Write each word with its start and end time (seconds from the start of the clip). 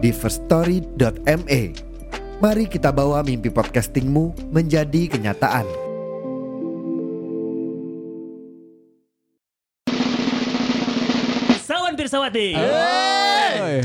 di 0.00 0.10
firststory.me. 0.10 1.62
Mari 2.40 2.64
kita 2.72 2.88
bawa 2.88 3.20
mimpi 3.20 3.52
podcastingmu 3.52 4.48
menjadi 4.48 5.12
kenyataan. 5.12 5.68
Sawan 11.60 11.92
Pirsawati. 12.00 12.56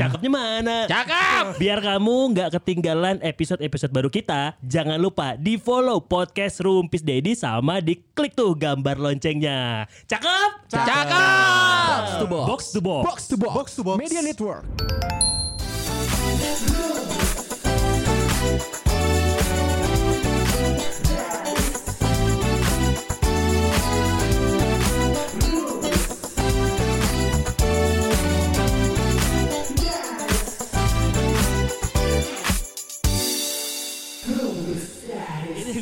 Cakepnya 0.00 0.30
mana? 0.32 0.76
Cakep. 0.88 1.60
Biar 1.60 1.84
kamu 1.84 2.32
nggak 2.32 2.48
ketinggalan 2.56 3.20
episode-episode 3.20 3.92
baru 3.92 4.08
kita, 4.08 4.56
jangan 4.64 4.96
lupa 4.96 5.36
di 5.36 5.60
follow 5.60 6.00
podcast 6.00 6.64
Rumpis 6.64 7.04
Dedi 7.04 7.36
sama 7.36 7.84
di 7.84 8.00
klik 8.16 8.32
tuh 8.32 8.56
gambar 8.56 8.96
loncengnya. 8.96 9.84
Cakep? 10.08 10.50
Cakep. 10.72 11.06
Box 11.92 12.08
to 12.16 12.26
box. 12.26 12.46
Box 12.48 12.62
to 12.72 12.80
box. 12.80 13.04
Box 13.04 13.18
to 13.28 13.36
box. 13.36 13.52
Box 13.52 13.68
to 13.76 13.82
box. 13.84 13.98
Media 14.00 14.24
Network. 14.24 14.64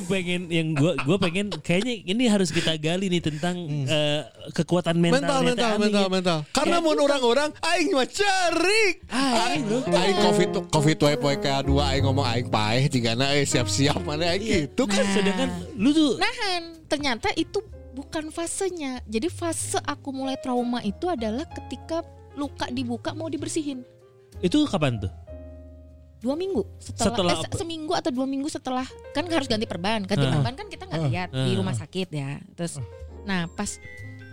Yang 0.04 0.12
pengen 0.12 0.42
yang 0.52 0.68
gua 0.76 0.92
gua 1.08 1.16
pengen 1.16 1.48
kayaknya 1.64 2.04
ini 2.04 2.28
harus 2.28 2.52
kita 2.52 2.76
gali 2.76 3.08
nih 3.08 3.24
tentang 3.24 3.56
eh, 3.88 4.20
kekuatan 4.52 5.00
mental 5.00 5.16
Mental, 5.24 5.40
mental, 5.40 5.72
mental, 5.80 6.06
mental. 6.12 6.38
Karena 6.52 6.76
mau 6.84 6.92
orang-orang, 6.92 7.48
aing 7.64 7.96
mah 7.96 8.04
cerik. 8.04 8.94
Aing, 9.08 9.64
aing 9.88 10.18
covid 10.20 10.48
covid 10.68 10.98
wae 11.00 11.16
poe 11.16 11.36
ka 11.40 11.64
dua 11.64 11.96
aing 11.96 12.04
ngomong 12.04 12.26
aing 12.28 12.48
paeh 12.52 12.92
tigana 12.92 13.32
eh 13.32 13.48
siap-siap 13.48 14.04
mana 14.04 14.36
aing 14.36 14.68
gitu 14.68 14.84
kan. 14.84 15.00
Sedangkan 15.16 15.48
lu 15.80 15.96
tuh 15.96 16.20
Nahan, 16.20 16.84
ternyata 16.84 17.32
itu 17.40 17.64
bukan 17.96 18.28
fasenya. 18.28 19.00
Jadi 19.08 19.32
fase 19.32 19.80
aku 19.80 20.12
mulai 20.12 20.36
trauma 20.36 20.84
itu 20.84 21.08
adalah 21.08 21.48
ketika 21.48 22.04
luka 22.36 22.68
dibuka 22.68 23.16
mau 23.16 23.32
dibersihin. 23.32 23.80
itu 24.42 24.66
kapan 24.66 24.98
tuh? 24.98 25.08
Dua 26.24 26.32
minggu 26.34 26.64
setelah, 26.80 27.12
Setelah 27.12 27.34
eh, 27.44 27.52
seminggu 27.52 27.92
atau 27.92 28.08
dua 28.08 28.24
minggu 28.24 28.48
setelah 28.48 28.88
kan 29.12 29.28
harus 29.28 29.44
ganti 29.44 29.68
perban. 29.68 30.00
Ganti 30.02 30.24
Ah. 30.24 30.32
perban 30.32 30.54
kan 30.56 30.66
kita 30.66 30.88
nggak 30.88 31.02
lihat 31.12 31.28
di 31.30 31.52
Ah. 31.52 31.56
rumah 31.60 31.76
sakit 31.76 32.08
ya. 32.08 32.40
Terus, 32.56 32.80
nah 33.22 33.44
pas 33.52 33.76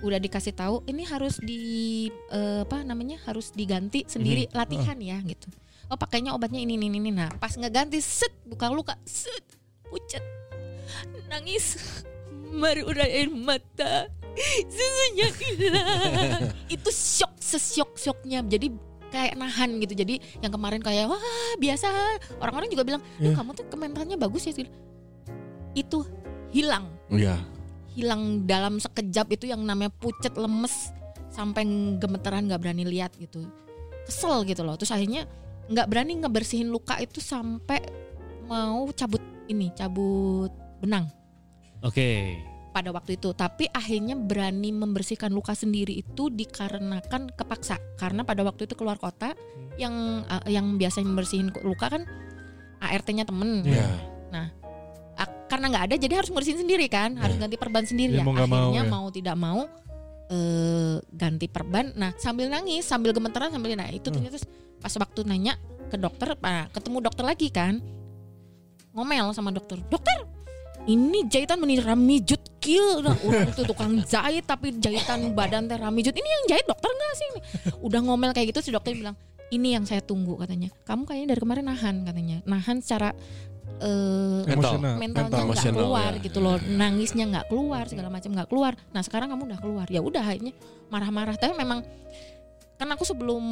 udah 0.01 0.17
dikasih 0.17 0.55
tahu 0.55 0.81
ini 0.87 1.03
harus 1.03 1.35
di 1.37 1.59
eh, 2.31 2.63
apa 2.63 2.81
namanya 2.81 3.19
harus 3.27 3.51
diganti 3.51 4.07
sendiri 4.07 4.47
Mhm. 4.47 4.55
latihan 4.55 4.97
ya 4.97 5.19
gitu. 5.21 5.51
Oh 5.91 5.99
pakainya 5.99 6.31
obatnya 6.31 6.57
ini 6.57 6.79
ini 6.79 6.87
ini. 6.89 7.11
Nah 7.11 7.27
pas 7.35 7.51
ngeganti 7.51 7.99
set 7.99 8.31
buka 8.47 8.71
luka 8.71 8.95
set 9.03 9.43
pucat 9.83 10.23
nangis 11.27 11.75
baru 12.63 12.87
air 12.95 13.27
mata 13.27 14.07
susunya 14.71 15.27
hilang 15.27 16.43
itu 16.79 16.89
shock 16.89 17.35
sesyok 17.37 17.91
syoknya 17.95 18.39
jadi 18.43 18.71
kayak 19.11 19.35
nahan 19.35 19.77
gitu. 19.83 19.93
Jadi 19.93 20.17
yang 20.39 20.49
kemarin 20.49 20.79
kayak 20.79 21.11
wah 21.11 21.21
biasa. 21.59 21.87
Orang-orang 22.39 22.71
juga 22.71 22.83
bilang 22.87 23.01
Duh, 23.19 23.35
kamu 23.35 23.51
tuh 23.53 23.65
kementalnya 23.67 24.15
bagus 24.15 24.47
ya 24.47 24.55
Sil." 24.55 24.71
itu 25.75 26.03
hilang. 26.51 26.87
Iya. 27.11 27.39
hilang 27.91 28.47
dalam 28.47 28.79
sekejap 28.79 29.35
itu 29.35 29.51
yang 29.51 29.67
namanya 29.67 29.91
pucet 29.91 30.31
lemes 30.39 30.95
sampai 31.27 31.67
gemeteran 31.99 32.47
nggak 32.47 32.63
berani 32.63 32.87
lihat 32.87 33.11
gitu. 33.19 33.43
Kesel 34.07 34.47
gitu 34.47 34.63
loh. 34.63 34.79
Terus 34.79 34.95
akhirnya 34.95 35.27
nggak 35.67 35.87
berani 35.91 36.23
ngebersihin 36.23 36.71
luka 36.71 36.95
itu 37.03 37.19
sampai 37.19 37.83
mau 38.47 38.87
cabut 38.95 39.19
ini 39.51 39.75
cabut 39.75 40.55
benang. 40.79 41.11
Oke. 41.83 42.39
Pada 42.71 42.89
waktu 42.95 43.19
itu. 43.19 43.35
Tapi 43.35 43.67
akhirnya 43.69 44.15
berani 44.15 44.71
membersihkan 44.71 45.29
luka 45.29 45.51
sendiri 45.51 45.99
itu 45.99 46.31
dikarenakan 46.31 47.35
kepaksa. 47.35 47.77
Karena 47.99 48.23
pada 48.23 48.41
waktu 48.47 48.65
itu 48.65 48.73
keluar 48.79 48.95
kota 48.97 49.35
yang 49.75 50.25
uh, 50.25 50.47
yang 50.47 50.79
biasanya 50.79 51.07
membersihin 51.11 51.51
luka 51.67 51.91
kan 51.91 52.07
ART-nya 52.81 53.27
temen. 53.27 53.61
Iya. 53.67 54.11
Ah, 55.21 55.27
karena 55.45 55.69
nggak 55.69 55.85
ada 55.91 55.95
jadi 56.01 56.13
harus 56.23 56.31
bersihin 56.33 56.65
sendiri 56.65 56.89
kan? 56.89 57.13
Harus 57.19 57.37
ganti 57.37 57.59
perban 57.59 57.85
sendiri 57.85 58.17
Ya, 58.17 58.23
ya, 58.23 58.25
mau 58.25 58.33
nggak 58.33 58.49
mau, 58.49 58.57
akhirnya 58.57 58.83
ya. 58.83 58.89
mau, 58.89 59.05
tidak 59.11 59.35
mau 59.37 59.61
eh 60.31 60.95
ganti 61.11 61.45
perban. 61.51 61.91
Nah 61.93 62.15
sambil 62.17 62.47
nangis 62.47 62.87
sambil 62.87 63.11
gemeteran 63.11 63.51
sambil 63.51 63.75
nah 63.75 63.91
itu 63.91 64.07
ternyata 64.07 64.39
pas 64.79 64.93
waktu 64.95 65.27
nanya 65.27 65.59
ke 65.91 65.99
dokter 65.99 66.33
nah, 66.39 66.71
ketemu 66.71 66.97
dokter 67.03 67.23
lagi 67.27 67.51
kan. 67.51 67.83
Ngomel 68.95 69.35
sama 69.35 69.51
dokter 69.51 69.77
dokter 69.91 70.40
ini 70.85 71.29
jahitan 71.29 71.61
menir 71.61 71.85
ramijut 71.85 72.41
kill. 72.57 73.01
Nah, 73.01 73.13
orang 73.21 73.49
itu 73.49 73.61
tukang 73.65 73.93
jahit 74.01 74.45
tapi 74.45 74.73
jahitan 74.77 75.33
badan 75.33 75.69
teh 75.69 75.77
ramijut 75.77 76.13
ini 76.13 76.25
yang 76.25 76.43
jahit 76.49 76.65
dokter 76.65 76.89
nggak 76.89 77.13
sih 77.13 77.27
ini? 77.29 77.39
Udah 77.81 77.99
ngomel 78.01 78.31
kayak 78.33 78.49
gitu 78.53 78.59
si 78.65 78.71
dokter 78.73 78.93
bilang 78.93 79.13
ini 79.51 79.75
yang 79.75 79.85
saya 79.85 80.01
tunggu 80.01 80.39
katanya. 80.39 80.71
Kamu 80.83 81.05
kayaknya 81.05 81.35
dari 81.35 81.41
kemarin 81.41 81.65
nahan 81.69 81.95
katanya. 82.01 82.37
Nahan 82.47 82.81
secara 82.81 83.09
eh, 83.81 84.41
Mental. 84.47 84.77
Emosional. 84.79 84.95
mentalnya 84.97 85.29
Mental, 85.29 85.45
nggak 85.53 85.73
keluar 85.75 86.11
ya. 86.17 86.23
gitu 86.23 86.39
loh. 86.41 86.55
Nangisnya 86.61 87.25
nggak 87.29 87.45
keluar 87.51 87.83
segala 87.85 88.09
macam 88.09 88.29
nggak 88.33 88.49
keluar. 88.49 88.73
Nah 88.89 89.01
sekarang 89.05 89.27
kamu 89.29 89.53
udah 89.53 89.59
keluar. 89.61 89.87
Ya 89.91 90.01
udah 90.01 90.23
akhirnya 90.23 90.53
marah-marah. 90.89 91.35
Tapi 91.37 91.53
memang 91.57 91.85
kan 92.81 92.89
aku 92.89 93.05
sebelum 93.05 93.43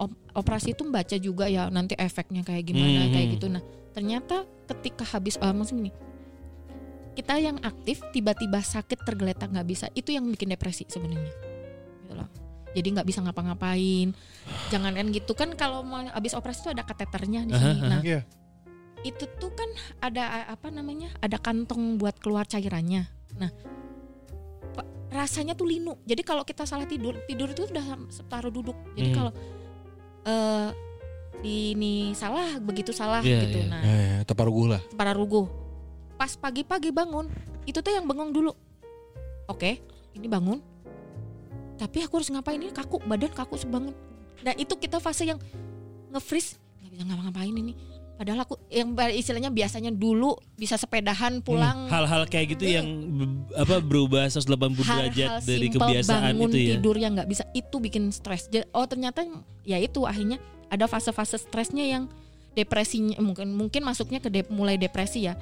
op- 0.00 0.20
operasi 0.32 0.72
itu 0.72 0.88
membaca 0.88 1.16
juga 1.20 1.44
ya 1.44 1.68
nanti 1.68 1.92
efeknya 2.00 2.40
kayak 2.40 2.64
gimana 2.64 3.04
Mhm. 3.04 3.12
kayak 3.12 3.28
gitu. 3.36 3.46
Nah 3.52 3.62
ternyata 3.92 4.48
ketika 4.64 5.04
habis 5.04 5.36
uh, 5.36 5.52
maksudnya 5.52 5.86
gini 5.86 5.92
kita 7.14 7.38
yang 7.38 7.56
aktif 7.62 8.02
tiba-tiba 8.10 8.58
sakit 8.58 9.02
tergeletak 9.02 9.48
nggak 9.48 9.64
bisa. 9.64 9.86
Itu 9.94 10.10
yang 10.10 10.26
bikin 10.26 10.50
depresi 10.50 10.82
sebenarnya. 10.84 11.30
Gitu 12.02 12.12
loh. 12.12 12.28
Jadi 12.74 12.88
nggak 12.90 13.06
bisa 13.06 13.22
ngapa-ngapain. 13.22 14.10
Jangan 14.68 14.92
kan 14.92 15.06
gitu. 15.08 15.32
Kan 15.32 15.54
kalau 15.54 15.80
mau 15.80 16.02
habis 16.10 16.34
operasi 16.34 16.66
itu 16.66 16.70
ada 16.74 16.82
kateternya 16.82 17.46
di 17.46 17.54
sini. 17.54 17.80
Nah 17.80 18.02
Iya. 18.02 18.20
itu 19.04 19.28
tuh 19.36 19.52
kan 19.52 19.68
ada 20.00 20.48
apa 20.48 20.72
namanya 20.72 21.12
ada 21.20 21.36
kantong 21.36 22.00
buat 22.00 22.16
keluar 22.18 22.44
cairannya. 22.44 23.04
Nah 23.36 23.50
rasanya 25.14 25.54
tuh 25.54 25.70
linu. 25.70 25.94
Jadi 26.02 26.26
kalau 26.26 26.42
kita 26.42 26.66
salah 26.66 26.84
tidur 26.84 27.14
tidur 27.24 27.46
itu 27.46 27.70
udah 27.70 28.10
separuh 28.10 28.50
duduk. 28.50 28.74
Jadi 28.98 29.08
Hmm. 29.08 29.16
kalau 29.16 29.32
eh 30.24 30.70
ini 31.44 32.16
salah 32.16 32.56
begitu 32.58 32.90
salah 32.90 33.20
Iya, 33.20 33.44
gitu. 33.44 33.58
iya. 33.60 33.68
nah 33.68 33.82
Ya, 33.84 33.94
ya, 33.94 34.18
teparuguh 34.24 34.66
lah. 34.66 34.80
para 34.96 35.12
ruguh 35.12 35.44
pas 36.14 36.32
pagi-pagi 36.34 36.94
bangun 36.94 37.26
itu 37.64 37.78
tuh 37.80 37.92
yang 37.92 38.06
bengong 38.06 38.30
dulu. 38.30 38.52
Oke 39.46 39.80
ini 40.14 40.26
bangun. 40.30 40.62
Tapi 41.74 42.06
aku 42.06 42.22
harus 42.22 42.30
ngapain? 42.30 42.60
Ini 42.60 42.70
kaku 42.70 43.02
badan 43.02 43.32
kaku 43.34 43.58
sebanget 43.58 43.94
nah 44.44 44.52
itu 44.60 44.76
kita 44.76 45.00
fase 45.00 45.24
yang 45.24 45.40
nge-freeze. 46.12 46.60
Nggak 46.82 46.90
bisa 46.92 47.02
ngapa-ngapain 47.08 47.54
ini. 47.56 47.72
Padahal 48.14 48.46
aku 48.46 48.54
yang 48.70 48.94
istilahnya 49.10 49.50
biasanya 49.50 49.90
dulu 49.90 50.38
bisa 50.54 50.78
sepedahan 50.78 51.42
pulang. 51.42 51.90
Hal-hal 51.90 52.30
kayak 52.30 52.54
gitu 52.54 52.70
yang 52.70 52.86
be- 53.10 53.58
apa 53.58 53.82
berubah 53.82 54.30
180 54.30 54.54
derajat 54.86 55.18
hal-hal 55.18 55.42
dari 55.42 55.66
simpel 55.66 55.82
kebiasaan 55.82 56.22
bangun 56.38 56.50
itu 56.54 56.58
ya. 56.62 56.70
tidur 56.78 56.94
yang 56.94 57.12
nggak 57.18 57.26
bisa 57.26 57.42
itu 57.58 57.76
bikin 57.82 58.14
stres. 58.14 58.46
Oh 58.70 58.86
ternyata 58.86 59.26
ya 59.66 59.82
itu 59.82 60.06
akhirnya 60.06 60.38
ada 60.70 60.86
fase-fase 60.86 61.42
stresnya 61.42 61.82
yang 61.82 62.06
depresinya 62.54 63.18
mungkin 63.18 63.50
mungkin 63.50 63.82
masuknya 63.82 64.22
ke 64.22 64.30
dep- 64.30 64.52
mulai 64.54 64.78
depresi 64.78 65.26
ya 65.26 65.34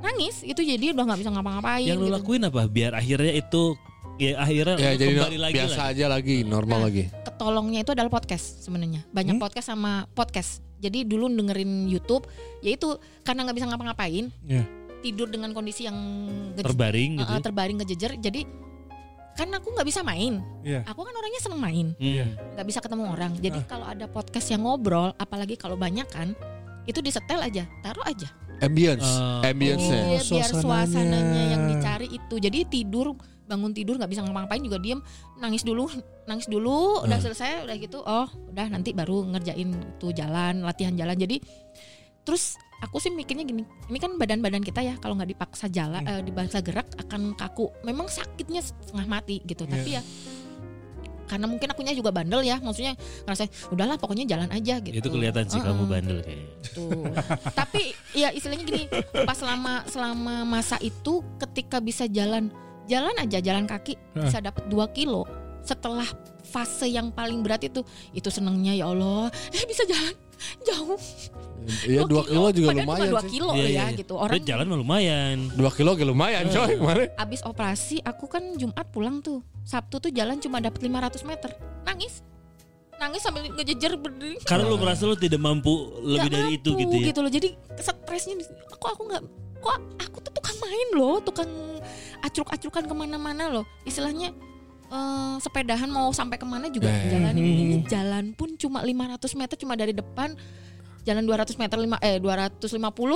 nangis 0.00 0.42
itu 0.42 0.58
jadi 0.58 0.92
udah 0.92 1.04
nggak 1.04 1.20
bisa 1.20 1.30
ngapa-ngapain 1.30 1.84
Yang 1.84 1.98
lu 1.98 2.06
gitu. 2.06 2.16
lakuin 2.16 2.42
apa 2.42 2.60
biar 2.66 2.92
akhirnya 2.92 3.32
itu 3.34 3.62
ya 4.16 4.32
akhirnya 4.36 4.76
Ya 4.76 4.90
jadi 4.94 5.12
kembali 5.18 5.38
lagi 5.38 5.54
biasa 5.56 5.76
lah. 5.78 5.90
aja 5.90 6.04
lagi, 6.06 6.36
normal 6.42 6.78
Nah. 6.78 6.86
lagi. 6.86 7.04
ketolongnya 7.22 7.80
itu 7.80 7.90
adalah 7.90 8.10
podcast 8.10 8.46
sebenarnya 8.60 9.00
banyak 9.08 9.34
Hmm? 9.34 9.42
podcast 9.42 9.66
sama 9.66 10.04
podcast 10.10 10.50
jadi 10.76 11.04
dulu 11.04 11.28
dengerin 11.30 11.84
YouTube 11.86 12.24
yaitu 12.60 12.96
karena 13.22 13.44
nggak 13.44 13.56
bisa 13.56 13.66
ngapa-ngapain 13.66 14.28
Iya. 14.42 14.64
tidur 15.00 15.26
dengan 15.26 15.52
kondisi 15.52 15.84
yang 15.84 15.96
terbaring 16.54 17.16
gitu. 17.16 17.30
Uh, 17.30 17.40
terbaring 17.40 17.76
kejejer 17.78 18.16
jadi 18.16 18.44
kan 19.30 19.48
aku 19.48 19.72
nggak 19.72 19.86
bisa 19.86 20.00
main. 20.02 20.44
Iya. 20.60 20.84
Aku 20.84 21.00
kan 21.00 21.14
orangnya 21.14 21.40
seneng 21.40 21.56
main, 21.58 21.96
Hmm. 21.96 22.36
nggak 22.52 22.66
bisa 22.66 22.78
ketemu 22.78 23.08
orang. 23.08 23.32
Jadi 23.34 23.64
kalau 23.64 23.86
ada 23.86 24.04
podcast 24.04 24.44
yang 24.46 24.60
ngobrol, 24.60 25.16
apalagi 25.16 25.56
kalau 25.56 25.80
banyak 25.80 26.04
kan, 26.06 26.36
itu 26.82 27.00
disetel 27.00 27.40
aja, 27.40 27.64
taruh 27.80 28.04
aja. 28.04 28.28
Ambience, 28.60 29.08
Oh. 29.08 29.40
ambience-nya. 29.42 29.98
Iya, 29.98 30.20
biar 30.20 30.24
suasananya. 30.24 30.62
suasananya 30.62 31.42
yang 31.48 31.62
dicari 31.66 32.08
itu. 32.08 32.34
Jadi 32.36 32.58
tidur 32.68 33.16
bangun 33.50 33.74
tidur 33.74 33.98
nggak 33.98 34.06
bisa 34.06 34.22
ngapa-ngapain 34.22 34.62
juga 34.62 34.78
diem. 34.78 35.00
Nangis 35.40 35.64
dulu 35.64 35.90
nangis 36.24 36.46
dulu 36.46 37.02
udah 37.02 37.18
selesai 37.18 37.66
udah 37.66 37.76
gitu. 37.80 37.98
Oh 38.00 38.28
udah 38.52 38.66
nanti 38.68 38.92
baru 38.92 39.26
ngerjain 39.26 39.68
tuh 39.96 40.12
jalan 40.12 40.62
latihan 40.62 40.94
jalan. 40.94 41.16
Jadi 41.16 41.40
terus 42.22 42.54
aku 42.80 42.96
sih 42.96 43.10
mikirnya 43.10 43.42
gini 43.42 43.64
ini 43.88 43.98
kan 43.98 44.14
badan-badan 44.14 44.62
kita 44.62 44.84
ya. 44.84 44.94
Kalau 45.00 45.16
nggak 45.16 45.34
dipaksa 45.34 45.66
jalan 45.66 46.04
eh, 46.04 46.22
dipaksa 46.22 46.62
gerak 46.62 46.86
akan 47.00 47.34
kaku. 47.34 47.72
Memang 47.82 48.06
sakitnya 48.06 48.62
setengah 48.62 49.08
mati 49.08 49.42
gitu. 49.42 49.66
Tapi 49.66 49.98
ya 49.98 50.02
karena 51.30 51.46
mungkin 51.46 51.70
akunya 51.70 51.94
juga 51.94 52.10
bandel 52.10 52.42
ya 52.42 52.58
maksudnya 52.58 52.98
ngerasa 53.22 53.70
udahlah 53.70 53.94
pokoknya 54.02 54.26
jalan 54.26 54.50
aja 54.50 54.82
gitu 54.82 54.98
Itu 54.98 55.08
kelihatan 55.14 55.46
sih 55.46 55.62
Heeh. 55.62 55.70
kamu 55.70 55.82
bandel 55.86 56.18
kayaknya. 56.26 56.46
Tuh. 56.74 57.06
Tapi 57.62 57.94
ya 58.18 58.34
istilahnya 58.34 58.64
gini, 58.66 58.90
pas 59.22 59.38
selama 59.38 59.86
selama 59.86 60.42
masa 60.42 60.74
itu 60.82 61.22
ketika 61.38 61.78
bisa 61.78 62.10
jalan 62.10 62.50
jalan 62.90 63.14
aja 63.22 63.38
jalan 63.38 63.70
kaki 63.70 63.94
bisa 64.18 64.42
dapat 64.42 64.66
2 64.66 64.74
kilo 64.90 65.22
setelah 65.62 66.08
fase 66.42 66.90
yang 66.90 67.14
paling 67.14 67.46
berat 67.46 67.62
itu 67.62 67.86
itu 68.10 68.26
senengnya 68.26 68.74
ya 68.74 68.90
Allah 68.90 69.30
eh 69.54 69.64
bisa 69.70 69.86
jalan 69.86 70.10
jauh. 70.64 70.98
Iya 71.84 72.08
Dua 72.08 72.24
2 72.24 72.32
kilo 72.32 72.48
juga 72.56 72.68
Padahal 72.72 72.86
lumayan 72.88 73.08
cuma 73.12 73.20
2 73.20 73.24
sih. 73.24 73.30
kilo 73.30 73.50
Iya, 73.52 73.60
ya 73.60 73.68
iya, 73.68 73.84
iya. 73.92 73.98
gitu. 74.00 74.14
Orang 74.16 74.40
jalan 74.42 74.64
mah 74.64 74.78
lumayan. 74.80 75.36
2 75.54 75.76
kilo 75.76 75.90
juga 75.92 76.06
lumayan 76.08 76.44
coy 76.48 76.72
kemarin. 76.80 77.08
abis 77.20 77.40
operasi 77.44 77.96
aku 78.00 78.24
kan 78.26 78.42
Jumat 78.56 78.86
pulang 78.88 79.20
tuh. 79.20 79.44
Sabtu 79.62 80.00
tuh 80.00 80.10
jalan 80.10 80.40
cuma 80.40 80.58
dapat 80.58 80.80
500 80.80 81.20
meter. 81.28 81.50
Nangis. 81.84 82.24
Nangis 82.96 83.20
sambil 83.24 83.48
ngejejer 83.52 83.96
berdiri. 83.96 84.40
Karena 84.44 84.68
lu 84.68 84.76
merasa 84.80 85.04
lu 85.08 85.16
tidak 85.16 85.40
mampu 85.40 85.72
lebih 86.00 86.28
Nggak 86.28 86.36
dari 86.36 86.50
itu 86.56 86.70
mampu 86.72 86.96
gitu 87.04 87.18
ya. 87.20 87.24
loh. 87.24 87.32
Jadi 87.32 87.48
stresnya 87.80 88.34
kok 88.76 88.90
aku 88.96 89.02
nggak 89.08 89.22
kok 89.60 89.76
aku 90.00 90.16
tuh 90.24 90.32
tukang 90.36 90.56
main 90.64 90.88
loh. 90.96 91.16
Tukang 91.20 91.50
acruk-acrukan 92.20 92.84
ke 92.88 92.94
mana-mana 92.96 93.48
loh. 93.52 93.64
Istilahnya 93.84 94.32
eh, 94.90 95.34
sepedahan 95.38 95.86
mau 95.86 96.10
sampai 96.10 96.34
ke 96.34 96.44
mana 96.44 96.66
juga 96.66 96.86
Eh. 96.86 97.10
jalan 97.10 97.32
Hmm. 97.32 97.46
ini 97.46 97.76
jalan 97.84 98.24
pun 98.32 98.54
cuma 98.54 98.82
500 98.82 99.32
meter 99.32 99.56
cuma 99.56 99.74
dari 99.74 99.90
depan 99.90 100.34
jalan 101.00 101.22
200 101.22 101.56
meter 101.56 101.76
lima 101.76 101.96
eh 101.98 102.18
250 102.18 102.68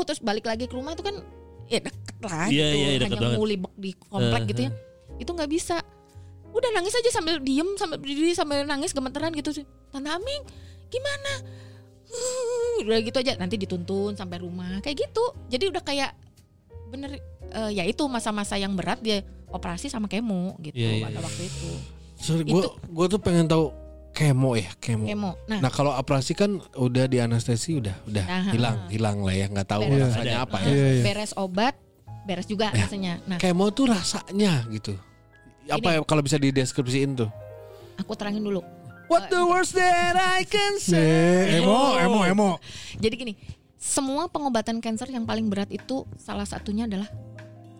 terus 0.02 0.18
balik 0.18 0.44
lagi 0.44 0.64
ke 0.64 0.72
rumah 0.72 0.92
itu 0.92 1.02
kan 1.02 1.18
ya 1.64 1.80
deket 1.80 2.16
lah 2.20 2.46
Iya, 2.46 2.66
gitu. 2.66 2.76
iya, 2.76 2.88
deket 2.96 3.08
hanya 3.10 3.20
banget. 3.20 3.36
ngulibek 3.36 3.72
di 3.74 3.90
komplek 3.98 4.40
Eh, 4.40 4.48
gitu 4.48 4.60
ya. 4.62 4.70
itu 5.16 5.30
nggak 5.30 5.50
bisa. 5.50 5.76
Udah 6.50 6.70
nangis 6.70 6.94
aja 6.94 7.10
sambil 7.10 7.36
diem 7.38 7.66
sambil 7.74 7.98
berdiri 7.98 8.30
sambil 8.32 8.62
nangis 8.62 8.90
gemeteran 8.90 9.32
gitu 9.32 9.50
sih. 9.50 9.64
Tante 9.90 10.06
Aming 10.06 10.42
gimana? 10.86 11.32
Hmm, 12.04 12.74
udah 12.86 12.98
gitu 13.00 13.16
aja 13.18 13.34
nanti 13.34 13.56
dituntun 13.56 14.14
sampai 14.14 14.38
rumah. 14.38 14.78
Kayak 14.80 15.04
gitu. 15.04 15.24
Jadi 15.48 15.64
udah 15.68 15.82
kayak 15.82 16.12
bener 16.86 17.18
eh, 17.50 17.70
ya 17.72 17.82
itu 17.82 18.06
masa-masa 18.06 18.54
yang 18.54 18.72
berat 18.72 19.00
dia 19.00 19.26
operasi 19.54 19.86
sama 19.86 20.04
kemo 20.04 20.58
gitu 20.58 20.74
Iya, 20.74 20.90
iya, 20.92 21.04
pada 21.06 21.14
iya. 21.14 21.22
waktu 21.22 21.42
itu 21.44 21.70
Sorry, 22.14 22.42
gue 22.42 22.62
gue 22.66 23.06
tuh 23.08 23.18
pengen 23.18 23.46
tahu 23.46 23.70
kemo 24.10 24.54
ya 24.54 24.70
kemo. 24.76 25.04
kemo 25.04 25.30
nah, 25.44 25.58
Nah 25.58 25.70
kalau 25.70 25.90
operasi 25.92 26.32
kan 26.32 26.58
udah 26.72 27.06
di 27.06 27.18
anestesi 27.18 27.74
udah 27.74 27.94
udah 28.04 28.24
Nah, 28.24 28.50
hilang 28.50 28.76
ha. 28.76 28.88
hilang 28.88 29.18
lah 29.20 29.32
ya 29.32 29.46
nggak 29.46 29.68
tahu 29.68 29.82
Beres. 29.84 30.10
rasanya 30.10 30.34
Ada. 30.36 30.44
apa 30.44 30.56
eh, 30.56 30.62
ya. 30.62 30.70
Iya, 30.70 30.88
iya. 30.90 31.02
beres 31.04 31.32
obat 31.34 31.74
beres 32.22 32.46
juga 32.46 32.66
Ya. 32.68 32.84
rasanya 32.84 33.12
nah 33.24 33.38
Kemo 33.38 33.68
tuh 33.68 33.86
rasanya 33.88 34.66
gitu. 34.68 34.94
Apa 35.64 35.88
ya 35.90 35.98
kalau 36.02 36.20
bisa 36.20 36.36
dideskripsiin 36.36 37.16
tuh? 37.16 37.30
aku 37.94 38.12
terangin 38.12 38.42
dulu 38.42 38.58
What 39.04 39.28
the 39.28 39.42
worst 39.42 39.76
that 39.76 40.16
I 40.16 40.42
can 40.42 40.80
say? 40.80 40.96
Eh, 40.96 41.60
emo, 41.60 41.92
emo, 41.94 42.20
emo. 42.24 42.50
jadi 42.96 43.14
gini 43.14 43.36
semua 43.76 44.26
pengobatan 44.26 44.80
kanker 44.80 45.10
yang 45.10 45.22
paling 45.22 45.44
berat 45.44 45.68
itu 45.68 46.08
salah 46.16 46.42
satunya 46.42 46.84
adalah 46.84 47.04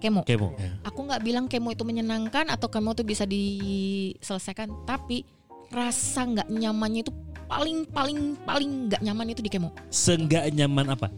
kemo 0.05 0.21
Kemo. 0.23 0.53
aku 0.83 1.01
nggak 1.03 1.21
bilang 1.21 1.45
kemo 1.47 1.69
itu 1.69 1.81
menyenangkan 1.81 2.45
atau 2.47 2.69
kemo 2.69 2.93
itu 2.93 3.01
bisa 3.03 3.25
diselesaikan 3.25 4.69
tapi 4.85 5.25
rasa 5.69 6.23
nggak 6.23 6.49
nyamannya 6.51 7.01
itu 7.01 7.13
paling 7.45 7.85
paling 7.87 8.19
paling 8.41 8.71
nggak 8.87 9.01
nyaman 9.01 9.27
itu 9.29 9.41
di 9.41 9.49
kemo 9.49 9.73
Seenggak 9.89 10.49
nyaman 10.51 10.89
apa? 10.91 11.09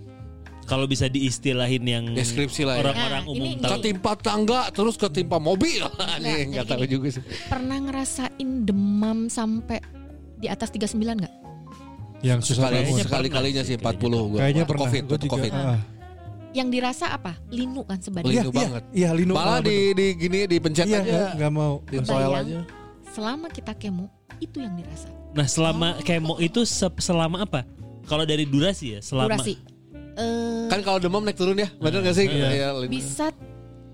Kalau 0.65 0.83
bisa 0.85 1.06
diistilahin 1.06 1.79
yang 1.81 2.05
Deskripsi 2.11 2.67
lah 2.67 2.75
ya. 2.75 2.83
orang-orang 2.83 3.23
Nah, 3.23 3.31
umum 3.31 3.47
ini- 3.49 3.62
tahu. 3.62 3.79
Ketimpa 3.79 4.12
tangga 4.19 4.67
terus 4.71 4.99
ketimpa 4.99 5.38
mobil. 5.38 5.79
Nggak, 5.94 6.19
Nih 6.19 6.41
nggak 6.50 6.67
tahu 6.67 6.83
juga 6.85 7.06
sih. 7.09 7.23
pernah 7.47 7.79
ngerasain 7.81 8.35
demam 8.61 9.31
sampai 9.31 9.79
di 10.35 10.47
atas 10.47 10.69
39 10.69 10.99
nggak 11.17 11.35
Yang 12.19 12.41
susah 12.50 12.67
Sekali 12.67 12.99
sekali 12.99 13.29
kalinya 13.31 13.62
sih 13.62 13.79
40 13.79 13.94
gue. 14.27 14.38
Kayaknya 14.43 14.65
pernah. 14.65 14.83
Covid, 14.83 15.03
Gua 15.05 15.12
waktu 15.12 15.23
juga. 15.23 15.35
Covid. 15.38 15.53
Ah. 15.55 15.81
Yang 16.56 16.69
dirasa 16.69 17.12
apa 17.12 17.37
linu 17.47 17.85
kan 17.85 18.00
sebenarnya 18.00 18.32
Linu 18.32 18.49
Iya, 18.49 18.49
iya, 18.49 18.56
banget. 18.62 18.82
Iya, 18.91 19.08
linu. 19.12 19.32
Malah 19.35 19.53
Ah, 19.53 19.61
di 19.61 19.76
di 19.93 20.06
gini 20.14 20.38
dipencet 20.47 20.87
Iya, 20.87 20.99
aja. 20.99 21.05
nggak- 21.05 21.32
nggak 21.37 21.53
mau. 21.53 21.75
Di 21.85 21.97
soil 21.99 22.08
Kebayang. 22.26 22.35
aja. 22.43 22.61
selama 23.08 23.49
kita 23.49 23.73
kemo 23.73 24.12
itu 24.38 24.61
yang 24.61 24.76
dirasa 24.76 25.08
Nah, 25.32 25.47
selama 25.47 25.88
kemo 26.03 26.37
itu 26.38 26.64
se- 26.64 26.99
selama 26.99 27.41
apa? 27.43 27.64
Kalau 28.05 28.25
dari 28.25 28.44
durasi 28.44 28.93
ya, 28.93 29.00
selama 29.00 29.37
durasi 29.37 29.56
Eh, 30.14 30.64
Kan 30.67 30.81
kalau 30.81 30.97
demam 30.97 31.20
naik 31.20 31.37
turun 31.37 31.53
ya, 31.55 31.69
bener 31.76 32.00
gak 32.00 32.12
sih? 32.14 32.25
Iya. 32.25 32.73
Linu. 32.75 32.88
bisa 32.88 33.29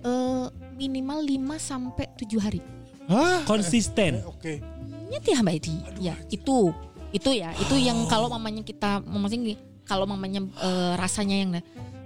eh, 0.01 0.47
minimal 0.73 1.19
5 1.21 1.55
sampai 1.57 2.07
7 2.17 2.39
hari 2.39 2.63
Hah? 3.05 3.43
konsisten. 3.45 4.23
Oke. 4.25 4.63
Nyet 5.09 5.23
ya 5.25 5.39
Mbak 5.39 5.55
Edi. 5.57 5.75
Ya, 6.01 6.15
itu. 6.29 6.71
Itu 7.11 7.31
ya, 7.31 7.51
itu 7.55 7.75
yang 7.77 8.07
kalau 8.07 8.27
mamanya 8.27 8.63
kita 8.63 9.03
mamanya 9.03 9.55
kalau 9.85 10.03
mamanya 10.05 10.41
eh, 10.59 10.93
rasanya 10.97 11.37
yang 11.37 11.51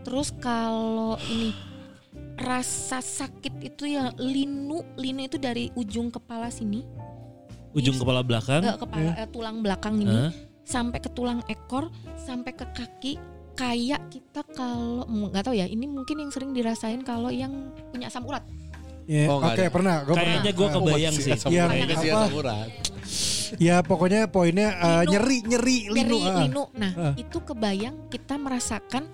Terus 0.07 0.31
kalau 0.39 1.19
ini 1.27 1.51
rasa 2.39 3.03
sakit 3.03 3.59
itu 3.61 3.91
ya 3.91 4.15
linu, 4.15 4.87
linu 4.95 5.21
itu 5.21 5.35
dari 5.35 5.75
ujung 5.75 6.09
kepala 6.09 6.47
sini, 6.47 6.87
Ujung 7.75 7.99
kepala 7.99 8.23
belakang. 8.23 8.63
eh, 8.63 8.79
kepala 8.79 9.11
eh, 9.17 9.27
tulang 9.27 9.61
belakang 9.61 9.99
ini 9.99 10.15
Hah? 10.17 10.31
sampai 10.63 10.97
ke 10.97 11.11
tulang 11.11 11.43
ekor, 11.47 11.91
sampai 12.15 12.55
ke 12.55 12.65
kaki 12.71 13.13
kayak 13.53 13.99
kita 14.07 14.47
kalau 14.53 15.03
nggak 15.05 15.43
tahu 15.43 15.57
ya 15.57 15.65
ini 15.65 15.85
mungkin 15.85 16.21
yang 16.21 16.31
sering 16.31 16.53
dirasain 16.53 17.01
kalau 17.01 17.29
yang 17.29 17.51
punya 17.91 18.07
asam 18.07 18.23
urat 18.25 18.45
Iya, 19.07 19.31
Oh, 19.31 19.39
Oke, 19.39 19.55
ada. 19.55 19.71
pernah. 19.71 20.03
Gua 20.03 20.19
pernah. 20.19 20.43
Kayaknya 20.43 20.51
gue 20.51 20.67
Ah, 20.67 20.75
kebayang 20.75 21.15
sih. 21.15 21.31
Asam 21.31 21.49
Iya, 21.49 21.63
urat. 21.63 21.71
Kayaknya 21.71 21.97
sih 21.97 22.11
apa? 22.11 22.19
asam 22.19 22.35
urat. 22.35 22.69
Ya 23.57 23.77
pokoknya 23.81 24.21
poinnya 24.27 24.69
uh, 24.75 24.87
Linu. 24.99 25.11
nyeri, 25.15 25.39
nyeri, 25.47 25.79
linu. 25.87 25.95
Nyeri, 25.95 26.21
ah. 26.27 26.39
linu. 26.43 26.63
Nah, 26.75 26.93
Ah. 26.93 27.15
itu 27.15 27.39
kebayang 27.39 28.11
kita 28.11 28.35
merasakan 28.35 29.07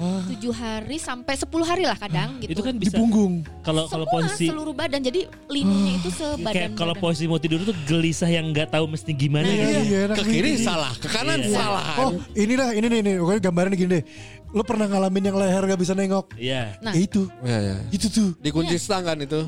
tujuh 0.00 0.50
hari 0.50 0.96
sampai 0.96 1.34
10 1.34 1.46
hari 1.62 1.84
lah 1.84 1.94
kadang 1.94 2.40
gitu. 2.40 2.50
Itu 2.50 2.62
kan 2.62 2.74
di 2.74 2.88
bisa 2.88 2.96
punggung. 2.96 3.44
kalau 3.60 3.84
kalau 3.86 4.04
Semua, 4.04 4.14
posisi 4.16 4.46
seluruh 4.48 4.72
badan. 4.72 5.00
Jadi 5.00 5.20
linunya 5.46 5.92
itu 5.96 6.08
sebadan. 6.10 6.52
kayak 6.52 6.70
kalau 6.74 6.94
posisi 6.94 7.24
mau 7.24 7.36
tidur 7.36 7.60
tuh 7.62 7.76
gelisah 7.84 8.26
yang 8.26 8.48
nggak 8.48 8.70
tahu 8.70 8.84
mesti 8.86 9.10
gimana 9.12 9.44
Nah, 9.44 9.52
gitu. 9.52 9.68
Iya, 9.68 9.80
iya, 9.82 10.16
Ke 10.16 10.22
kiri 10.24 10.50
salah, 10.56 10.92
ke 10.94 11.08
kanan 11.08 11.40
Iya. 11.40 11.52
salah. 11.52 11.84
Oh, 11.98 12.10
inilah 12.32 12.72
ini 12.72 12.86
nih 12.88 13.00
nih. 13.02 13.14
Oke, 13.18 13.36
gambaran 13.38 13.72
gini 13.72 13.90
deh. 13.96 14.04
Lu 14.50 14.66
pernah 14.66 14.82
ngalamin 14.84 15.30
yang 15.30 15.38
leher 15.38 15.62
gak 15.62 15.78
bisa 15.78 15.94
nengok? 15.94 16.34
Iya. 16.34 16.74
Nah, 16.82 16.90
Ya 16.90 17.00
itu. 17.00 17.22
Iya, 17.38 17.58
iya. 17.62 17.76
Itu 17.88 18.06
tuh. 18.10 18.28
Dikunci 18.36 18.74
stang 18.76 19.06
kan 19.06 19.14
itu. 19.16 19.46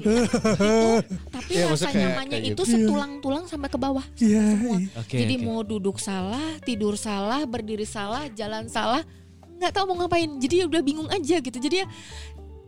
tapi 1.27 1.51
Iya, 1.53 1.67
rasa 1.69 1.91
nyamannya 1.91 2.39
kayak 2.39 2.55
itu 2.55 2.63
gitu. 2.63 2.71
setulang-tulang 2.71 3.45
sampai 3.47 3.67
ke 3.67 3.79
bawah. 3.79 4.05
Iya. 4.17 4.43
Semua. 4.55 4.77
iya. 4.79 4.89
Oke. 4.97 5.17
Jadi 5.19 5.35
oke. 5.37 5.45
mau 5.45 5.61
duduk 5.63 5.97
salah, 5.99 6.45
tidur 6.63 6.95
salah, 6.95 7.43
berdiri 7.45 7.83
salah, 7.83 8.31
jalan 8.31 8.71
salah, 8.71 9.03
nggak 9.63 9.73
tahu 9.73 9.85
mau 9.89 10.05
ngapain. 10.05 10.27
Jadi 10.37 10.67
udah 10.67 10.83
bingung 10.83 11.07
aja 11.07 11.39
gitu. 11.39 11.57
Jadi 11.57 11.77
ya 11.81 11.87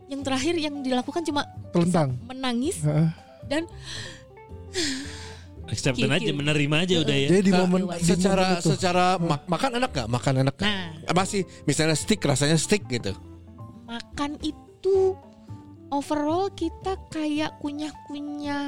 yang 0.07 0.21
terakhir 0.21 0.55
yang 0.55 0.79
dilakukan 0.81 1.25
cuma 1.25 1.43
Telentang. 1.71 2.15
menangis 2.23 2.79
Heeh. 2.81 3.09
dan 3.45 3.63
acceptan 5.65 6.07
Kill, 6.07 6.13
aja, 6.13 6.31
menerima 6.31 6.77
aja 6.79 6.95
udah 7.01 7.17
ya. 7.17 7.29
Jadi 7.31 7.41
di 7.41 7.53
Nah, 7.53 7.61
momen 7.65 7.81
di 7.91 8.05
secara 8.05 8.45
momen 8.45 8.61
itu. 8.61 8.69
secara 8.71 9.05
ma- 9.17 9.45
makan 9.49 9.71
enak 9.75 9.91
gak? 9.93 10.09
Makan 10.09 10.35
enak 10.45 10.55
gak? 10.55 10.67
nah 10.69 11.15
Masih 11.17 11.43
misalnya 11.65 11.97
stick 11.97 12.21
rasanya 12.21 12.55
stick 12.55 12.85
gitu. 12.87 13.17
makan 13.85 14.37
itu 14.41 15.15
overall 15.89 16.51
kita 16.51 16.99
kayak 17.09 17.55
kunyah-kunyah 17.59 18.67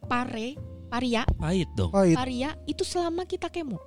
pare, 0.00 0.58
paria, 0.86 1.22
Pahit 1.32 1.68
dong. 1.72 1.88
Pahit. 1.88 2.12
paria 2.12 2.58
itu 2.64 2.82
selama 2.82 3.22
kita 3.22 3.48
kemo. 3.48 3.78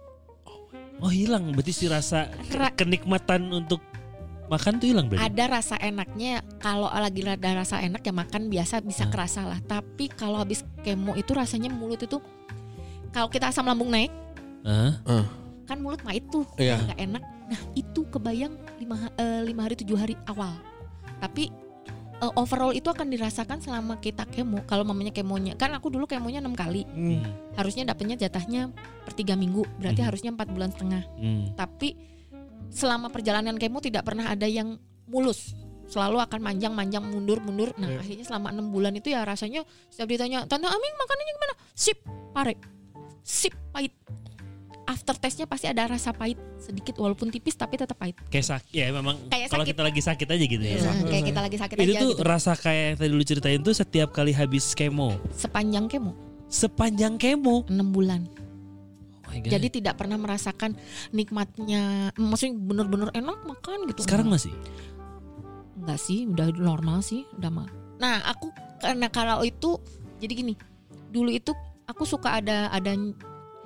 Oh 0.97 1.09
hilang 1.09 1.53
berarti 1.53 1.71
si 1.71 1.85
rasa 1.85 2.25
Ra- 2.49 2.73
kenikmatan 2.73 3.45
untuk 3.51 3.83
makan 4.47 4.79
tuh 4.79 4.87
hilang 4.89 5.05
berarti. 5.05 5.29
Ada 5.29 5.43
rasa 5.45 5.75
enaknya 5.77 6.41
kalau 6.57 6.89
lagi 6.89 7.21
ada 7.21 7.49
rasa 7.53 7.77
enak 7.79 8.01
ya 8.01 8.13
makan 8.15 8.49
biasa 8.49 8.81
bisa 8.81 9.05
Ah. 9.05 9.11
kerasa 9.11 9.41
lah. 9.45 9.59
Tapi 9.61 10.09
kalau 10.09 10.39
habis 10.39 10.65
kemo 10.81 11.13
itu 11.13 11.31
rasanya 11.31 11.69
mulut 11.69 12.01
itu 12.01 12.17
kalau 13.11 13.27
kita 13.27 13.49
asam 13.49 13.63
lambung 13.63 13.89
naik 13.89 14.09
Hah? 14.63 14.97
kan 15.63 15.77
mulut 15.77 16.01
pahit 16.01 16.25
tuh 16.27 16.47
Iya. 16.57 16.81
nggak 16.81 16.99
enak. 16.99 17.23
Nah 17.47 17.61
itu 17.73 18.01
kebayang 18.07 18.51
lima, 18.77 18.95
eh, 19.15 19.41
lima 19.43 19.61
hari 19.63 19.75
tujuh 19.75 19.95
hari 19.95 20.15
awal. 20.25 20.55
Tapi 21.17 21.51
eh, 22.17 22.33
overall 22.37 22.73
itu 22.73 22.89
akan 22.89 23.07
dirasakan 23.13 23.61
selama 23.61 24.01
kita 24.01 24.25
kemo. 24.25 24.65
Kalau 24.65 24.81
mamanya 24.83 25.13
kemonya, 25.13 25.53
kan 25.53 25.73
aku 25.77 25.93
dulu 25.93 26.09
kemonya 26.09 26.41
enam 26.41 26.57
kali. 26.57 26.83
Hmm. 26.89 27.21
Harusnya 27.53 27.85
dapatnya 27.85 28.17
jatahnya 28.17 28.73
per 29.05 29.13
tiga 29.13 29.37
minggu, 29.37 29.63
berarti 29.77 30.01
Hmm. 30.01 30.09
harusnya 30.09 30.29
empat 30.33 30.47
bulan 30.49 30.69
setengah. 30.73 31.03
Hmm. 31.17 31.53
Tapi 31.53 31.93
selama 32.73 33.07
perjalanan 33.07 33.55
kemo 33.55 33.79
tidak 33.79 34.03
pernah 34.03 34.27
ada 34.27 34.45
yang 34.49 34.75
mulus. 35.07 35.55
Selalu 35.87 36.19
akan 36.19 36.39
manjang-manjang 36.43 36.99
mundur-mundur. 36.99 37.71
Nah, 37.79 37.87
Iya. 37.87 37.99
akhirnya 38.03 38.25
selama 38.27 38.51
enam 38.51 38.67
bulan 38.75 38.91
itu 38.91 39.07
ya 39.07 39.23
rasanya 39.23 39.63
setiap 39.87 40.11
ditanya, 40.11 40.43
"Tante 40.43 40.67
Amin 40.67 40.93
makanannya 40.99 41.33
gimana?" 41.39 41.53
Sip, 41.71 41.97
pare. 42.35 42.59
Sip, 43.23 43.55
pahit. 43.71 43.95
After 44.87 45.19
testnya 45.19 45.43
pasti 45.43 45.67
ada 45.67 45.83
rasa 45.83 46.15
pahit 46.15 46.39
sedikit 46.63 46.95
walaupun 46.95 47.27
tipis 47.27 47.59
tapi 47.59 47.75
tetap 47.75 47.99
pahit. 47.99 48.15
Kayak 48.31 48.55
sakit 48.55 48.71
ya 48.71 48.87
memang 48.95 49.19
Kayak 49.27 49.51
kalau 49.51 49.67
sakit. 49.67 49.73
kita 49.75 49.81
lagi 49.83 50.01
sakit 50.01 50.27
aja 50.31 50.45
gitu 50.47 50.63
ya. 50.63 50.77
Nah, 50.79 50.95
kayak 51.11 51.25
kita 51.27 51.39
lagi 51.43 51.57
sakit 51.59 51.75
Itu 51.75 51.83
aja 51.83 51.99
tuh 51.99 52.11
gitu. 52.15 52.23
rasa 52.23 52.51
kayak 52.55 52.83
yang 52.87 52.97
tadi 52.97 53.11
lu 53.11 53.23
ceritain 53.27 53.59
tuh 53.59 53.75
setiap 53.75 54.09
kali 54.15 54.31
habis 54.31 54.71
kemo, 54.71 55.19
Sepanjang 55.35 55.91
kemo 55.91 56.15
sepanjang 56.47 57.19
kemo. 57.19 57.67
6 57.67 57.75
bulan. 57.91 58.23
Oh. 59.27 59.31
Jadi 59.35 59.67
tidak 59.83 59.99
pernah 59.99 60.15
merasakan 60.15 60.79
nikmatnya, 61.11 62.15
maksudnya 62.15 62.55
bener-bener 62.55 63.09
enak 63.11 63.43
makan 63.43 63.91
gitu. 63.91 64.07
sekarang 64.07 64.31
masih 64.31 64.55
Enggak 65.77 65.99
sih, 66.01 66.25
udah 66.25 66.47
normal 66.55 67.03
sih, 67.05 67.27
udah 67.37 67.51
mah. 67.51 67.69
Nah, 68.01 68.23
aku 68.25 68.49
karena 68.81 69.11
kalau 69.13 69.45
itu 69.45 69.77
jadi 70.17 70.33
gini. 70.33 70.53
Dulu 71.13 71.29
itu 71.29 71.53
aku 71.85 72.03
suka 72.03 72.41
ada 72.41 72.71
ada 72.73 72.97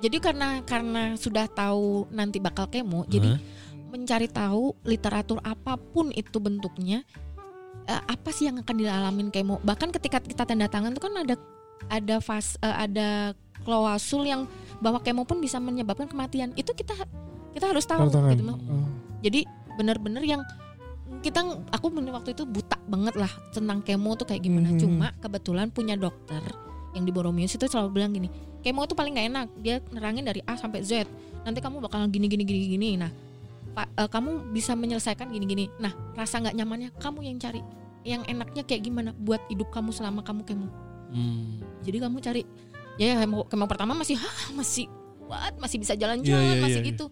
jadi 0.02 0.18
karena 0.18 0.48
karena 0.66 1.14
sudah 1.14 1.46
tahu 1.46 2.10
nanti 2.10 2.42
bakal 2.42 2.66
kemo, 2.66 3.06
jadi 3.06 3.38
mencari 3.94 4.26
tahu 4.26 4.74
literatur 4.82 5.38
apa 5.46 5.78
pun 5.78 6.10
itu 6.10 6.42
bentuknya 6.42 7.06
eh, 7.86 8.02
apa 8.10 8.34
sih 8.34 8.50
yang 8.50 8.58
akan 8.58 8.76
dialamin 8.82 9.30
kemo. 9.30 9.62
Bahkan 9.62 9.94
ketika 9.94 10.18
kita 10.18 10.42
tanda 10.42 10.66
tangan 10.66 10.90
itu 10.90 11.02
kan 11.02 11.14
ada 11.22 11.34
ada 11.86 12.16
fas 12.18 12.58
eh, 12.58 12.76
ada 12.90 13.38
klausul 13.62 14.26
yang 14.26 14.50
bahwa 14.82 14.98
kemo 14.98 15.22
pun 15.22 15.38
bisa 15.38 15.62
menyebabkan 15.62 16.10
kematian. 16.10 16.50
Itu 16.58 16.74
kita 16.74 16.98
kita 17.54 17.70
harus 17.70 17.86
tahu 17.86 18.10
gitu. 18.10 18.42
Oh. 18.42 18.88
Jadi 19.22 19.46
bener-bener 19.78 20.26
yang 20.26 20.42
kita 21.22 21.44
aku 21.70 21.94
waktu 22.10 22.34
itu 22.34 22.42
buta 22.48 22.80
banget 22.90 23.14
lah 23.14 23.30
tentang 23.54 23.84
kemo 23.84 24.18
tuh 24.18 24.26
kayak 24.26 24.42
gimana. 24.42 24.74
Mhm. 24.74 24.80
Cuma 24.82 25.14
kebetulan 25.22 25.70
punya 25.70 25.94
dokter 25.94 26.42
yang 26.92 27.04
di 27.06 27.12
Boromius 27.14 27.54
itu 27.56 27.64
selalu 27.68 27.88
bilang 28.02 28.12
gini, 28.12 28.28
kemo 28.62 28.86
itu 28.86 28.94
paling 28.94 29.12
nggak 29.12 29.28
enak. 29.28 29.48
Dia 29.58 29.76
nerangin 29.90 30.24
dari 30.24 30.40
A 30.46 30.54
sampai 30.54 30.80
Z. 30.86 31.04
Nanti 31.42 31.58
kamu 31.58 31.82
bakal 31.82 32.06
gini 32.08 32.30
gini 32.30 32.46
gini 32.46 32.66
gini. 32.78 32.90
Nah, 32.96 33.10
Pak, 33.72 33.88
eh, 33.98 34.08
kamu 34.08 34.54
bisa 34.54 34.78
menyelesaikan 34.78 35.28
gini 35.28 35.44
gini. 35.44 35.64
Nah, 35.82 35.92
rasa 36.14 36.38
nggak 36.38 36.54
nyamannya 36.54 36.90
kamu 37.02 37.26
yang 37.26 37.36
cari. 37.42 37.60
Yang 38.02 38.22
enaknya 38.30 38.62
kayak 38.66 38.82
gimana 38.82 39.10
buat 39.14 39.42
hidup 39.50 39.68
kamu 39.74 39.90
selama 39.90 40.22
kamu 40.22 40.42
kemo. 40.46 40.68
Hmm. 41.12 41.60
Jadi 41.84 41.96
kamu 42.00 42.16
cari 42.24 42.42
ya 42.96 43.20
kemo, 43.20 43.44
kemo 43.48 43.64
pertama 43.68 43.92
masih 43.92 44.16
hah 44.16 44.52
masih 44.56 44.88
what 45.24 45.54
masih 45.60 45.80
bisa 45.80 45.96
jalan-jalan 45.96 46.56
iya, 46.56 46.62
masih 46.62 46.80
iya, 46.82 46.90
gitu. 46.92 47.06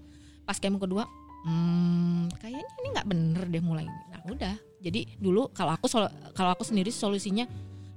Pas 0.45 0.59
kemo 0.59 0.81
kedua, 0.83 1.07
hmm, 1.47 2.33
kayaknya 2.43 2.65
ini 2.83 2.89
nggak 2.97 3.07
bener 3.07 3.45
deh 3.47 3.63
mulai. 3.63 3.87
Nah 3.87 4.21
udah. 4.27 4.55
Jadi 4.81 5.21
dulu 5.21 5.53
kalau 5.53 5.77
aku 5.77 5.87
kalau 6.33 6.51
aku 6.57 6.65
sendiri 6.65 6.89
solusinya 6.89 7.45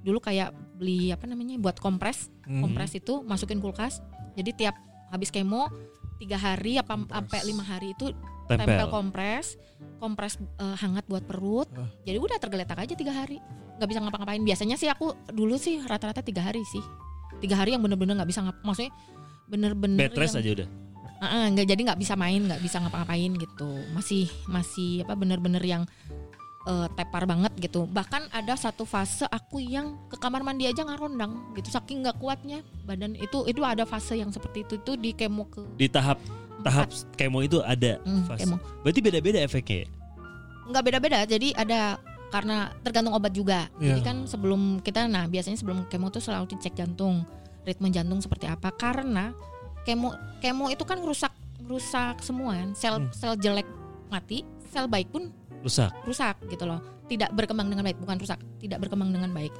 dulu 0.03 0.19
kayak 0.19 0.51
beli 0.75 1.09
apa 1.09 1.23
namanya 1.25 1.55
buat 1.57 1.79
kompres, 1.79 2.27
Hmm. 2.43 2.59
kompres 2.61 2.93
itu 2.93 3.23
masukin 3.23 3.57
kulkas. 3.57 4.03
Jadi 4.35 4.51
tiap 4.53 4.75
habis 5.09 5.31
kemo 5.31 5.71
tiga 6.19 6.35
hari 6.35 6.75
apa 6.75 6.95
sampai 6.99 7.39
lima 7.43 7.63
hari 7.63 7.91
itu 7.91 8.11
tempel, 8.45 8.67
Tempel. 8.67 8.87
kompres, 8.91 9.55
kompres 9.97 10.35
eh, 10.59 10.75
hangat 10.77 11.07
buat 11.07 11.23
perut. 11.23 11.67
Ah. 11.73 11.87
Jadi 12.03 12.17
udah 12.17 12.37
tergeletak 12.37 12.75
aja 12.77 12.93
tiga 12.93 13.15
hari, 13.15 13.39
nggak 13.79 13.87
bisa 13.87 13.99
ngapa-ngapain. 14.03 14.43
Biasanya 14.43 14.75
sih 14.75 14.91
aku 14.91 15.15
dulu 15.31 15.55
sih 15.55 15.79
rata-rata 15.79 16.19
tiga 16.19 16.43
hari 16.43 16.59
sih, 16.67 16.83
tiga 17.39 17.55
hari 17.55 17.71
yang 17.71 17.81
bener-bener 17.81 18.19
nggak 18.19 18.27
bisa 18.27 18.43
ngap, 18.43 18.59
maksudnya 18.61 18.91
bener-bener 19.47 20.11
Bed 20.11 20.15
rest 20.19 20.35
yang- 20.35 20.43
aja 20.43 20.51
udah. 20.63 20.67
Nggak 21.23 21.67
jadi 21.71 21.81
nggak 21.87 21.99
bisa 22.03 22.13
main, 22.19 22.41
nggak 22.43 22.59
bisa 22.59 22.83
ngapa-ngapain 22.83 23.31
gitu. 23.39 23.69
Masih 23.95 24.27
masih 24.43 25.07
apa 25.07 25.15
bener-bener 25.15 25.63
yang 25.63 25.83
eh, 26.63 26.87
tepar 26.91 27.23
banget 27.23 27.51
gitu. 27.57 27.83
Bahkan 27.85 28.29
ada 28.29 28.53
satu 28.53 28.83
fase 28.83 29.27
aku 29.27 29.57
yang 29.57 29.99
ke 30.07 30.15
kamar 30.15 30.41
mandi 30.41 30.63
aja 30.63 30.81
ngarondang 30.81 31.53
gitu. 31.53 31.67
Saking 31.69 32.01
nggak 32.01 32.17
kuatnya 32.17 32.59
badan 32.81 33.15
itu 33.15 33.43
itu 33.43 33.59
ada 33.59 33.83
fase 33.83 34.15
yang 34.15 34.29
seperti 34.29 34.63
itu 34.63 34.73
itu 34.77 34.91
di 34.95 35.11
kemo 35.11 35.43
ke 35.45 35.59
Di 35.75 35.87
tahap 35.87 36.19
tahap 36.61 36.87
kemo 37.13 37.39
itu 37.39 37.59
ada 37.61 37.99
Hmm, 38.01 38.23
fase. 38.23 38.43
kemo. 38.43 38.55
Berarti 38.81 38.99
beda-beda 38.99 39.39
efeknya. 39.39 39.83
ya? 39.83 39.87
nggak 40.63 40.79
beda-beda 40.81 41.19
jadi 41.25 41.51
ada 41.53 41.99
karena 42.29 42.71
tergantung 42.79 43.11
obat 43.11 43.29
juga 43.29 43.67
jadi 43.75 43.99
Iya. 43.99 44.05
kan 44.05 44.17
sebelum 44.23 44.79
kita 44.79 45.05
nah 45.05 45.27
biasanya 45.27 45.53
sebelum 45.53 45.83
kemo 45.85 46.07
tuh 46.07 46.17
selalu 46.17 46.47
dicek 46.49 46.71
jantung 46.73 47.27
ritme 47.61 47.91
jantung 47.91 48.17
seperti 48.17 48.47
apa 48.47 48.71
karena 48.71 49.35
kemo 49.83 50.09
kemo 50.39 50.71
itu 50.71 50.81
kan 50.81 50.97
rusak 50.97 51.35
rusak 51.61 52.15
semua 52.19 52.55
kan 52.55 52.71
sel 52.73 52.95
Hmm. 52.97 53.11
sel 53.11 53.35
jelek 53.35 53.67
mati 54.07 54.47
sel 54.65 54.87
baik 54.87 55.11
pun 55.11 55.35
Rusak. 55.63 55.91
rusak 56.03 56.35
gitu 56.45 56.63
loh 56.63 56.79
tidak 57.05 57.31
berkembang 57.31 57.67
dengan 57.67 57.83
baik 57.83 57.97
bukan 57.97 58.17
rusak 58.17 58.39
tidak 58.57 58.79
berkembang 58.79 59.09
dengan 59.09 59.31
baik 59.31 59.51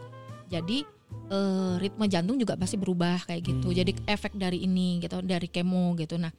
jadi 0.47 0.83
eh, 1.29 1.73
ritme 1.77 2.05
jantung 2.05 2.35
juga 2.35 2.53
pasti 2.53 2.75
berubah 2.75 3.23
kayak 3.23 3.41
gitu 3.41 3.67
Hmm. 3.67 3.77
jadi 3.77 3.91
efek 4.07 4.35
dari 4.35 4.61
ini 4.61 4.99
gitu 4.99 5.19
dari 5.21 5.47
kemo 5.47 5.95
gitu 5.95 6.15
nah 6.15 6.31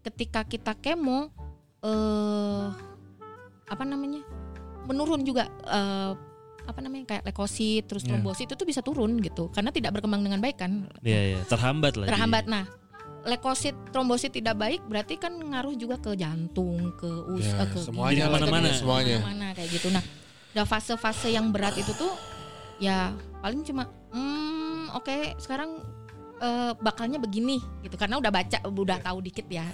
ketika 0.00 0.44
kita 0.44 0.72
kemo 0.74 1.32
eh 1.80 2.66
apa 3.66 3.82
namanya 3.82 4.20
menurun 4.84 5.22
juga 5.22 5.46
eh, 5.62 6.12
apa 6.60 6.78
namanya 6.78 7.04
kayak 7.08 7.24
leukosit 7.24 7.84
terus 7.84 8.02
Iya. 8.02 8.14
trombosit 8.14 8.46
itu 8.46 8.62
bisa 8.62 8.80
turun 8.80 9.18
gitu 9.18 9.48
karena 9.48 9.70
tidak 9.70 9.96
berkembang 9.96 10.20
dengan 10.20 10.38
baik 10.38 10.56
kan 10.56 10.86
Iya, 11.00 11.20
iya. 11.30 11.40
Terhambat 11.44 11.96
lah. 11.96 12.06
terhambat 12.06 12.44
nah 12.46 12.64
leukosit 13.22 13.76
trombosit 13.88 14.30
tidak 14.30 14.56
baik 14.56 14.80
berarti 14.84 15.14
kan 15.14 15.32
ngaruh 15.32 15.74
juga 15.74 15.96
ke 15.96 16.14
jantung 16.14 16.92
ke 16.94 17.08
us 17.30 17.44
Ya, 17.44 17.62
eh, 17.62 17.68
ke 17.68 17.78
semuanya 17.78 18.24
ke- 18.24 18.28
ke 18.28 18.34
mana-mana. 18.40 18.68
semuanya. 18.70 19.16
ke 19.16 19.22
mana-mana 19.22 19.46
kayak 19.52 19.70
gitu. 19.70 19.88
Nah 19.88 20.04
udah 20.50 20.66
fase-fase 20.66 21.28
yang 21.28 21.48
berat 21.48 21.76
itu 21.76 21.92
tuh 21.92 22.10
ya 22.76 23.12
paling 23.38 23.60
cuma 23.62 23.84
hmm 24.10 24.90
oke 24.92 25.12
sekarang 25.36 25.78
eh, 26.38 26.72
bakalnya 26.76 27.16
begini 27.16 27.60
gitu. 27.80 27.94
Karena 27.94 28.16
udah 28.16 28.28
baca 28.28 28.58
udah 28.64 28.98
tahu 28.98 29.18
dikit 29.20 29.44
ya. 29.46 29.68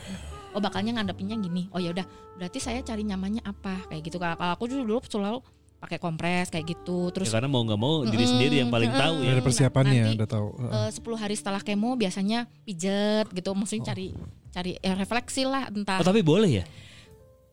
Oh 0.50 0.58
bakalnya 0.58 0.96
ngadepinnya 0.96 1.36
gini. 1.36 1.70
Oh 1.70 1.78
ya 1.78 1.92
udah 1.92 2.02
berarti 2.34 2.58
saya 2.58 2.82
cari 2.82 3.04
nyamannya 3.04 3.40
apa? 3.40 3.86
Kayak 3.86 4.02
gitu. 4.02 4.16
Kalau 4.16 4.34
aku 4.36 4.64
dulu 4.66 4.82
dulu 4.82 4.98
selalu 5.06 5.38
pakai 5.78 5.96
kompres 5.96 6.48
kayak 6.48 6.66
gitu 6.68 6.98
Ya, 7.06 7.12
terus 7.12 7.28
karena 7.28 7.46
mau 7.46 7.60
nggak 7.60 7.76
mau 7.76 8.02
diri 8.02 8.16
Mm-mm, 8.18 8.32
sendiri 8.32 8.54
yang 8.58 8.68
paling 8.68 8.88
mm-mm. 8.88 9.02
tahu 9.02 9.16
ya. 9.18 9.28
Dari 9.28 9.42
persiapannya 9.42 10.02
Nanti, 10.02 10.16
udah 10.16 10.28
tahu. 10.28 10.46
eh, 10.58 10.90
10 10.90 11.16
hari 11.16 11.34
setelah 11.34 11.60
kemo 11.60 11.90
biasanya 11.94 12.38
pijet 12.62 13.26
gitu 13.28 13.50
maksudnya 13.52 13.84
cari 13.86 14.06
cari 14.48 14.72
eh, 14.74 14.94
refleksi 14.94 15.42
lah 15.42 15.68
entah 15.68 15.98
Oh, 15.98 16.06
tapi 16.06 16.20
boleh 16.20 16.50
ya? 16.54 16.66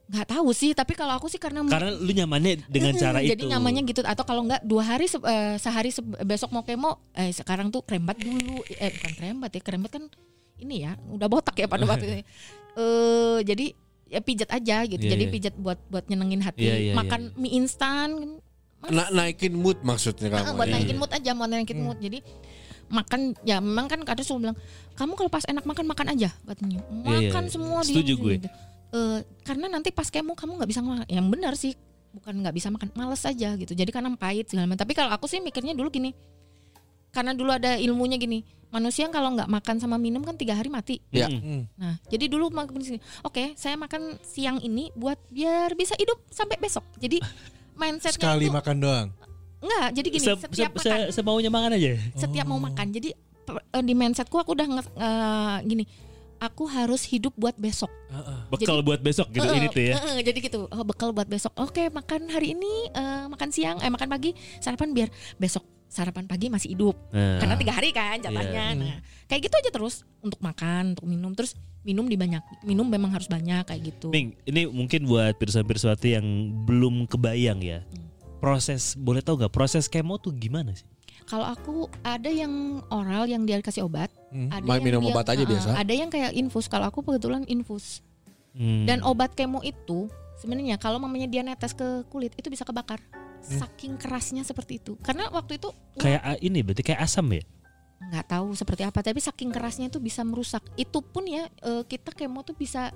nggak 0.04 0.28
tahu 0.30 0.52
sih 0.52 0.72
tapi 0.72 0.94
kalau 0.94 1.16
aku 1.16 1.26
sih 1.26 1.38
karena 1.38 1.64
Karena 1.64 1.90
lu 1.90 2.12
nyamannya 2.12 2.68
dengan 2.68 2.92
cara 2.94 3.20
itu. 3.20 3.34
Jadi 3.34 3.44
nyamannya 3.50 3.82
gitu 3.84 4.04
atau 4.04 4.22
kalau 4.22 4.44
enggak 4.44 4.62
dua 4.62 4.84
hari 4.86 5.06
se- 5.06 5.20
eh, 5.22 5.56
sehari 5.58 5.90
se- 5.90 6.04
besok 6.22 6.52
mau 6.52 6.62
kemo 6.62 7.00
eh 7.14 7.30
sekarang 7.30 7.70
tuh 7.70 7.82
krembat 7.82 8.18
dulu 8.18 8.62
eh 8.70 8.92
bukan 8.94 9.12
krembat 9.16 9.52
ya 9.52 9.62
krembat 9.62 9.92
kan 9.92 10.04
ini 10.60 10.84
ya 10.84 10.96
udah 11.08 11.26
botak 11.26 11.56
ya 11.56 11.66
pada 11.66 11.84
waktu 11.84 12.06
itu. 12.10 12.16
Eh 12.74 13.40
jadi 13.44 13.66
ya 14.14 14.22
pijat 14.22 14.50
aja 14.50 14.86
gitu. 14.86 15.02
Iya, 15.02 15.12
jadi 15.12 15.24
iya. 15.26 15.34
pijat 15.34 15.54
buat 15.58 15.82
buat 15.90 16.06
nyenengin 16.06 16.40
hati. 16.40 16.64
Iya, 16.64 16.76
iya, 16.80 16.94
Makan 16.94 17.34
mie 17.36 17.58
instan 17.58 18.38
Na- 18.84 19.10
naikin 19.10 19.56
mood 19.56 19.82
maksudnya 19.82 20.30
kamu. 20.30 20.54
buat 20.54 20.68
ya. 20.68 20.74
naikin 20.76 20.98
mood 20.98 21.10
aja, 21.10 21.32
mau 21.32 21.48
naikin 21.48 21.82
Hmm. 21.82 21.88
mood. 21.88 21.98
Jadi 21.98 22.20
makan 22.88 23.34
ya 23.42 23.58
memang 23.58 23.88
kan 23.88 23.98
kadang 24.04 24.22
selalu 24.22 24.40
bilang 24.44 24.58
kamu 24.94 25.12
kalau 25.16 25.32
pas 25.32 25.42
enak 25.44 25.64
makan 25.64 25.86
makan 25.88 26.08
aja 26.14 26.30
katanya 26.46 26.78
Iya, 26.84 27.32
makan 27.32 27.44
iya. 27.44 27.50
semua 27.50 27.80
di 27.82 27.90
Setuju 27.90 28.14
sini, 28.14 28.22
gue. 28.22 28.34
gitu. 28.38 28.50
Eh, 28.94 29.20
karena 29.42 29.66
nanti 29.66 29.90
pas 29.90 30.06
kemo 30.06 30.38
kamu 30.38 30.62
nggak 30.62 30.70
bisa 30.70 30.82
makan 30.84 31.06
yang 31.10 31.26
benar 31.26 31.58
sih 31.58 31.74
bukan 32.14 32.38
nggak 32.38 32.54
bisa 32.54 32.70
makan 32.70 32.94
males 32.94 33.26
aja 33.26 33.58
gitu 33.58 33.74
jadi 33.74 33.90
karena 33.90 34.14
pahit 34.14 34.46
segala 34.46 34.70
macam 34.70 34.86
tapi 34.86 34.94
kalau 34.94 35.10
aku 35.10 35.26
sih 35.26 35.42
mikirnya 35.42 35.74
dulu 35.74 35.90
gini 35.90 36.14
karena 37.10 37.34
dulu 37.34 37.50
ada 37.50 37.74
ilmunya 37.76 38.22
gini 38.22 38.46
manusia 38.74 39.06
kalau 39.08 39.30
nggak 39.32 39.46
makan 39.48 39.78
sama 39.78 39.96
minum 39.96 40.20
kan 40.20 40.34
tiga 40.34 40.52
hari 40.52 40.68
mati 40.68 40.98
Ya. 41.08 41.30
Mm-mm. 41.30 41.70
nah 41.76 42.02
jadi 42.06 42.26
dulu 42.26 42.50
makan 42.50 42.82
sini 42.82 42.98
oke 43.22 43.54
saya 43.54 43.78
makan 43.78 44.18
siang 44.20 44.58
ini 44.60 44.90
buat 44.94 45.22
biar 45.30 45.72
bisa 45.74 45.94
hidup 45.94 46.18
sampai 46.28 46.58
besok 46.58 46.82
jadi 46.98 47.22
mindsetnya 47.80 48.18
Sekali 48.20 48.46
itu 48.46 48.54
makan 48.54 48.76
doang. 48.78 49.08
enggak 49.60 49.88
jadi 49.94 50.08
gini 50.10 50.26
Se- 50.26 50.42
setiap 50.44 50.72
se- 50.76 50.90
makan 50.90 51.00
se- 51.04 51.12
semaunya 51.14 51.50
makan 51.50 51.72
aja. 51.74 51.94
setiap 52.14 52.46
mau 52.46 52.60
makan. 52.60 52.92
Jadi 52.92 53.16
eh, 53.46 53.82
di 53.82 53.94
mindsetku 53.94 54.36
aku 54.36 54.54
udah 54.54 54.68
nge- 54.70 54.94
eh, 54.94 55.58
gini, 55.64 55.84
aku 56.38 56.64
harus 56.66 57.02
hidup 57.06 57.32
buat 57.34 57.56
besok. 57.56 57.88
Bekal 58.48 58.82
buat 58.82 59.00
besok 59.00 59.32
gitu 59.32 59.42
Heeh, 59.42 59.58
ini 59.58 59.68
tuh 59.68 59.84
ya. 59.84 59.96
heeh, 59.96 60.22
jadi 60.22 60.38
gitu, 60.44 60.60
oh, 60.66 60.84
bekal 60.84 61.10
buat 61.10 61.26
besok. 61.26 61.56
Oke, 61.56 61.88
makan 61.90 62.28
hari 62.28 62.54
ini, 62.54 62.74
eh, 62.90 63.26
makan 63.26 63.50
siang, 63.50 63.80
eh 63.80 63.88
makan 63.88 64.06
pagi, 64.06 64.32
sarapan 64.60 64.92
biar 64.92 65.10
besok 65.36 65.64
sarapan 65.94 66.26
pagi 66.26 66.50
masih 66.50 66.74
hidup. 66.74 66.98
Nah, 67.14 67.38
Karena 67.38 67.56
tiga 67.56 67.74
hari 67.78 67.94
kan 67.94 68.18
jatahnya. 68.18 68.66
Nah, 68.74 68.98
kayak 69.30 69.42
gitu 69.46 69.54
aja 69.54 69.70
terus 69.70 70.02
untuk 70.20 70.42
makan, 70.42 70.98
untuk 70.98 71.06
minum, 71.06 71.32
terus 71.38 71.54
minum 71.86 72.10
dibanyak. 72.10 72.42
Minum 72.66 72.90
memang 72.90 73.14
harus 73.14 73.30
banyak 73.30 73.70
kayak 73.70 73.82
gitu. 73.94 74.10
Ming, 74.10 74.34
ini 74.50 74.66
mungkin 74.66 75.06
buat 75.06 75.38
pirsa-pirsawati 75.38 76.18
yang 76.18 76.26
belum 76.66 77.06
kebayang 77.06 77.62
ya. 77.62 77.86
Hmm. 77.86 78.10
proses 78.44 79.00
boleh 79.00 79.24
tahu 79.24 79.40
nggak 79.40 79.56
proses 79.56 79.88
kemo 79.88 80.20
tuh 80.20 80.36
gimana 80.36 80.76
sih? 80.76 80.84
Kalau 81.24 81.48
aku 81.48 81.88
ada 82.04 82.28
yang 82.28 82.84
oral 82.92 83.24
yang 83.24 83.48
dia 83.48 83.64
kasih 83.64 83.88
obat, 83.88 84.12
ada 84.52 84.60
Main 84.60 84.84
yang 84.84 85.00
minum 85.00 85.02
dia- 85.08 85.16
obat 85.16 85.26
aja 85.32 85.40
uh-uh, 85.40 85.52
biasa. 85.56 85.70
Ada 85.80 85.94
yang 85.96 86.10
kayak 86.12 86.36
infus. 86.36 86.68
Kalau 86.68 86.92
aku 86.92 87.00
kebetulan 87.08 87.48
infus. 87.48 88.04
Hmm. 88.52 88.84
Dan 88.84 89.00
obat 89.08 89.32
kemo 89.32 89.64
itu 89.64 90.12
sebenarnya 90.44 90.76
kalau 90.76 91.00
mamanya 91.00 91.32
dia 91.32 91.40
netes 91.40 91.72
ke 91.72 92.04
kulit 92.12 92.36
itu 92.36 92.52
bisa 92.52 92.68
kebakar. 92.68 93.00
Saking 93.44 94.00
kerasnya 94.00 94.44
seperti 94.48 94.80
itu. 94.80 94.96
Karena 95.04 95.28
waktu 95.30 95.60
itu 95.60 95.70
kayak 96.00 96.22
ah, 96.24 96.38
ini 96.40 96.64
berarti 96.64 96.84
kayak 96.84 97.04
asam 97.04 97.28
ya? 97.32 97.44
nggak 98.04 98.36
tahu 98.36 98.52
seperti 98.52 98.84
apa, 98.84 99.00
tapi 99.00 99.24
saking 99.24 99.48
kerasnya 99.48 99.88
itu 99.88 100.00
bisa 100.04 100.28
merusak. 100.28 100.60
Itu 100.76 101.00
pun 101.00 101.24
ya 101.24 101.48
eh, 101.48 101.84
kita 101.88 102.12
kemo 102.12 102.44
tuh 102.44 102.52
bisa 102.52 102.92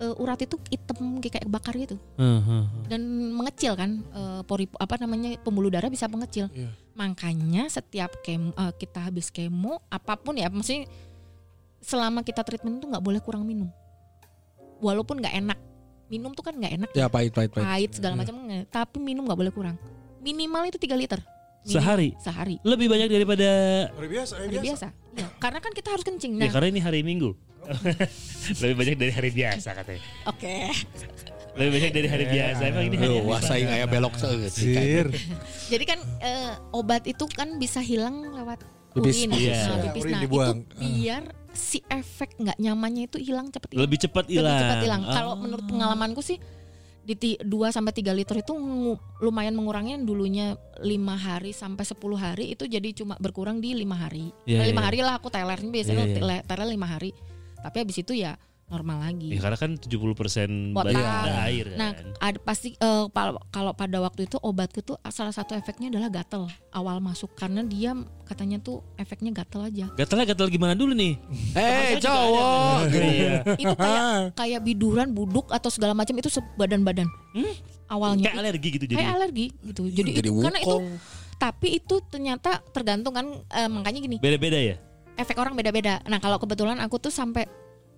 eh, 0.00 0.14
urat 0.22 0.40
itu 0.40 0.56
hitam 0.68 1.20
kayak 1.20 1.48
bakar 1.48 1.76
gitu 1.76 1.96
Hmm, 2.16 2.40
hmm, 2.40 2.62
hmm. 2.64 2.84
dan 2.88 3.00
mengecil 3.36 3.72
kan 3.76 4.00
eh, 4.00 4.40
pori 4.44 4.68
apa 4.76 4.96
namanya 5.00 5.36
pembuluh 5.40 5.68
darah 5.68 5.92
bisa 5.92 6.08
mengecil. 6.08 6.48
Iya. 6.52 6.72
Makanya 6.96 7.68
setiap 7.68 8.20
kemo 8.24 8.56
eh, 8.56 8.72
kita 8.76 9.12
habis 9.12 9.28
kemo 9.28 9.84
apa 9.92 10.16
pun 10.16 10.36
ya 10.36 10.48
maksudnya 10.48 10.88
selama 11.84 12.24
kita 12.24 12.42
treatment 12.42 12.80
tuh 12.82 12.88
nggak 12.90 13.04
boleh 13.04 13.20
kurang 13.20 13.44
minum. 13.44 13.68
Walaupun 14.80 15.20
nggak 15.20 15.36
enak. 15.36 15.58
Minum 16.06 16.30
tuh 16.30 16.40
kan 16.40 16.52
nggak 16.52 16.72
enak 16.76 16.90
Ya 16.92 17.06
pahit 17.06 17.30
pahit 17.30 17.50
pahit. 17.50 17.66
pahit 17.66 17.90
segala 17.92 18.14
macam 18.14 18.34
nggak- 18.38 18.68
tapi 18.68 18.96
minum 18.96 19.22
nggak 19.22 19.36
boleh 19.36 19.50
kurang 19.50 19.76
minimal 20.18 20.62
itu 20.64 20.76
3 20.76 20.94
liter 20.94 21.18
Minim- 21.62 21.74
Sehari? 21.76 22.08
sehari 22.16 22.56
Lebih 22.62 22.86
banyak 22.86 23.08
daripada 23.08 23.48
Hari 23.90 24.08
biasa, 24.08 24.32
hari 24.36 24.46
hari 24.48 24.58
biasa, 24.62 24.86
Iya, 25.12 25.26
karena 25.36 25.58
kan 25.58 25.72
kita 25.72 25.88
harus 25.90 26.04
kencing 26.04 26.32
ya 26.32 26.40
nah 26.40 26.50
karena 26.52 26.68
ini 26.68 26.78
hari 26.78 27.00
Minggu. 27.02 27.34
Lebih 28.62 28.76
banyak 28.76 28.94
dari 28.96 29.10
hari 29.10 29.30
biasa 29.30 29.68
katanya. 29.74 30.02
oke 30.24 30.54
Lebih 31.56 31.70
banyak 31.72 31.90
dari 31.90 32.06
hari 32.06 32.24
biasa. 32.28 32.62
Emang 32.64 32.84
ini 32.84 32.96
hari 32.96 33.16
saya 33.40 33.64
kayak 33.66 33.88
belok. 33.88 34.14
Sir. 34.46 35.08
jadi 35.66 35.84
kan 35.86 35.98
eh, 36.20 36.52
obat 36.70 37.02
itu 37.02 37.24
kan 37.26 37.56
bisa 37.56 37.80
hilang 37.80 38.30
lewat 38.30 38.60
Pipis. 38.92 39.24
urin 39.24 39.30
Iya. 39.32 39.60
Nah, 39.66 39.78
pipis. 39.82 40.02
Urin 40.02 40.12
Nah, 40.12 40.22
dibuang. 40.22 40.56
itu 40.62 40.76
biar 40.78 41.24
si 41.56 41.80
efek 41.88 42.36
nggak 42.36 42.56
nyamannya 42.56 43.08
itu 43.08 43.18
hilang 43.18 43.48
cepet 43.48 43.72
hilang 43.72 43.84
Lebih 43.88 43.98
cepat 43.98 44.24
lebih 44.28 44.36
hilang. 44.38 44.60
cepat 44.60 44.76
hilang. 44.84 45.02
Kalau 45.04 45.32
Ah. 45.32 45.38
menurut 45.38 45.64
pengalamanku 45.64 46.20
sih 46.20 46.38
di 47.02 47.14
2 47.38 47.70
sampai 47.70 47.94
3 47.94 48.10
liter 48.10 48.34
itu 48.36 48.50
lumayan 49.20 49.54
mengurangi 49.54 49.94
yang 49.94 50.02
dulunya 50.02 50.46
5 50.78 51.14
hari 51.14 51.50
sampai 51.50 51.86
10 51.86 51.96
hari 52.14 52.50
itu 52.50 52.66
jadi 52.66 52.88
cuma 52.92 53.14
berkurang 53.16 53.62
di 53.62 53.72
5 53.72 53.94
hari. 53.94 54.34
Iya, 54.42 54.58
Nah, 54.58 54.66
5 54.66 54.74
iya. 54.76 54.86
hari 54.86 54.98
lah 55.00 55.14
aku 55.16 55.30
biasanya 55.70 56.02
Iya, 56.02 56.10
iya. 56.10 56.16
tele- 56.18 56.44
teler 56.44 56.68
5 56.68 56.86
hari. 56.86 57.10
Tapi 57.56 57.76
habis 57.78 57.96
itu 57.96 58.12
ya 58.12 58.34
normal 58.66 58.98
lagi. 59.00 59.30
Ya, 59.30 59.38
karena 59.38 59.54
kan 59.54 59.70
70% 59.74 60.74
Botak. 60.74 60.90
badan 60.90 61.06
ada 61.06 61.32
air 61.46 61.66
kan. 61.68 61.78
Nah, 61.78 61.90
ada 62.18 62.38
pasti 62.40 62.74
pal- 63.08 63.38
kalau 63.48 63.70
pada 63.72 63.98
waktu 63.98 64.26
itu 64.26 64.36
obatku 64.36 64.82
tuh 64.82 64.98
salah 65.08 65.30
satu 65.30 65.54
efeknya 65.54 65.86
adalah 65.86 66.10
gatel 66.10 66.50
awal 66.70 66.98
masuk 66.98 67.30
karena 67.32 67.62
dia 67.62 67.94
katanya 68.24 68.58
tuh 68.58 68.82
efeknya 68.96 69.30
gatel 69.30 69.62
aja. 69.62 69.86
Gatalnya 69.94 70.26
gatal 70.26 70.50
gimana 70.50 70.74
dulu 70.74 70.92
nih? 70.92 71.14
Eh 71.54 72.02
cowok. 72.02 72.78
Iya. 72.90 73.34
itu 73.54 73.70
kayak 73.72 74.04
kayak 74.42 74.60
biduran, 74.60 75.08
buduk 75.10 75.46
atau 75.48 75.70
segala 75.70 75.94
macam 75.94 76.12
itu 76.12 76.26
badan-badan. 76.56 77.06
Awalnya 77.86 78.34
Kayak 78.34 78.42
alergi 78.42 78.68
gitu 78.72 78.84
jadi. 78.84 78.98
kayak 78.98 79.14
alergi 79.14 79.46
gitu. 79.62 79.82
Jadi, 79.86 80.10
Jadi 80.18 80.26
itu, 80.26 80.42
karena 80.42 80.58
itu 80.58 80.66
wukong. 80.74 80.86
tapi 81.38 81.68
itu 81.78 81.94
ternyata 82.02 82.50
tergantung 82.74 83.14
kan 83.14 83.26
eh, 83.46 83.70
makanya 83.70 84.00
gini, 84.00 84.16
Beda-beda 84.18 84.58
ya? 84.58 84.74
efek 85.14 85.38
orang 85.38 85.54
beda-beda. 85.54 86.02
Nah, 86.04 86.18
kalau 86.18 86.36
kebetulan 86.36 86.76
aku 86.76 86.98
tuh 86.98 87.08
sampai 87.08 87.46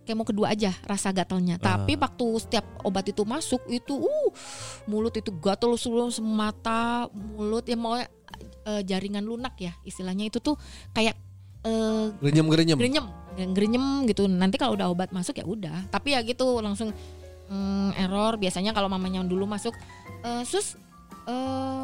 kemo 0.09 0.25
kedua 0.25 0.51
aja 0.51 0.73
rasa 0.83 1.13
gatalnya. 1.13 1.61
Tapi 1.61 1.95
waktu 1.95 2.25
setiap 2.41 2.65
obat 2.81 3.05
itu 3.05 3.23
masuk 3.23 3.61
itu 3.69 3.93
uh 3.93 4.31
mulut 4.85 5.13
itu 5.13 5.29
gatal 5.35 5.77
seluruh 5.77 6.09
mata, 6.19 7.07
mulut 7.13 7.63
ya 7.63 7.77
mau 7.77 7.95
eh, 7.95 8.09
jaringan 8.83 9.23
lunak 9.23 9.53
ya 9.59 9.77
istilahnya 9.83 10.27
itu 10.27 10.39
tuh 10.39 10.57
kayak 10.91 11.13
eh 11.61 12.07
Gerenyem 12.79 13.05
gerenyem. 13.37 13.51
grenyem 13.51 13.85
gitu 14.07 14.25
nanti 14.25 14.57
kalau 14.57 14.73
udah 14.73 14.89
obat 14.89 15.11
masuk 15.11 15.35
ya 15.35 15.45
udah 15.45 15.87
tapi 15.89 16.15
ya 16.15 16.23
gitu 16.23 16.59
langsung 16.59 16.95
mm, 17.47 17.99
error 17.99 18.35
biasanya 18.35 18.71
kalau 18.71 18.87
mamanya 18.87 19.23
dulu 19.23 19.43
masuk 19.45 19.75
eh, 20.23 20.43
sus 20.43 20.79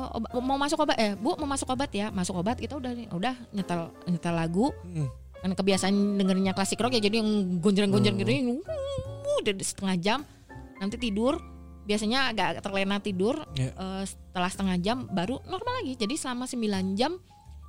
oba- 0.09 0.31
mau 0.41 0.57
masuk 0.57 0.79
obat 0.79 0.97
eh 0.97 1.13
bu 1.15 1.37
mau 1.37 1.47
masuk 1.47 1.69
obat 1.69 1.91
ya 1.91 2.09
masuk 2.09 2.39
obat 2.39 2.57
kita 2.57 2.75
udah 2.75 2.91
udah 3.11 3.35
nyetel 3.51 3.93
nyetel 4.07 4.33
lagu 4.33 4.71
Hmm. 4.83 5.11
Kan 5.45 5.53
kebiasaan 5.53 6.17
dengerinnya 6.17 6.57
klasik 6.57 6.81
rock 6.81 6.97
ya 6.97 7.05
jadi 7.05 7.21
yang 7.21 7.61
gonjreng-gonjreng 7.61 8.17
gitu 8.17 8.31
yang 8.33 8.49
uh, 8.65 9.37
udah 9.45 9.53
setengah 9.61 9.97
jam 10.01 10.19
nanti 10.81 10.97
tidur 10.97 11.37
biasanya 11.85 12.33
agak 12.33 12.65
terlena 12.65 12.97
tidur 12.97 13.45
Ya. 13.53 13.69
eh, 13.71 14.05
setelah 14.09 14.49
setengah 14.49 14.77
jam 14.81 15.05
baru 15.07 15.37
normal 15.45 15.85
lagi 15.85 16.01
jadi 16.01 16.17
selama 16.17 16.49
9 16.49 16.97
jam 16.97 17.21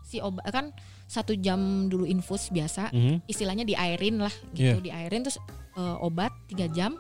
si 0.07 0.23
obat 0.23 0.47
kan 0.47 0.71
satu 1.05 1.35
jam 1.35 1.91
dulu 1.91 2.07
infus 2.07 2.47
biasa 2.47 2.95
Mhm. 2.95 3.27
istilahnya 3.27 3.67
diairin 3.67 4.23
lah 4.23 4.31
gitu 4.55 4.79
Iya. 4.79 5.03
diairin 5.03 5.27
terus 5.27 5.35
eh, 5.75 5.97
obat 5.99 6.31
tiga 6.47 6.71
jam 6.71 6.95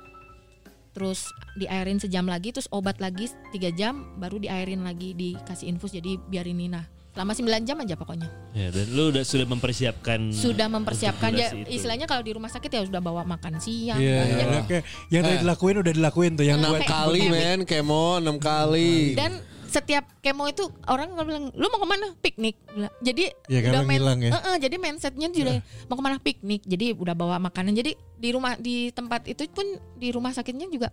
terus 0.91 1.27
diairin 1.55 1.99
sejam 1.99 2.27
lagi 2.27 2.51
terus 2.51 2.67
obat 2.67 2.99
lagi 2.99 3.31
tiga 3.51 3.71
jam 3.71 4.15
baru 4.19 4.39
diairin 4.39 4.83
lagi 4.83 5.15
dikasih 5.15 5.71
infus 5.71 5.95
jadi 5.95 6.19
biar 6.19 6.47
ini 6.47 6.67
selama 7.15 7.31
9 7.31 7.63
jam 7.63 7.77
aja 7.79 7.95
pokoknya 7.95 8.27
Ya, 8.51 8.67
dan 8.69 8.85
lu 8.91 9.09
udah 9.09 9.23
sudah 9.23 9.47
mempersiapkan 9.47 10.19
sudah 10.29 10.67
mempersiapkan 10.67 11.31
ya 11.31 11.47
itu. 11.49 11.63
istilahnya 11.73 12.05
kalau 12.05 12.19
di 12.19 12.31
rumah 12.31 12.47
sakit 12.47 12.67
ya 12.67 12.81
sudah 12.83 12.99
bawa 12.99 13.23
makan 13.23 13.55
siang 13.57 13.95
Iya, 13.97 14.19
banyak. 14.19 14.35
iya, 14.37 14.59
oke. 14.59 14.77
Yang 15.07 15.21
tadi 15.23 15.33
Eh. 15.33 15.41
dilakuin 15.41 15.75
udah 15.77 15.93
dilakuin 15.93 16.31
tuh 16.33 16.45
yang 16.45 16.59
Enam 16.59 16.71
buat 16.71 16.83
kali 16.83 17.21
men 17.25 17.59
kemo 17.63 18.19
enam 18.19 18.35
kali. 18.35 19.15
dan 19.15 19.39
setiap 19.65 20.07
kemo 20.19 20.43
itu 20.45 20.63
orang 20.85 21.11
nggak 21.11 21.25
bilang 21.25 21.45
lu 21.51 21.65
mau 21.65 21.75
ke 21.77 21.87
mana 21.89 22.07
piknik 22.17 22.55
jadi 22.99 23.31
Ya, 23.47 23.59
karena 23.59 23.79
main- 23.81 24.03
ya. 24.21 24.31
Eh, 24.31 24.43
eh, 24.45 24.57
jadi 24.61 24.75
mindsetnya 24.77 25.27
juga 25.29 25.59
mau 25.87 25.95
ke 25.95 26.03
mana 26.03 26.15
piknik 26.17 26.63
jadi 26.63 26.91
udah 26.93 27.11
bawa 27.11 27.39
makanan 27.41 27.71
jadi 27.73 27.91
di 27.95 28.29
rumah 28.31 28.55
di 28.55 28.91
tempat 28.91 29.23
itu 29.25 29.43
pun 29.49 29.67
di 29.95 30.11
rumah 30.11 30.31
sakitnya 30.31 30.67
juga 30.67 30.91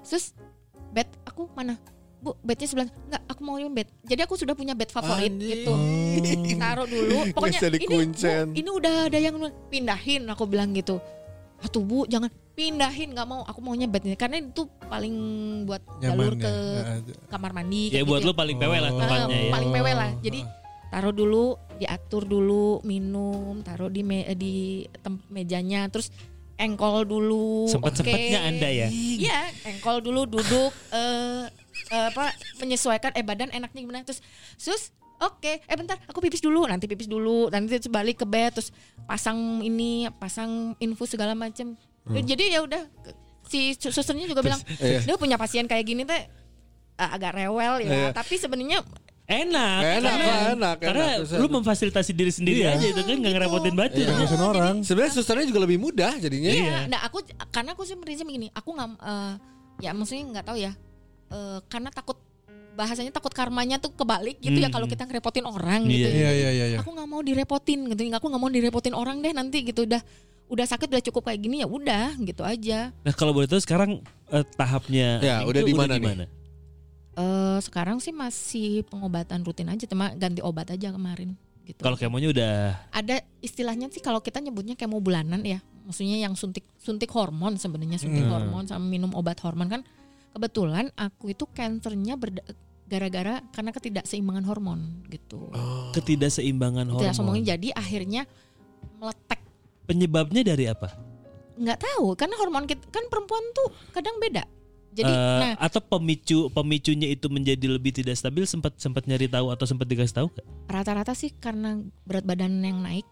terus 0.00 0.30
bed 0.90 1.10
aku 1.24 1.50
mana 1.52 1.74
bu 2.24 2.32
bednya 2.40 2.64
sebelah 2.64 2.88
nggak 2.88 3.22
aku 3.28 3.40
mau 3.44 3.60
yang 3.60 3.68
bed 3.68 3.84
jadi 4.00 4.24
aku 4.24 4.34
sudah 4.34 4.52
punya 4.52 4.72
bed 4.72 4.88
favorit 4.88 5.28
Anjing. 5.28 5.44
gitu 5.60 5.72
taruh 6.62 6.88
dulu 6.88 7.28
pokoknya 7.30 7.60
ini 7.68 7.84
bu 7.84 7.98
ini 8.50 8.68
udah 8.70 8.94
ada 9.06 9.18
yang 9.20 9.36
pindahin 9.68 10.24
aku 10.26 10.44
bilang 10.44 10.72
gitu 10.72 10.96
Atuh 11.60 11.80
bu 11.80 12.04
jangan 12.04 12.28
pindahin 12.52 13.12
nggak 13.12 13.24
mau 13.24 13.40
aku 13.42 13.60
maunya 13.60 13.84
bed 13.84 14.04
ini 14.04 14.16
karena 14.16 14.36
itu 14.38 14.64
paling 14.84 15.14
buat 15.64 15.80
jalur 15.96 16.32
nyaman 16.32 16.42
ke 16.42 16.52
ya. 16.52 16.84
kamar 17.28 17.50
mandi 17.52 17.88
Ya 17.88 18.00
buat 18.02 18.20
gitu 18.20 18.30
lu 18.30 18.34
paling 18.34 18.56
pewe 18.56 18.76
lah 18.78 18.90
Oh. 18.90 19.00
tempatnya 19.00 19.38
ya. 19.38 19.52
paling 19.52 19.70
pewe 19.70 19.92
lah. 19.92 20.10
Jadi 20.20 20.40
taruh 20.86 21.10
dulu, 21.10 21.44
diatur 21.74 22.22
dulu, 22.22 22.78
minum, 22.84 23.58
taruh 23.60 23.88
di 23.88 24.06
me- 24.06 24.30
di 24.36 24.54
tem- 24.94 25.24
mejanya, 25.26 25.88
terus 25.88 26.14
engkol 26.54 27.02
dulu. 27.02 27.66
Sempet-sempetnya 27.66 28.38
oke. 28.38 28.48
Anda 28.48 28.68
ya? 28.70 28.86
Iya, 28.88 29.40
engkol 29.66 29.98
dulu 29.98 30.22
duduk 30.28 30.70
eh, 30.92 31.50
apa 31.90 32.32
menyesuaikan 32.58 33.12
eh 33.14 33.24
badan 33.24 33.50
enaknya 33.52 33.80
gimana 33.82 34.04
terus 34.04 34.20
sus 34.56 34.94
Oke, 35.22 35.62
eh 35.62 35.76
bentar, 35.78 35.94
aku 36.10 36.18
pipis 36.18 36.42
dulu, 36.42 36.66
nanti 36.66 36.90
pipis 36.90 37.06
dulu, 37.06 37.46
nanti 37.46 37.78
terus 37.78 37.86
balik 37.86 38.18
ke 38.18 38.26
bed, 38.26 38.58
terus 38.58 38.74
pasang 39.06 39.62
ini, 39.62 40.10
pasang 40.18 40.74
infus 40.82 41.14
segala 41.14 41.38
macem. 41.38 41.78
Jadi 42.02 42.50
ya 42.50 42.66
udah, 42.66 42.82
si 43.46 43.78
susternya 43.78 44.26
juga 44.26 44.42
bilang, 44.42 44.58
iya. 44.82 45.06
dia 45.06 45.14
punya 45.14 45.38
pasien 45.38 45.70
kayak 45.70 45.86
gini 45.86 46.02
teh 46.02 46.18
eh, 46.98 47.08
agak 47.14 47.30
rewel 47.30 47.86
ya, 47.86 47.88
Iya. 47.88 48.08
tapi 48.10 48.42
sebenarnya 48.42 48.82
Enak, 49.24 49.80
Enak, 49.80 49.80
karena, 49.80 50.10
Pak, 50.12 50.36
enak, 50.52 50.76
karena 50.84 51.06
enak, 51.24 51.40
lu 51.40 51.46
memfasilitasi 51.48 52.12
diri 52.12 52.28
sendiri 52.34 52.60
Iya. 52.66 52.76
aja 52.76 52.86
itu 52.92 53.00
kan 53.00 53.16
nggak 53.24 53.32
ngerepotin 53.38 53.72
batu. 53.72 54.02
Iya. 54.04 54.12
Ngurusin 54.12 54.42
orang. 54.44 54.74
Sebenarnya 54.84 55.12
susternya 55.16 55.46
juga 55.48 55.64
lebih 55.64 55.80
mudah 55.80 56.12
jadinya. 56.20 56.50
Iya. 56.52 56.78
Nah 56.92 57.00
aku 57.08 57.24
karena 57.48 57.72
aku 57.72 57.88
sih 57.88 57.96
prinsip 57.96 58.28
begini, 58.28 58.52
aku 58.52 58.76
nggak 58.76 59.00
eh, 59.00 59.32
ya 59.80 59.96
maksudnya 59.96 60.24
nggak 60.28 60.44
tahu 60.44 60.58
ya, 60.60 60.76
eh, 61.28 61.58
karena 61.66 61.88
takut 61.88 62.18
bahasanya 62.74 63.14
takut 63.14 63.30
karmanya 63.30 63.78
tuh 63.78 63.94
kebalik 63.94 64.42
gitu 64.42 64.58
ya 64.58 64.66
Hmm. 64.66 64.74
kalau 64.74 64.86
kita 64.90 65.06
ngerepotin 65.06 65.46
orang 65.46 65.86
Iya, 65.86 65.94
gitu. 65.94 66.08
Iya 66.10 66.30
iya 66.32 66.50
iya 66.50 66.66
iya. 66.74 66.78
Aku 66.82 66.90
nggak 66.90 67.06
mau 67.06 67.22
direpotin 67.22 67.86
gitu, 67.86 68.02
aku 68.10 68.26
nggak 68.26 68.42
mau 68.42 68.50
direpotin 68.50 68.94
orang 68.94 69.22
deh 69.22 69.30
nanti 69.30 69.62
gitu 69.62 69.86
udah 69.86 70.02
udah 70.44 70.66
sakit 70.66 70.90
udah 70.90 71.02
cukup 71.06 71.22
kayak 71.24 71.40
gini 71.40 71.62
ya 71.62 71.68
udah 71.70 72.18
gitu 72.18 72.42
aja. 72.42 72.90
Nah 73.00 73.14
kalau 73.14 73.30
boleh 73.30 73.46
tahu 73.46 73.62
sekarang 73.62 74.02
eh, 74.28 74.44
tahapnya 74.54 75.22
Ya, 75.22 75.36
udah 75.46 75.62
di 75.62 75.70
mana 75.72 75.96
nih? 75.96 76.26
Eh 77.14 77.58
sekarang 77.62 78.02
sih 78.02 78.10
masih 78.10 78.82
pengobatan 78.84 79.46
rutin 79.46 79.70
aja, 79.70 79.86
cuma 79.86 80.10
ganti 80.12 80.42
obat 80.42 80.66
aja 80.66 80.90
kemarin. 80.90 81.38
Gitu. 81.62 81.78
Kalau 81.78 81.94
kemonya 81.94 82.28
udah 82.28 82.52
ada 82.90 83.22
istilahnya 83.38 83.86
sih 83.88 84.02
kalau 84.02 84.18
kita 84.18 84.36
nyebutnya 84.36 84.74
kemo 84.74 84.98
bulanan 84.98 85.40
ya, 85.40 85.62
maksudnya 85.86 86.18
yang 86.18 86.34
suntik 86.34 86.66
suntik 86.76 87.08
hormon 87.08 87.54
sebenarnya 87.54 87.96
suntik 87.96 88.26
Hmm. 88.26 88.34
hormon 88.34 88.66
sama 88.66 88.82
minum 88.82 89.14
obat 89.14 89.38
hormon 89.40 89.70
kan. 89.70 89.80
Kebetulan 90.34 90.90
aku 90.92 91.30
itu 91.30 91.46
kankernya 91.46 92.18
gara-gara 92.84 93.40
karena 93.48 93.70
ketidakseimbangan 93.70 94.44
hormon 94.44 94.80
gitu. 95.08 95.48
ketidakseimbangan 95.94 96.84
Tidak 96.84 96.98
hormon. 97.00 97.14
ngomongin 97.16 97.44
jadi 97.48 97.68
akhirnya 97.72 98.22
meletek. 98.98 99.40
Penyebabnya 99.86 100.42
dari 100.42 100.66
apa? 100.66 100.90
Nggak 101.54 101.78
tahu 101.80 102.12
karena 102.12 102.34
hormon 102.36 102.66
kita, 102.66 102.82
kan 102.90 103.06
perempuan 103.06 103.44
tuh 103.54 103.70
kadang 103.90 104.18
beda 104.18 104.42
Jadi 104.90 105.10
Eh, 105.10 105.38
nah 105.42 105.54
atau 105.58 105.82
pemicu 105.82 106.46
pemicunya 106.50 107.10
itu 107.10 107.26
menjadi 107.26 107.66
lebih 107.66 107.90
tidak 107.90 108.14
stabil 108.14 108.46
sempat 108.46 108.78
sempat 108.78 109.06
nyari 109.06 109.26
tahu 109.26 109.50
atau 109.50 109.66
sempat 109.66 109.86
dikasih 109.86 110.14
tahu 110.14 110.28
rata-rata 110.66 111.14
sih 111.14 111.34
karena 111.34 111.78
berat 112.02 112.22
badan 112.22 112.58
yang 112.58 112.78
naik, 112.78 113.02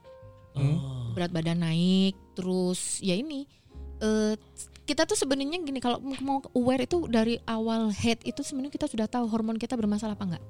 Oh. 0.54 1.10
berat 1.10 1.30
badan 1.30 1.58
naik, 1.58 2.14
terus 2.34 2.98
ya 2.98 3.14
ini 3.14 3.50
eh 3.98 4.38
kita 4.82 5.06
tuh 5.06 5.14
sebenarnya 5.14 5.62
gini 5.62 5.78
kalau 5.78 6.02
mau 6.02 6.42
aware 6.58 6.84
itu 6.84 7.06
dari 7.06 7.38
awal 7.46 7.94
head 7.94 8.18
itu 8.26 8.42
sebenarnya 8.42 8.74
kita 8.74 8.86
sudah 8.90 9.06
tahu 9.06 9.30
hormon 9.30 9.54
kita 9.56 9.78
bermasalah 9.78 10.18
apa 10.18 10.24
enggak. 10.26 10.44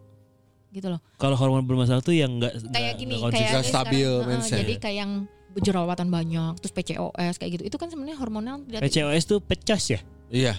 Gitu 0.72 0.88
loh. 0.88 1.00
Kalau 1.20 1.36
hormon 1.36 1.68
bermasalah 1.68 2.00
tuh 2.00 2.16
yang 2.16 2.40
enggak 2.40 2.56
Kayak 2.72 2.96
gini, 2.96 3.20
konsisten. 3.20 3.60
kayak 3.60 3.68
stabil 3.68 4.08
sekarang, 4.08 4.28
mensnya. 4.32 4.58
jadi 4.64 4.74
kayak 4.80 4.96
yang 5.04 5.12
jerawatan 5.52 6.08
banyak, 6.08 6.52
terus 6.64 6.72
PCOS 6.72 7.34
kayak 7.36 7.50
gitu. 7.60 7.64
Itu 7.68 7.76
kan 7.76 7.92
sebenarnya 7.92 8.16
hormonal 8.16 8.64
PCOS 8.64 9.24
tuh 9.28 9.38
pecos 9.44 9.84
ya? 9.92 10.00
Iya. 10.32 10.56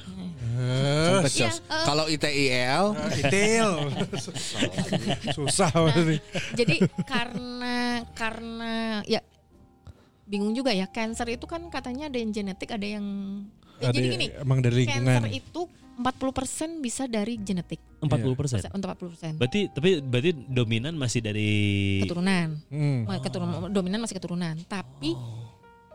Pecos. 1.26 1.34
Iya, 1.34 1.50
eh. 1.50 1.86
Kalau 1.90 2.06
ITIL 2.06 2.86
Detail. 3.18 3.70
Susah 5.36 5.74
banget 5.74 6.06
nih. 6.06 6.22
Jadi 6.62 6.76
karena 7.10 8.06
karena 8.14 9.02
ya 9.10 9.26
bingung 10.30 10.54
juga 10.54 10.70
ya 10.72 10.86
cancer 10.88 11.26
itu 11.34 11.50
kan 11.50 11.68
katanya 11.74 12.08
ada 12.08 12.18
yang 12.22 12.30
genetik 12.30 12.70
ada 12.70 12.86
yang 12.86 13.06
ya, 13.84 13.90
Ada 13.90 13.98
jadi 13.98 14.08
gini 14.10 14.26
emang 14.38 14.60
dari 14.60 14.76
lingkungan. 14.80 15.20
cancer 15.20 15.32
itu 15.32 15.62
40% 15.94 16.10
bisa 16.80 17.04
dari 17.06 17.38
genetik 17.38 17.78
40 18.00 18.34
persen. 18.34 18.58
untuk 18.72 18.88
40% 18.90 19.36
Berarti 19.36 19.70
tapi 19.70 19.90
berarti 20.00 20.32
dominan 20.48 20.94
masih 20.94 21.20
dari 21.20 21.52
keturunan 22.02 22.58
Hmm. 22.66 23.06
keturunan 23.20 23.70
dominan 23.70 24.00
masih 24.00 24.16
keturunan 24.16 24.56
tapi 24.66 25.14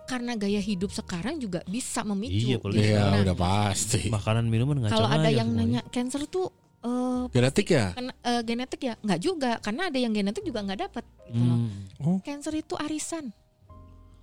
karena 0.04 0.32
gaya 0.34 0.56
hidup 0.58 0.88
sekarang 0.88 1.36
juga 1.36 1.60
bisa 1.66 2.00
memicu 2.02 2.48
Iya, 2.48 2.56
gitu. 2.56 2.66
Iya 2.72 3.02
Nah, 3.02 3.20
udah 3.22 3.36
pasti. 3.36 4.08
makanan 4.08 4.46
minuman 4.46 4.78
ngaco 4.78 4.94
kalau 4.94 5.04
ada 5.06 5.28
yang 5.28 5.50
semuanya. 5.50 5.82
nanya 5.82 5.90
cancer 5.90 6.24
tuh 6.24 6.48
eh, 6.78 7.22
Genetik 7.28 7.68
ya? 7.68 7.90
kena- 7.92 8.16
eh, 8.22 8.42
genetik 8.42 8.80
ya 8.80 8.94
nggak 8.96 9.18
juga 9.18 9.58
karena 9.58 9.82
ada 9.84 9.98
yang 9.98 10.08
genetik 10.10 10.40
juga 10.42 10.62
nggak 10.62 10.80
dapat 10.80 11.04
gitu 11.26 11.42
loh. 11.42 11.58
Hmm. 11.98 12.18
cancer 12.22 12.54
itu 12.54 12.78
arisan 12.78 13.34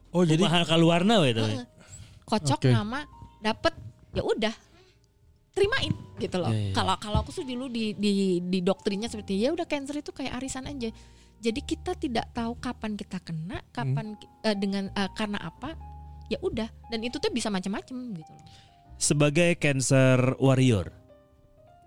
Oh 0.09 0.23
jadi 0.23 0.39
Mahal 0.39 0.63
kaluarna 0.63 1.19
we 1.19 1.29
itu. 1.29 1.43
Heeh. 1.43 1.67
kocok 2.23 2.57
Oke. 2.57 2.71
nama 2.71 3.03
dapet 3.45 3.73
ya 4.11 4.25
udah 4.25 4.53
terimain 5.53 5.93
gitu 6.17 6.35
loh. 6.35 6.51
Iya, 6.51 6.71
iya. 6.71 6.73
Kalau 6.73 6.95
kalau 6.97 7.17
aku 7.21 7.31
tuh 7.31 7.45
dulu 7.45 7.69
di 7.69 7.93
di 7.93 8.11
di 8.41 8.59
doktrinnya 8.59 9.07
seperti 9.07 9.39
ya 9.39 9.53
udah 9.53 9.63
cancer 9.63 10.01
itu 10.01 10.09
kayak 10.09 10.35
arisan 10.35 10.65
aja. 10.65 10.89
Jadi 11.37 11.59
kita 11.61 11.93
tidak 11.93 12.33
tahu 12.33 12.57
kapan 12.57 12.97
kita 12.97 13.21
kena, 13.21 13.61
kapan 13.69 14.17
ki- 14.17 14.31
eh, 14.43 14.57
dengan 14.57 14.89
eh, 14.89 15.09
karena 15.13 15.37
apa. 15.39 15.77
Ya 16.25 16.41
udah 16.41 16.65
dan 16.89 17.05
itu 17.05 17.21
tuh 17.21 17.29
bisa 17.29 17.53
macam-macam 17.53 18.17
gitu 18.17 18.31
loh. 18.33 18.45
Sebagai 18.97 19.53
cancer 19.55 20.33
warrior. 20.41 20.89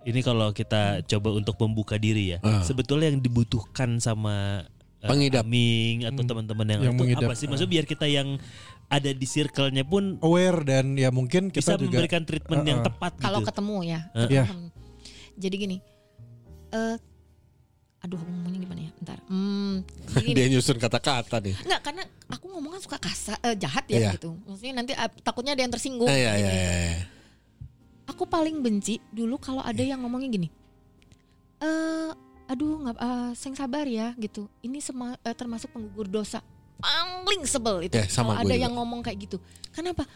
Ini 0.06 0.22
kalau 0.22 0.54
kita 0.54 1.02
coba 1.04 1.34
untuk 1.34 1.58
membuka 1.58 1.98
diri 1.98 2.32
ya. 2.32 2.38
Ah. 2.40 2.62
Sebetulnya 2.62 3.10
yang 3.10 3.18
dibutuhkan 3.18 3.98
sama 3.98 4.62
eh, 5.02 5.10
Pengidap. 5.10 5.42
Aming 5.42 6.06
atau 6.06 6.22
Hmm. 6.22 6.30
teman-teman 6.30 6.66
yang, 6.68 6.80
Yang 6.86 6.94
itu 6.94 7.00
mengidap. 7.02 7.28
apa 7.28 7.34
sih? 7.34 7.46
Maksudnya 7.50 7.72
biar 7.72 7.84
kita 7.84 8.06
yang 8.06 8.38
ada 8.88 9.10
di 9.12 9.26
circle-nya 9.26 9.84
pun 9.84 10.16
aware 10.20 10.64
dan 10.64 10.96
ya 10.96 11.12
mungkin 11.12 11.52
kita 11.52 11.76
bisa 11.76 11.76
juga 11.76 12.00
memberikan 12.00 12.24
treatment 12.24 12.64
yang 12.64 12.80
Uh-uh. 12.80 12.88
tepat 12.88 13.12
Kalau 13.20 13.40
gitu. 13.44 13.48
ketemu 13.52 13.76
ya. 13.84 14.00
Eh. 14.16 14.28
Iya. 14.32 14.44
Hmm. 14.48 14.68
Jadi 15.36 15.54
gini. 15.56 15.78
eh 16.68 16.96
aduh 17.98 18.14
aku 18.14 18.28
ngomongnya 18.28 18.60
gimana 18.62 18.80
ya? 18.84 18.90
Bentar. 18.96 19.18
Hmm. 19.26 19.74
Dia 20.36 20.46
nyusun 20.48 20.76
kata-kata 20.76 21.36
nih. 21.40 21.56
Enggak, 21.64 21.80
karena 21.82 22.02
aku 22.28 22.44
ngomong 22.48 22.76
kan 22.76 22.82
suka 22.82 22.98
kasar, 22.98 23.36
eh, 23.40 23.56
jahat 23.56 23.84
ya 23.88 23.98
Iya. 23.98 24.10
gitu. 24.16 24.36
Maksudnya 24.44 24.74
nanti 24.74 24.92
eh, 24.92 25.10
takutnya 25.20 25.52
ada 25.52 25.62
yang 25.62 25.72
tersinggung. 25.72 26.08
Iya 26.08 26.16
iya 26.16 26.32
Gitu. 26.34 26.48
iya. 26.48 26.64
iya. 26.92 26.98
Aku 28.08 28.24
paling 28.24 28.60
benci 28.60 29.00
dulu 29.10 29.36
kalau 29.36 29.60
ada 29.60 29.80
yang 29.80 30.00
ngomongnya 30.00 30.28
gini. 30.30 30.48
Eh, 31.58 32.10
aduh 32.46 32.80
nggak, 32.80 32.96
eh, 32.96 33.30
seng 33.34 33.52
sabar 33.52 33.84
ya 33.84 34.16
gitu. 34.16 34.48
Ini 34.60 34.78
sema- 34.78 35.20
eh, 35.20 35.34
termasuk 35.34 35.68
penggugur 35.70 36.06
dosa. 36.06 36.40
Paling 36.78 37.42
sebel 37.44 37.90
itu. 37.90 37.98
Ya, 37.98 38.06
sama 38.06 38.38
kalau 38.38 38.46
ada 38.46 38.54
juga. 38.54 38.62
yang 38.62 38.72
ngomong 38.74 39.00
kayak 39.02 39.18
gitu. 39.26 39.36
Kenapa? 39.74 40.06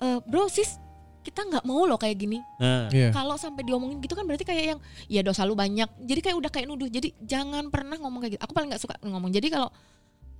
Eh, 0.00 0.18
bro 0.24 0.48
sis, 0.48 0.76
kita 1.24 1.40
nggak 1.44 1.64
mau 1.64 1.84
loh 1.88 1.96
kayak 1.96 2.16
gini. 2.18 2.38
Nah, 2.60 2.88
Iya. 2.92 3.08
Kalau 3.12 3.36
sampai 3.40 3.64
diomongin 3.64 4.00
gitu 4.00 4.12
kan 4.12 4.24
berarti 4.28 4.44
kayak 4.44 4.64
yang 4.76 4.80
ya 5.08 5.20
dosa 5.24 5.44
lu 5.44 5.56
banyak. 5.56 5.88
Jadi 6.04 6.20
kayak 6.20 6.36
udah 6.36 6.50
kayak 6.52 6.66
nuduh. 6.68 6.88
Jadi 6.88 7.12
jangan 7.24 7.68
pernah 7.72 7.96
ngomong 8.00 8.20
kayak 8.24 8.36
gitu. 8.36 8.42
Aku 8.44 8.52
paling 8.52 8.68
nggak 8.72 8.82
suka 8.82 8.94
ngomong. 9.00 9.32
Jadi 9.32 9.48
kalau 9.48 9.68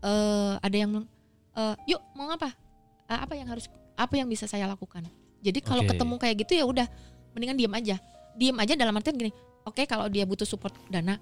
eh 0.05 0.55
ada 0.61 0.77
yang 0.77 0.91
"Eh, 1.55 1.75
yuk 1.89 2.01
mau 2.13 2.29
apa? 2.29 2.53
Eh, 3.09 3.19
apa 3.21 3.33
yang 3.33 3.49
harus 3.49 3.69
apa 3.95 4.15
yang 4.17 4.29
bisa 4.29 4.45
saya 4.45 4.69
lakukan? 4.69 5.05
Jadi 5.41 5.61
kalau 5.61 5.85
Oke. 5.85 5.93
ketemu 5.93 6.15
kayak 6.21 6.37
gitu 6.45 6.53
ya 6.57 6.65
udah 6.65 6.87
mendingan 7.33 7.57
diam 7.57 7.73
aja. 7.73 7.97
Diam 8.35 8.57
aja 8.59 8.73
dalam 8.75 8.97
artian 8.97 9.17
gini. 9.17 9.33
Oke 9.65 9.89
kalau 9.89 10.09
dia 10.13 10.29
butuh 10.29 10.45
support 10.45 10.73
dana, 10.93 11.17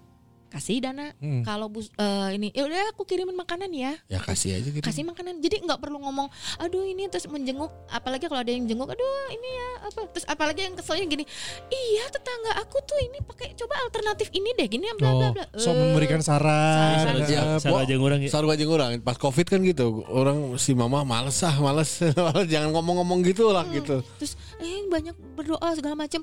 kasih 0.53 0.79
dana. 0.79 1.17
Hmm. 1.17 1.41
Kalau 1.43 1.67
bus 1.67 1.89
eh, 1.91 2.29
ini 2.33 2.53
ya 2.53 2.63
udah 2.63 2.93
aku 2.93 3.03
kirimin 3.03 3.33
makanan 3.35 3.71
ya 3.71 3.97
Ya 4.07 4.19
kasih 4.19 4.55
aja 4.55 4.69
gitu. 4.71 4.85
kasih 4.85 5.03
makanan 5.03 5.39
jadi 5.39 5.59
nggak 5.61 5.79
perlu 5.79 5.97
ngomong 5.99 6.29
aduh 6.59 6.85
ini 6.85 7.09
terus 7.09 7.25
menjenguk 7.25 7.73
apalagi 7.89 8.27
kalau 8.27 8.39
ada 8.39 8.51
yang 8.51 8.65
jenguk 8.65 8.87
aduh 8.87 9.05
ini 9.31 9.49
ya 9.51 9.69
apa 9.83 10.01
terus 10.07 10.27
apalagi 10.27 10.61
yang 10.63 10.75
keselnya 10.75 11.07
gini 11.07 11.25
iya 11.69 12.05
tetangga 12.07 12.53
aku 12.59 12.77
tuh 12.83 13.01
ini 13.01 13.19
pakai 13.21 13.55
coba 13.55 13.81
alternatif 13.81 14.29
ini 14.31 14.53
deh 14.53 14.69
gini 14.69 14.85
bla 14.95 15.11
bla 15.11 15.21
Oh, 15.23 15.33
bla 15.33 15.45
so 15.55 15.71
Eh, 15.71 15.75
memberikan 15.75 16.21
saran. 16.21 17.01
saran. 17.01 17.25
Ya, 17.25 17.41
eh, 17.47 17.59
salah 17.59 17.73
Bo- 17.73 17.83
aja 17.83 17.95
ngurang 17.95 18.21
ya. 18.21 18.29
Saru 18.29 18.47
aja 18.47 18.63
ngurang 18.63 18.91
pas 19.01 19.17
covid 19.17 19.47
kan 19.47 19.61
gitu 19.61 20.05
orang 20.07 20.37
si 20.57 20.73
mama 20.73 21.01
males 21.03 21.41
ah 21.41 21.57
males 21.57 22.03
Males, 22.03 22.47
jangan 22.53 22.69
ngomong-ngomong 22.71 23.23
gitu 23.23 23.49
lah 23.49 23.65
gitu 23.67 24.05
terus 24.17 24.35
eh 24.59 24.85
banyak 24.87 25.15
berdoa 25.33 25.73
segala 25.73 25.97
macam 25.97 26.21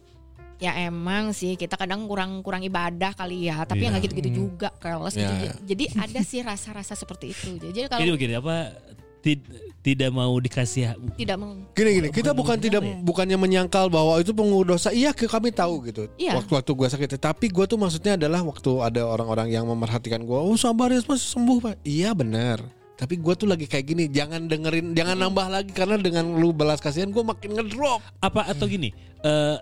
ya 0.59 0.75
emang 0.77 1.31
sih 1.31 1.55
kita 1.55 1.73
kadang 1.73 2.03
kurang 2.03 2.43
kurang 2.43 2.59
ibadah 2.61 3.15
kali 3.15 3.47
ya 3.47 3.63
tapi 3.63 3.79
Iya. 3.79 3.85
ya 3.87 3.89
nggak 3.89 4.03
gitu-gitu 4.05 4.29
juga 4.35 4.69
keles 4.75 5.15
gitu. 5.15 5.33
Iya. 5.33 5.53
jadi 5.63 5.83
ada 5.97 6.19
sih 6.21 6.39
rasa-rasa 6.43 6.93
seperti 6.93 7.31
itu. 7.31 7.55
Jadi 7.57 7.87
kalau 7.87 8.03
Ini 8.03 8.11
begini 8.11 8.33
apa 8.35 8.75
tid- 9.19 9.47
tidak 9.79 10.11
mau 10.11 10.35
dikasih 10.35 10.99
tidak 11.15 11.37
mau. 11.39 11.55
Gini 11.71 11.89
gini 11.93 12.07
kita 12.11 12.35
bukan 12.35 12.59
tidak 12.59 12.83
ya? 12.83 12.99
bukannya 12.99 13.39
menyangkal 13.39 13.87
bahwa 13.87 14.19
itu 14.19 14.35
pengurus 14.35 14.67
dosa. 14.67 14.89
Iya 14.91 15.15
kami 15.15 15.55
tahu 15.55 15.87
gitu. 15.87 16.11
Iya. 16.19 16.35
waktu 16.35 16.51
waktu 16.51 16.71
gue 16.75 16.87
sakit 16.89 17.15
tapi 17.15 17.47
gue 17.47 17.63
tuh 17.63 17.79
maksudnya 17.79 18.19
adalah 18.19 18.43
waktu 18.43 18.71
ada 18.79 19.07
orang-orang 19.07 19.47
yang 19.49 19.63
memerhatikan 19.63 20.19
gue 20.21 20.35
oh 20.35 20.59
sabar 20.59 20.91
ya 20.91 20.99
masih 21.01 21.39
sembuh 21.39 21.57
pak. 21.61 21.75
Iya 21.81 22.11
benar. 22.11 22.59
Tapi 22.99 23.15
gue 23.15 23.31
tuh 23.31 23.47
lagi 23.47 23.63
kayak 23.63 23.85
gini 23.87 24.11
jangan 24.11 24.43
dengerin 24.43 24.91
jangan 24.91 25.15
nambah 25.17 25.47
lagi 25.47 25.71
karena 25.71 25.95
dengan 25.95 26.35
lu 26.35 26.51
belas 26.51 26.83
kasihan 26.83 27.07
gue 27.07 27.23
makin 27.23 27.55
ngedrop. 27.55 28.03
Apa 28.19 28.51
atau 28.51 28.67
gini 28.67 28.91
eh 29.19 29.55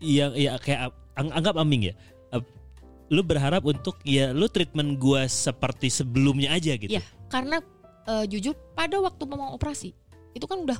yang 0.00 0.32
ya 0.32 0.56
kayak 0.56 0.88
ang- 1.14 1.32
anggap 1.32 1.54
aming 1.56 1.92
ya 1.92 1.94
Eh, 2.30 2.42
lu 3.08 3.20
berharap 3.20 3.60
untuk 3.62 3.98
ya 4.02 4.30
lu 4.30 4.46
treatment 4.46 4.96
gua 4.96 5.26
seperti 5.26 5.88
sebelumnya 5.88 6.50
aja 6.50 6.74
gitu 6.74 6.88
Iya, 6.88 7.02
karena 7.26 7.60
eh, 8.04 8.24
jujur 8.26 8.54
pada 8.72 8.96
waktu 8.96 9.22
mau 9.24 9.52
operasi 9.52 9.92
itu 10.30 10.46
kan 10.46 10.62
udah 10.62 10.78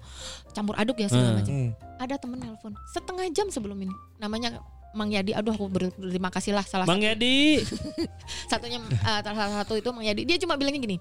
campur 0.51 0.75
aduk 0.75 0.95
ya 0.97 1.07
segala 1.07 1.27
Hmm. 1.27 1.37
macam. 1.37 1.53
Hmm. 1.53 1.71
Ada 1.99 2.15
temen 2.17 2.39
nelpon 2.39 2.73
setengah 2.89 3.27
jam 3.31 3.47
sebelum 3.49 3.77
ini, 3.77 3.91
namanya 4.17 4.63
Mang 4.91 5.11
Yadi. 5.11 5.35
Aduh 5.35 5.51
aku 5.51 5.67
ber- 5.67 5.91
berterima 5.93 6.31
kasih 6.31 6.51
lah 6.51 6.63
salah 6.63 6.87
Bang 6.87 7.03
Yadi 7.03 7.59
satunya 8.51 8.79
eh, 8.79 9.21
salah 9.21 9.59
satu 9.59 9.75
itu 9.75 9.91
Mang 9.91 10.03
Yadi. 10.03 10.23
Dia 10.23 10.39
cuma 10.39 10.55
bilangnya 10.55 10.81
gini, 10.81 10.97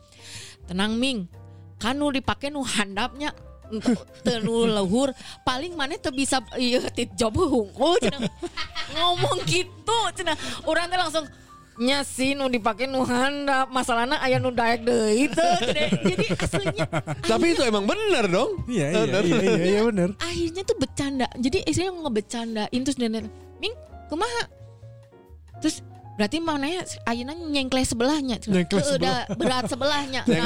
tenang 0.65 0.97
Ming, 0.97 1.29
kanu 1.77 2.10
dipakai 2.10 2.49
nu 2.49 2.62
handapnya 2.62 3.34
nu 4.43 4.65
luhur 4.65 5.13
paling 5.41 5.77
mana 5.77 5.95
tuh 5.95 6.12
bisa 6.12 6.41
iya 6.58 6.82
tit 6.89 7.13
job 7.13 7.38
hungkul 7.38 7.95
cenah. 8.01 8.25
ngomong 8.97 9.45
gitu 9.45 9.99
cenah 10.17 10.36
orang 10.65 10.89
teh 10.89 10.97
langsung 10.97 11.25
nya 11.79 12.03
sih 12.03 12.36
nu 12.36 12.51
dipake 12.51 12.91
nu 12.91 13.08
handap 13.08 13.71
masalahnya 13.71 14.19
aya 14.19 14.36
nu 14.36 14.51
daek 14.51 14.84
deui 14.84 15.32
teu 15.32 15.53
cenah. 15.63 15.89
jadi 16.03 16.25
aslinya 16.36 16.86
tapi 17.23 17.55
itu 17.55 17.63
emang 17.63 17.88
benar 17.88 18.27
dong 18.27 18.60
Iya 18.67 18.88
iya 18.91 19.03
Benar. 19.08 19.23
iya 19.23 19.39
iya, 19.39 19.63
iya 19.63 19.82
benar. 19.88 20.10
akhirnya 20.19 20.62
tuh 20.67 20.75
bercanda 20.75 21.27
jadi 21.39 21.58
istrinya 21.63 21.93
ngebecandain 22.03 22.82
terus 22.84 22.97
dan, 22.99 23.32
Ming 23.63 23.73
kumaha 24.12 24.43
terus 25.63 25.79
berarti 26.19 26.43
mana 26.43 26.67
ya 26.67 26.84
ayeuna 27.08 27.32
nyengkleh 27.32 27.88
sebelahnya. 27.88 28.43
Nyengkleh 28.43 28.84
Teu, 28.84 28.99
udah 28.99 29.23
berat 29.39 29.71
sebelahnya. 29.71 30.27
Iya. 30.27 30.43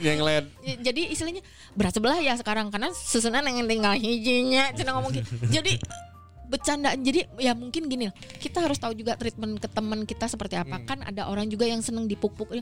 jenglet 0.00 0.44
Ya, 0.64 0.74
jadi 0.80 1.02
istilahnya 1.12 1.42
berat 1.76 1.92
sebelah 1.92 2.16
ya 2.24 2.32
sekarang 2.40 2.72
karena 2.72 2.88
susunan 2.96 3.44
yang 3.44 3.68
tinggal 3.68 3.92
hijinya 3.92 4.72
cina 4.72 4.96
ngomong 4.96 5.12
gitu. 5.12 5.28
Jadi 5.60 5.76
bercanda 6.44 6.92
jadi 6.92 7.24
ya 7.40 7.56
mungkin 7.56 7.88
gini 7.88 8.12
lah, 8.12 8.14
kita 8.36 8.60
harus 8.60 8.76
tahu 8.76 8.92
juga 8.92 9.16
treatment 9.16 9.56
ke 9.58 9.68
teman 9.68 10.04
kita 10.04 10.28
seperti 10.28 10.60
apa. 10.60 10.76
Kan 10.84 11.00
ada 11.00 11.26
orang 11.28 11.48
juga 11.48 11.64
yang 11.64 11.80
seneng 11.80 12.04
dipuk-puk 12.04 12.52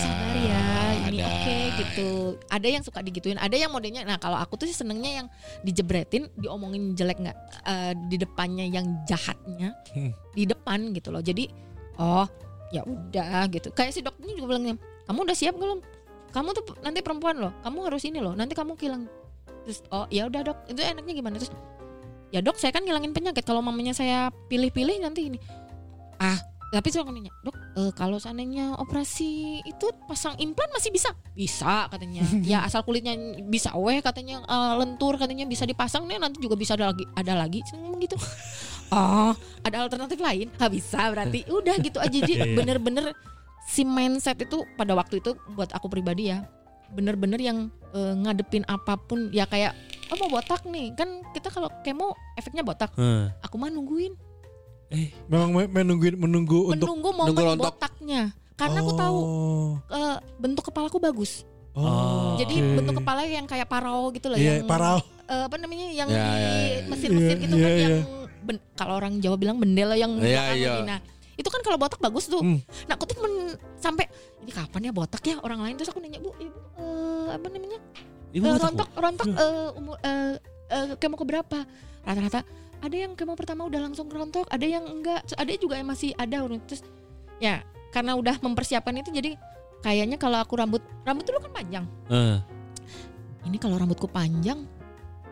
sabar 0.00 0.36
ya 0.40 0.62
ini 1.06 1.20
oke 1.20 1.56
gitu. 1.78 2.08
Ada 2.48 2.68
yang 2.68 2.82
suka 2.82 3.04
digituin 3.04 3.36
ada 3.36 3.52
yang 3.54 3.70
modelnya. 3.70 4.08
Nah 4.08 4.16
kalau 4.16 4.40
aku 4.40 4.56
tuh 4.56 4.66
sih 4.66 4.74
senengnya 4.74 5.22
yang 5.22 5.26
dijebretin 5.62 6.32
diomongin 6.36 6.96
jelek 6.96 7.20
nggak 7.22 7.36
eh, 7.64 7.92
di 8.08 8.16
depannya 8.16 8.66
yang 8.66 9.04
jahatnya 9.04 9.76
Hmm. 9.92 10.12
di 10.32 10.44
depan 10.48 10.92
gitu 10.96 11.08
loh. 11.12 11.20
Jadi 11.20 11.65
oh 12.00 12.26
ya 12.74 12.82
udah 12.82 13.46
gitu. 13.52 13.70
Kayak 13.72 13.92
si 13.94 14.00
dokternya 14.02 14.34
juga 14.36 14.46
bilangnya 14.56 14.74
kamu 15.06 15.18
udah 15.26 15.36
siap 15.36 15.54
belum? 15.54 15.78
Kamu 16.34 16.48
tuh 16.52 16.64
nanti 16.84 17.00
perempuan 17.00 17.36
loh 17.40 17.52
kamu 17.64 17.78
harus 17.88 18.02
ini 18.04 18.20
loh 18.20 18.36
nanti 18.36 18.52
kamu 18.52 18.76
hilang 18.76 19.08
terus 19.66 19.82
oh 19.90 20.06
ya 20.10 20.30
udah 20.30 20.40
dok. 20.46 20.58
Itu 20.70 20.80
enaknya 20.82 21.14
gimana? 21.16 21.34
Terus 21.40 21.50
ya 22.30 22.42
dok 22.42 22.58
saya 22.58 22.74
kan 22.74 22.82
ngilangin 22.82 23.14
penyakit 23.14 23.42
kalau 23.46 23.62
mamanya 23.62 23.94
saya 23.96 24.30
pilih-pilih 24.50 25.02
nanti 25.02 25.32
ini. 25.32 25.38
Ah 26.22 26.38
tapi 26.66 26.90
saya 26.90 27.06
nanya 27.06 27.30
dok 27.46 27.54
eh, 27.78 27.92
kalau 27.94 28.18
seandainya 28.18 28.74
operasi 28.82 29.62
itu 29.62 29.86
pasang 30.10 30.34
implan 30.42 30.66
masih 30.74 30.90
bisa? 30.90 31.14
Bisa 31.32 31.86
katanya. 31.86 32.26
Ya 32.42 32.66
asal 32.66 32.82
kulitnya 32.82 33.14
bisa 33.46 33.70
weh 33.78 34.02
katanya 34.02 34.42
eh, 34.42 34.72
lentur 34.82 35.14
katanya 35.14 35.46
bisa 35.46 35.62
dipasang 35.62 36.10
nih 36.10 36.18
nanti 36.18 36.42
juga 36.42 36.58
bisa 36.58 36.74
ada 36.74 36.90
lagi 36.90 37.06
ada 37.14 37.32
lagi. 37.38 37.62
Ngomong 37.70 38.02
gitu 38.02 38.18
oh 38.88 39.32
ada 39.60 39.76
alternatif 39.80 40.18
lain 40.18 40.46
nggak 40.52 40.72
bisa 40.72 41.00
berarti 41.08 41.42
udah 41.58 41.74
gitu 41.78 41.98
aja 41.98 42.10
jadi 42.12 42.34
Iya. 42.36 42.54
bener-bener 42.54 43.12
si 43.64 43.82
mindset 43.82 44.38
itu 44.38 44.62
pada 44.74 44.92
waktu 44.92 45.18
itu 45.18 45.34
buat 45.50 45.70
aku 45.70 45.86
pribadi 45.86 46.30
ya 46.30 46.46
bener-bener 46.88 47.38
yang 47.38 47.58
eh, 47.90 48.14
ngadepin 48.16 48.62
apa 48.64 48.94
pun 48.96 49.30
ya 49.30 49.42
kayak 49.44 49.74
oh 50.06 50.16
mau 50.16 50.30
botak 50.32 50.62
nih 50.64 50.92
kan 50.92 51.06
kita 51.30 51.48
kalau 51.48 51.66
kemo 51.82 52.10
efeknya 52.34 52.62
botak 52.62 52.94
Heh. 52.94 53.26
aku 53.40 53.54
mah 53.56 53.68
nungguin 53.68 54.14
Eh, 54.86 55.10
Memang 55.26 55.50
me- 55.50 55.66
menungguin 55.68 56.14
menunggu 56.14 56.70
untuk 56.70 56.86
menunggu 56.86 57.10
momen 57.10 57.34
nunggu 57.34 57.58
botaknya 57.58 58.30
karena 58.54 58.78
aku 58.80 58.94
tahu 58.94 59.18
Oh. 59.18 59.70
eh, 59.90 60.16
bentuk 60.36 60.62
kepalaku 60.64 61.02
bagus 61.02 61.42
Oh, 61.74 62.38
jadi 62.38 62.54
oke. 62.56 62.72
bentuk 62.78 62.94
kepala 62.96 63.26
yang 63.26 63.44
kayak 63.44 63.66
parau 63.66 64.08
gitu 64.08 64.30
loh 64.30 64.38
Iya, 64.38 64.62
yang 64.62 64.64
parau. 64.64 65.02
eh, 65.26 65.42
apa 65.42 65.58
namanya 65.58 65.90
yang 65.90 66.06
Ya, 66.06 66.14
di 66.14 66.22
ya, 66.22 66.30
ya, 66.38 66.78
mesin-mesin 66.86 67.18
Iya, 67.28 67.42
gitu 67.42 67.54
iya, 67.54 67.60
kan 67.60 67.72
iya. 67.74 67.82
yang 67.84 67.96
ben- 68.46 68.62
kalau 68.78 69.02
orang 69.02 69.18
Jawa 69.18 69.36
bilang 69.36 69.58
bendela 69.58 69.98
yang 69.98 70.16
iya. 70.22 70.54
lagi. 70.54 70.82
nah 70.86 70.98
itu 71.36 71.48
kan 71.52 71.60
kalau 71.60 71.76
botak 71.76 72.00
bagus 72.00 72.30
tuh. 72.30 72.40
Hmm. 72.40 72.62
nah 72.88 72.96
aku 72.96 73.04
tuh 73.04 73.18
men- 73.20 73.58
sampai 73.76 74.08
ini 74.40 74.52
kapan 74.54 74.88
ya 74.88 74.92
botak 74.94 75.22
ya? 75.26 75.36
Orang 75.44 75.60
lain 75.60 75.76
terus 75.76 75.92
aku 75.92 76.00
nanya 76.00 76.22
bu 76.22 76.32
ibu 76.40 76.58
eh, 76.80 77.28
apa 77.34 77.46
namanya? 77.52 77.78
Ibu 78.32 78.44
Bu? 78.46 78.56
rontok 78.56 78.90
rontok 78.96 79.28
eh, 79.28 79.68
umur 79.76 79.96
eh, 80.00 80.34
eh, 80.72 80.88
kemo 80.96 81.16
keberapa? 81.20 81.58
Rata-rata 82.06 82.40
ada 82.80 82.96
yang 82.96 83.12
kemo 83.18 83.34
pertama 83.36 83.66
udah 83.68 83.80
langsung 83.84 84.08
rontok 84.08 84.48
ada 84.48 84.64
yang 84.64 84.86
enggak. 84.88 85.26
Terus 85.28 85.36
ada 85.36 85.52
juga 85.60 85.74
yang 85.76 85.88
masih 85.92 86.16
ada 86.16 86.40
terus 86.64 86.80
ya 87.36 87.60
karena 87.92 88.16
udah 88.16 88.40
mempersiapkan 88.40 88.96
itu 88.96 89.12
jadi 89.12 89.36
kayaknya 89.84 90.16
kalau 90.16 90.40
aku 90.40 90.56
rambut 90.56 90.80
rambut 91.04 91.28
dulu 91.28 91.42
kan 91.44 91.52
panjang. 91.52 91.84
Eh, 92.08 92.38
ini 93.44 93.60
kalau 93.60 93.76
rambutku 93.76 94.08
panjang 94.08 94.64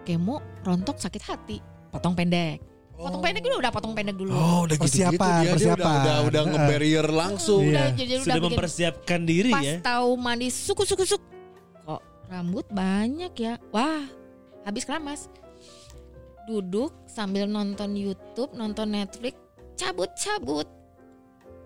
kemo 0.04 0.44
rontok 0.62 1.00
sakit 1.00 1.22
hati 1.24 1.58
potong 1.88 2.12
pendek 2.12 2.73
potong 2.96 3.20
pendek 3.20 3.42
dulu 3.42 3.54
udah 3.58 3.70
potong 3.70 3.92
pendek 3.92 4.14
dulu 4.14 4.30
Oh, 4.30 4.60
udah 4.64 4.76
Persiapan, 4.76 5.10
gitu-gitu 5.10 5.24
dia, 5.24 5.34
dia 5.34 5.42
udah 5.44 5.54
persiapan. 5.74 5.96
udah, 5.98 6.16
udah 6.24 6.42
nge-barrier 6.46 7.06
langsung. 7.06 7.62
Iya. 7.62 7.70
udah 7.70 7.86
jadi 7.92 8.12
udah 8.12 8.20
sudah 8.20 8.34
bikin 8.36 8.46
mempersiapkan 8.48 9.20
diri 9.22 9.50
pas 9.50 9.62
ya. 9.62 9.76
tahu 9.80 10.08
mandi 10.14 10.48
suku 10.48 10.82
suku 10.84 11.04
suk 11.04 11.22
kok 11.80 12.00
rambut 12.26 12.66
banyak 12.68 13.32
ya 13.34 13.54
wah 13.68 14.02
habis 14.62 14.82
keramas 14.82 15.26
duduk 16.44 16.92
sambil 17.06 17.44
nonton 17.46 17.92
YouTube 17.92 18.52
nonton 18.52 18.88
Netflix 18.90 19.34
cabut 19.74 20.12
cabut 20.14 20.68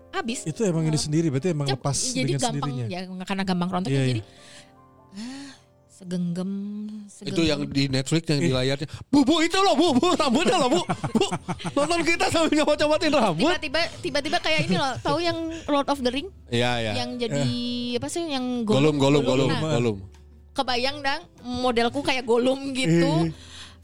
habis 0.09 0.43
Itu 0.43 0.63
emang 0.63 0.83
ini 0.83 0.97
sendiri 0.97 1.29
berarti 1.29 1.51
emang 1.51 1.67
Cap- 1.67 1.79
lepas 1.79 1.99
jadi 2.09 2.25
dengan 2.31 2.41
gampang 2.41 2.71
sendirinya. 2.73 2.87
ya 2.89 3.27
karena 3.27 3.43
gampang 3.45 3.69
rontok 3.69 3.91
Iya, 3.91 3.95
ya, 3.95 4.01
iya. 4.01 4.09
jadi 4.09 4.23
ah, 5.13 5.48
segenggam, 5.99 6.51
segenggam 7.11 7.35
Itu 7.35 7.43
yang 7.43 7.61
di 7.67 7.91
Netflix 7.91 8.23
yang 8.25 8.39
di 8.39 8.51
layarnya. 8.51 8.87
Bu, 9.11 9.27
bu 9.27 9.43
itu 9.43 9.59
loh, 9.59 9.75
bu, 9.75 9.99
bu 9.99 10.15
rambutnya 10.15 10.55
loh, 10.57 10.71
bu. 10.71 10.81
Bu, 11.11 11.27
nonton 11.75 12.01
kita 12.03 12.31
sambil 12.31 12.55
nyoba-cobatin 12.55 13.11
rambut. 13.11 13.51
tiba-tiba 13.59 13.81
tiba-tiba 13.99 14.39
kayak 14.39 14.61
ini 14.65 14.77
loh 14.79 14.95
tahu 14.99 15.19
yang 15.19 15.35
Lord 15.67 15.89
of 15.89 15.99
the 15.99 16.09
Ring 16.09 16.31
Iya, 16.49 16.71
iya. 16.81 16.93
yang 16.97 17.19
jadi 17.19 17.45
apa 17.99 18.07
sih 18.07 18.23
yang 18.25 18.63
Golum, 18.63 18.95
golum, 18.97 19.27
golum, 19.27 19.51
Nah, 19.51 19.75
golum. 19.75 19.97
kebayang 20.55 20.99
dang 21.01 21.23
modelku 21.41 21.99
kayak 22.01 22.23
golum 22.23 22.71
gitu 22.73 23.31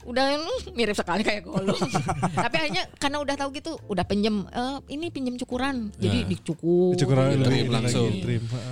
udah 0.05 0.37
mm, 0.37 0.71
mirip 0.71 0.93
sekali 0.93 1.23
kayak 1.23 1.41
golum 1.41 1.73
tapi 2.45 2.55
akhirnya 2.59 2.85
karena 2.95 3.17
udah 3.17 3.35
tahu 3.35 3.49
gitu 3.51 3.73
udah 3.87 4.03
pinjem 4.03 4.43
eh, 4.45 4.77
ini 4.87 5.09
pinjem 5.09 5.33
cukuran 5.35 5.89
jadi 5.95 6.19
Nah. 6.21 6.29
dicukur 6.29 6.93
Cukur 6.93 7.15
gitu. 7.33 7.49
langsung. 7.67 8.11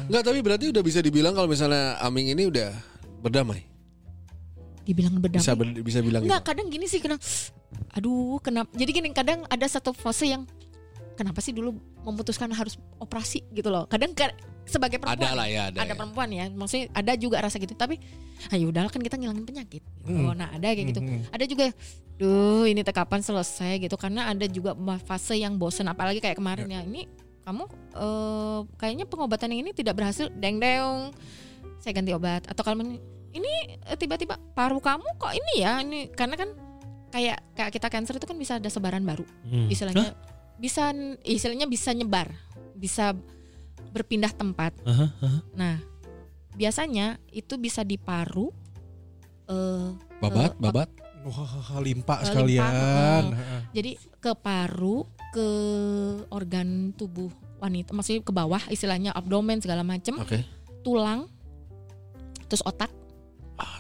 Enggak, 0.06 0.22
tapi 0.22 0.40
berarti 0.40 0.66
udah 0.70 0.80
bisa 0.80 1.00
dibilang 1.00 1.32
kalau 1.32 1.48
misalnya 1.48 1.98
Aming 2.00 2.30
ini 2.30 2.46
udah 2.46 2.70
berdamai. 3.24 3.64
dibilang 4.84 5.16
berdamai 5.16 5.40
Bisa 5.40 5.56
ber- 5.56 5.80
bisa 5.80 6.00
bilang 6.00 6.22
Enggak, 6.22 6.44
gitu. 6.44 6.50
kadang 6.52 6.68
gini 6.68 6.86
sih 6.86 7.00
kena 7.00 7.16
aduh 7.90 8.36
kenapa 8.38 8.68
jadi 8.74 8.92
gini 8.92 9.10
kadang 9.12 9.48
ada 9.48 9.64
satu 9.64 9.96
fase 9.96 10.28
yang 10.28 10.44
kenapa 11.16 11.40
sih 11.40 11.50
dulu 11.50 11.72
memutuskan 12.04 12.52
harus 12.52 12.76
operasi 13.00 13.48
gitu 13.50 13.72
loh 13.72 13.88
kadang 13.88 14.12
ka- 14.12 14.36
sebagai 14.64 15.00
perempuan 15.00 15.24
Ada 15.24 15.36
lah 15.36 15.48
ya, 15.48 15.62
ada. 15.70 15.80
ada 15.80 15.88
ya. 15.88 15.96
perempuan 15.96 16.30
ya 16.30 16.46
maksudnya 16.50 16.92
ada 16.92 17.16
juga 17.16 17.40
rasa 17.40 17.58
gitu 17.58 17.72
tapi 17.74 17.96
ayo 18.50 18.68
udahlah 18.70 18.88
kan 18.88 19.00
kita 19.00 19.16
ngilangin 19.16 19.44
penyakit 19.44 19.80
gitu. 19.80 20.20
Hmm. 20.20 20.36
nah 20.36 20.52
ada 20.52 20.68
kayak 20.68 20.88
gitu 20.90 21.00
Mhm. 21.00 21.32
ada 21.32 21.46
juga 21.46 21.66
duh 22.14 22.64
ini 22.64 22.80
teh 22.82 22.92
kapan 22.92 23.20
selesai 23.20 23.80
gitu 23.80 23.96
karena 23.96 24.28
ada 24.28 24.44
juga 24.46 24.76
fase 25.00 25.36
yang 25.36 25.56
bosen 25.56 25.88
apalagi 25.88 26.20
kayak 26.20 26.36
kemarin 26.36 26.68
ya 26.68 26.82
ini 26.82 27.08
kamu 27.42 27.64
eh, 27.94 28.60
kayaknya 28.76 29.06
pengobatan 29.06 29.48
yang 29.48 29.64
ini 29.64 29.72
tidak 29.72 29.96
berhasil 29.96 30.28
deng 30.34 30.60
deng 30.60 31.16
saya 31.84 31.94
ganti 31.94 32.16
obat 32.16 32.48
atau 32.48 32.64
kalau 32.64 32.80
ini 33.30 33.52
eh, 33.84 33.98
tiba-tiba 34.00 34.40
paru 34.56 34.80
kamu 34.80 35.20
kok 35.20 35.36
ini 35.36 35.54
ya 35.60 35.84
ini 35.84 36.08
karena 36.08 36.34
kan 36.34 36.50
kayak 37.12 37.44
kayak 37.54 37.72
kita 37.72 37.88
cancer 37.90 38.16
itu 38.16 38.24
kan 38.24 38.40
bisa 38.40 38.56
ada 38.56 38.72
sebaran 38.72 39.04
baru 39.04 39.28
Hmm. 39.44 39.68
istilahnya 39.68 40.16
bisa 40.56 40.96
istilahnya 41.22 41.68
bisa 41.68 41.92
nyebar 41.92 42.32
bisa 42.74 43.12
berpindah 43.92 44.32
tempat 44.32 44.72
Aha, 44.82 45.12
aha. 45.12 45.40
nah 45.54 45.76
biasanya 46.52 47.20
itu 47.30 47.60
bisa 47.60 47.84
di 47.84 48.00
paru 48.00 48.48
eh 49.46 49.92
Babat, 50.18 50.56
Eh, 50.56 50.62
babat. 50.62 50.90
Wah, 51.24 51.80
limpa 51.80 52.24
sekalian. 52.24 52.64
limpa, 52.64 53.36
Heeh. 53.36 53.62
Jadi 53.72 53.92
ke 54.20 54.32
paru, 54.36 55.04
ke 55.32 55.48
organ 56.30 56.92
tubuh 56.94 57.28
wanita, 57.60 57.92
maksudnya 57.92 58.24
ke 58.24 58.32
bawah 58.32 58.60
istilahnya 58.68 59.12
abdomen 59.12 59.60
segala 59.60 59.84
macem, 59.84 60.16
Oke. 60.16 60.48
tulang, 60.80 61.28
terus 62.54 62.62
otak, 62.70 62.94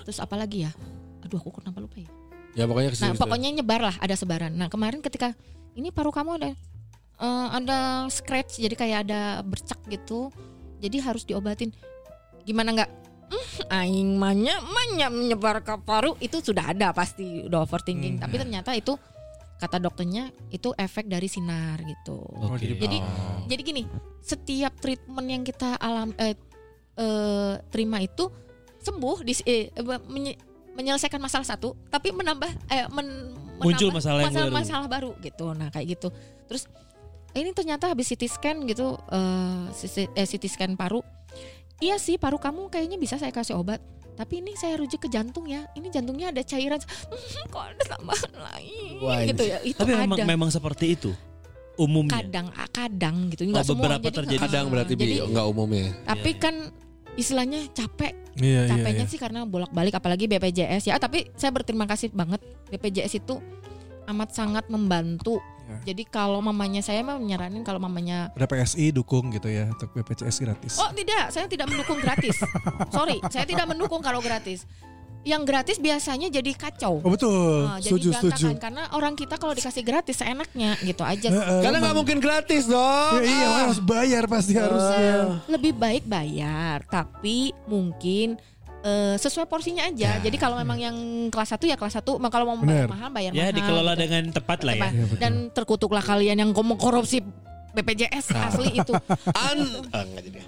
terus 0.01 0.17
apa 0.17 0.33
lagi 0.33 0.65
ya? 0.65 0.73
Aduh 1.21 1.37
aku 1.37 1.61
kenapa 1.61 1.77
lupa 1.77 2.01
ya? 2.01 2.09
Ya 2.57 2.65
pokoknya 2.65 2.89
ke 2.89 2.97
Nah 3.05 3.13
pokoknya 3.13 3.49
nyebar 3.53 3.85
lah, 3.85 3.95
ada 4.01 4.17
sebaran. 4.17 4.49
Nah 4.49 4.65
kemarin 4.65 4.97
ketika 5.05 5.37
ini 5.77 5.93
paru 5.93 6.09
kamu 6.09 6.41
ada 6.41 6.49
eh, 7.21 7.47
ada 7.53 8.09
scratch, 8.09 8.57
jadi 8.57 8.73
kayak 8.73 8.97
ada 9.05 9.45
bercak 9.45 9.77
gitu, 9.85 10.33
jadi 10.81 11.05
harus 11.05 11.21
diobatin. 11.21 11.69
Gimana 12.49 12.73
nggak? 12.73 12.91
"Hmm, 13.29 13.45
aing 13.77 14.17
manya 14.17 14.57
manya 14.65 15.13
menyebar 15.13 15.61
ke 15.61 15.77
paru 15.85 16.17
itu 16.17 16.41
sudah 16.41 16.73
ada 16.73 16.89
pasti 16.97 17.45
udah 17.45 17.69
overthinking. 17.69 18.17
Hmm. 18.17 18.23
Tapi 18.25 18.35
ternyata 18.41 18.73
itu 18.73 18.97
kata 19.61 19.77
dokternya 19.77 20.33
itu 20.49 20.73
efek 20.73 21.05
dari 21.05 21.29
sinar 21.29 21.77
gitu. 21.85 22.17
Oke. 22.41 22.73
Jadi 22.73 22.97
Oh. 22.97 23.45
jadi 23.45 23.61
gini, 23.61 23.83
setiap 24.25 24.73
treatment 24.81 25.29
yang 25.29 25.45
kita 25.45 25.77
alam 25.77 26.09
eh, 26.17 26.33
eh, 26.97 27.53
terima 27.69 28.01
itu 28.01 28.27
sembuh 28.83 29.17
di 29.21 29.33
eh, 29.43 29.71
menye- 30.03 30.37
menyelesaikan 30.73 31.17
masalah 31.17 31.45
satu, 31.45 31.73
tapi 31.87 32.11
menambah 32.11 32.49
eh, 32.67 32.85
men- 32.89 33.31
Muncul 33.55 33.89
menambah 33.89 33.95
masalah 33.95 34.19
yang 34.19 34.33
baru. 34.33 34.51
masalah 34.51 34.87
baru 34.87 35.11
gitu. 35.19 35.45
Nah 35.51 35.69
kayak 35.69 35.87
gitu. 35.91 36.07
Terus 36.45 36.67
ini 37.31 37.49
ternyata 37.51 37.87
habis 37.87 38.05
CT 38.05 38.23
scan 38.27 38.57
gitu, 38.65 38.93
eh, 39.07 39.63
CT 39.71 40.11
eh, 40.11 40.27
CT 40.27 40.43
scan 40.47 40.73
paru. 40.73 40.99
Iya 41.77 41.95
sih 41.95 42.15
paru 42.15 42.35
kamu 42.35 42.67
kayaknya 42.67 42.95
bisa 42.95 43.15
saya 43.15 43.29
kasih 43.29 43.55
obat. 43.55 43.79
Tapi 44.13 44.39
ini 44.39 44.53
saya 44.53 44.75
rujuk 44.75 44.99
ke 44.99 45.09
jantung 45.09 45.45
ya. 45.45 45.65
Ini 45.71 45.89
jantungnya 45.89 46.29
ada 46.29 46.41
cairan. 46.41 46.77
"Hmm, 46.77 47.45
Kok 47.51 47.63
ada 47.63 47.83
tambahan 47.87 48.31
lain 48.35 48.93
Wah, 48.99 49.19
gitu 49.23 49.43
ya. 49.43 49.57
Itu 49.59 49.79
Tapi 49.79 49.91
ada 49.91 50.01
memang 50.03 50.17
memang 50.23 50.49
seperti 50.49 50.93
itu 50.93 51.11
umumnya. 51.73 52.21
kadang 52.21 52.53
ah, 52.53 52.69
kadang 52.69 53.15
gitu 53.29 53.49
nggak 53.49 53.57
Oh, 53.59 53.67
semua 53.67 53.81
beberapa 53.89 54.05
Jadi, 54.05 54.17
terjadi. 54.19 54.43
Kadang 54.43 54.65
berarti 54.69 54.93
jadi 54.93 55.01
bi 55.01 55.17
enggak 55.23 55.45
umumnya. 55.47 55.87
tapi 56.03 56.29
iya. 56.31 56.41
kan 56.41 56.55
istilahnya 57.15 57.69
capek 57.71 58.13
Iya, 58.33 58.65
iya, 58.65 58.71
capeknya 58.73 59.05
iya. 59.05 59.11
sih 59.11 59.19
karena 59.21 59.45
bolak-balik 59.45 59.93
apalagi 59.93 60.25
BPJS 60.25 60.89
ya 60.89 60.97
tapi 60.97 61.29
saya 61.37 61.53
berterima 61.53 61.85
kasih 61.85 62.09
banget 62.09 62.41
BPJS 62.73 63.21
itu 63.21 63.37
amat 64.09 64.33
sangat 64.33 64.65
membantu 64.67 65.37
Ya. 65.63 65.95
jadi 65.95 66.03
kalau 66.03 66.43
mamanya 66.43 66.83
saya 66.83 66.99
mah 67.07 67.15
nyaranin 67.15 67.63
kalau 67.63 67.79
mamanya 67.79 68.35
Ada 68.35 68.51
PSI 68.51 68.91
dukung 68.91 69.31
gitu 69.31 69.47
ya 69.47 69.71
untuk 69.71 69.95
BPJS 69.95 70.43
gratis. 70.43 70.75
oh 70.75 70.91
tidak 70.91 71.31
saya 71.31 71.47
tidak 71.47 71.71
mendukung 71.71 72.03
gratis 72.03 72.35
sorry 72.95 73.23
saya 73.31 73.47
tidak 73.47 73.71
mendukung 73.71 74.03
kalau 74.03 74.19
gratis 74.19 74.67
yang 75.23 75.41
gratis 75.41 75.77
biasanya 75.77 76.27
jadi 76.27 76.51
kacau 76.51 76.99
Oh, 76.99 77.09
betul. 77.09 77.63
Nah, 77.63 77.79
jadi 77.79 77.89
setuju, 77.89 78.09
setuju. 78.11 78.43
berantakan 78.43 78.55
karena 78.59 78.83
orang 78.91 79.13
kita 79.13 79.35
kalau 79.35 79.51
dikasih 79.51 79.81
gratis 79.81 80.15
seenaknya 80.17 80.75
gitu 80.79 80.99
aja 81.01 81.27
Heeh, 81.27 81.59
Karena 81.59 81.71
emang. 81.73 81.83
nggak 81.85 81.97
mungkin 81.97 82.17
gratis 82.19 82.63
dong. 82.65 83.17
Ya, 83.17 83.23
iya, 83.23 83.45
Ah. 83.45 83.57
harus 83.63 83.79
bayar 83.79 84.23
pasti 84.25 84.53
harusnya. 84.53 85.39
lebih 85.47 85.73
baik 85.73 86.03
bayar 86.03 86.83
tapi 86.85 87.55
mungkin 87.65 88.35
eh, 88.81 89.15
sesuai 89.15 89.47
porsinya 89.47 89.87
aja. 89.87 90.19
Ya. 90.19 90.21
Jadi 90.21 90.35
kalau 90.35 90.59
memang 90.59 90.75
yang 90.75 90.95
kelas 91.27 91.49
1 91.49 91.63
ya 91.63 91.75
kelas 91.75 91.95
1, 91.95 92.03
kalau 92.27 92.43
mau 92.45 92.59
Bener. 92.59 92.83
bayar 92.83 92.87
mahal 92.89 93.09
bayar 93.09 93.31
Ya 93.31 93.47
mahal. 93.47 93.55
dikelola 93.55 93.91
gitu. 93.91 94.01
dengan 94.01 94.23
tepat 94.29 94.59
lah 94.61 94.75
ya. 94.75 94.83
Iya, 94.85 95.03
betul. 95.05 95.19
Dan 95.19 95.33
terkutuklah 95.49 96.03
kalian 96.03 96.35
yang 96.37 96.51
ngomong 96.51 96.75
korupsi 96.75 97.23
BPJS 97.71 98.35
Ah. 98.35 98.51
asli 98.51 98.75
itu. 98.75 98.91
An 99.47 99.57
ah, 99.89 100.03
enggak 100.03 100.21
jadi. 100.21 100.39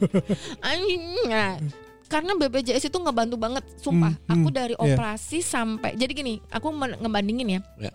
Anjing. 0.64 1.02
Nah, 1.28 1.60
karena 2.08 2.32
BPJS 2.34 2.88
itu 2.88 2.98
ngebantu 2.98 3.36
banget, 3.36 3.64
sumpah. 3.78 4.16
Hmm, 4.24 4.32
aku 4.32 4.48
hmm, 4.48 4.56
dari 4.56 4.74
iya. 4.74 4.80
operasi 4.80 5.44
sampai 5.44 5.92
jadi 5.94 6.12
gini, 6.16 6.40
aku 6.48 6.72
ngebandingin 6.72 7.60
ya. 7.60 7.60
Ya. 7.76 7.92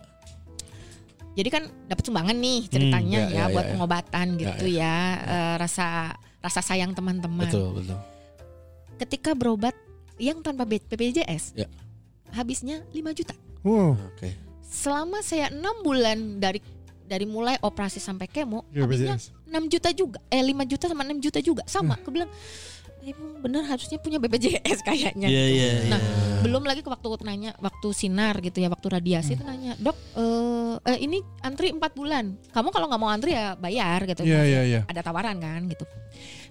Jadi 1.34 1.48
kan 1.50 1.66
dapat 1.90 2.06
sumbangan 2.06 2.36
nih 2.38 2.70
ceritanya 2.70 3.20
Hmm, 3.26 3.32
ya, 3.34 3.38
ya, 3.42 3.44
ya, 3.50 3.52
buat 3.52 3.66
ya. 3.66 3.70
pengobatan 3.74 4.26
gitu 4.38 4.66
ya, 4.70 4.96
Eh, 5.18 5.54
rasa 5.58 6.14
rasa 6.38 6.60
sayang 6.62 6.94
teman-teman. 6.94 7.50
Betul, 7.50 7.74
betul. 7.82 7.98
Ketika 9.02 9.34
berobat 9.34 9.74
yang 10.22 10.38
tanpa 10.46 10.62
BPJS, 10.62 11.58
Ya. 11.58 11.66
habisnya 12.30 12.86
5 12.94 13.10
juta. 13.10 13.34
Wow. 13.66 13.98
Oke. 14.14 14.30
Selama 14.62 15.26
saya 15.26 15.50
enam 15.50 15.82
bulan 15.82 16.38
dari 16.38 16.62
dari 17.04 17.26
mulai 17.26 17.58
operasi 17.60 17.98
sampai 17.98 18.30
kemo, 18.30 18.62
Iya, 18.70 18.86
habisnya 18.86 19.14
BPJS. 19.18 19.50
6 19.50 19.64
juta 19.66 19.90
juga, 19.90 20.18
eh 20.30 20.38
5 20.38 20.62
juta 20.62 20.86
sama 20.86 21.02
6 21.02 21.18
juta 21.18 21.38
juga, 21.42 21.62
sama. 21.66 21.98
Aku 21.98 22.14
bilang 22.14 22.30
emang 23.12 23.42
bener 23.44 23.62
harusnya 23.68 23.98
punya 24.00 24.16
BPJS 24.16 24.80
kayaknya. 24.88 25.28
Iya 25.28 25.44
iya. 25.50 25.68
Nah, 25.92 26.00
iya. 26.00 26.40
belum 26.40 26.64
lagi 26.64 26.80
ke 26.80 26.88
waktu 26.88 27.20
nanya 27.24 27.52
waktu 27.60 27.88
sinar 27.92 28.40
gitu 28.40 28.60
ya 28.60 28.68
waktu 28.68 28.86
radiasi 28.88 29.36
itu 29.36 29.44
nanya 29.44 29.72
dok 29.80 29.96
eh, 30.16 30.76
eh, 30.92 30.98
ini 31.00 31.24
antri 31.40 31.72
empat 31.72 31.96
bulan 31.96 32.36
kamu 32.52 32.68
kalau 32.68 32.86
nggak 32.92 33.00
mau 33.00 33.08
antri 33.08 33.32
ya 33.32 33.56
bayar 33.56 34.04
gitu 34.04 34.28
Masih 34.28 34.44
iya 34.44 34.62
iya. 34.62 34.80
ada 34.84 35.00
tawaran 35.00 35.40
kan 35.40 35.64
gitu 35.72 35.88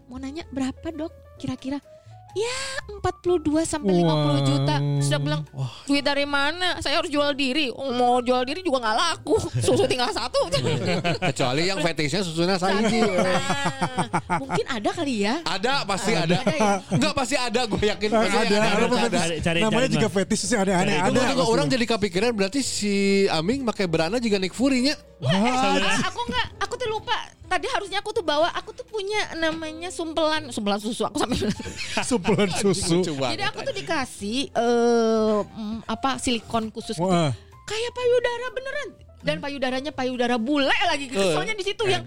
mau 0.09 0.17
nanya 0.17 0.43
berapa 0.49 0.89
dok 0.89 1.13
kira-kira 1.37 1.77
ya 2.33 2.59
42 2.99 3.45
sampai 3.63 3.93
50 3.95 4.09
juta 4.43 4.75
sudah 4.99 5.19
bilang 5.19 5.41
duit 5.85 6.01
dari 6.01 6.25
mana 6.25 6.79
saya 6.79 6.97
harus 6.97 7.07
jual 7.07 7.29
diri 7.31 7.69
oh, 7.69 7.91
mau 7.91 8.19
jual 8.19 8.41
diri 8.41 8.59
juga 8.59 8.81
nggak 8.81 8.97
laku 8.97 9.37
susu 9.59 9.85
tinggal 9.85 10.09
satu 10.09 10.49
Kecuali 11.29 11.65
yang 11.65 11.79
fetishnya 11.79 12.21
susunya 12.21 12.55
saiji. 12.55 12.99
Nah, 12.99 13.41
mungkin 14.37 14.65
ada 14.65 14.89
kali 14.91 15.23
ya 15.23 15.39
Ada 15.43 15.83
pasti 15.83 16.11
ada. 16.13 16.35
Ada 16.35 16.53
ya? 16.53 16.71
Enggak 16.89 17.13
pasti 17.13 17.35
ada, 17.35 17.61
gue 17.63 17.81
yakin 17.83 18.09
Ah, 18.09 18.19
pasti 18.19 18.37
ada, 18.37 18.55
ada, 18.55 18.67
ada. 18.67 18.83
apa 18.83 18.95
Cari- 18.95 19.09
cari- 19.13 19.39
cari- 19.41 19.61
Namanya 19.61 19.81
cari, 19.83 19.95
juga 19.95 20.07
Mas. 20.07 20.15
fetis 20.15 20.39
sih 20.43 20.57
aneh-aneh. 20.57 20.95
Itu 20.99 21.11
Ada. 21.15 21.31
juga 21.31 21.43
orang 21.45 21.67
jadi 21.67 21.85
kepikiran 21.87 22.31
berarti 22.33 22.59
si 22.59 22.93
Aming 23.29 23.63
pakai 23.63 23.85
berana 23.85 24.17
juga 24.17 24.37
Nick 24.37 24.53
Fury-nya. 24.53 24.95
Ah, 25.23 26.01
aku 26.03 26.19
nggak 26.25 26.47
aku 26.59 26.73
tuh 26.75 26.87
lupa 26.89 27.15
tadi 27.53 27.67
harusnya 27.69 28.01
aku 28.01 28.09
tuh 28.11 28.25
bawa 28.25 28.49
aku 28.57 28.73
tuh 28.73 28.85
punya 28.89 29.37
namanya 29.37 29.93
sumpelan 29.93 30.49
sumpelan 30.49 30.81
susu 30.81 31.05
aku 31.05 31.21
sampai. 31.21 31.37
Suplemen 32.09 32.49
susu. 32.49 33.05
Jadi 33.05 33.43
aku 33.45 33.61
tuh 33.61 33.73
dikasih 33.77 34.49
mm, 34.49 35.85
apa 35.85 36.17
silikon 36.17 36.73
khusus 36.73 36.97
gitu. 36.97 37.05
Wah. 37.05 37.29
kayak 37.63 37.91
payudara 37.95 38.45
beneran 38.51 38.87
dan 39.23 39.37
payudaranya 39.39 39.91
payudara 39.95 40.35
bule 40.35 40.67
lagi 40.83 41.07
gitu. 41.07 41.15
Eh. 41.15 41.31
soalnya 41.31 41.55
di 41.55 41.63
situ 41.63 41.83
yang 41.87 42.03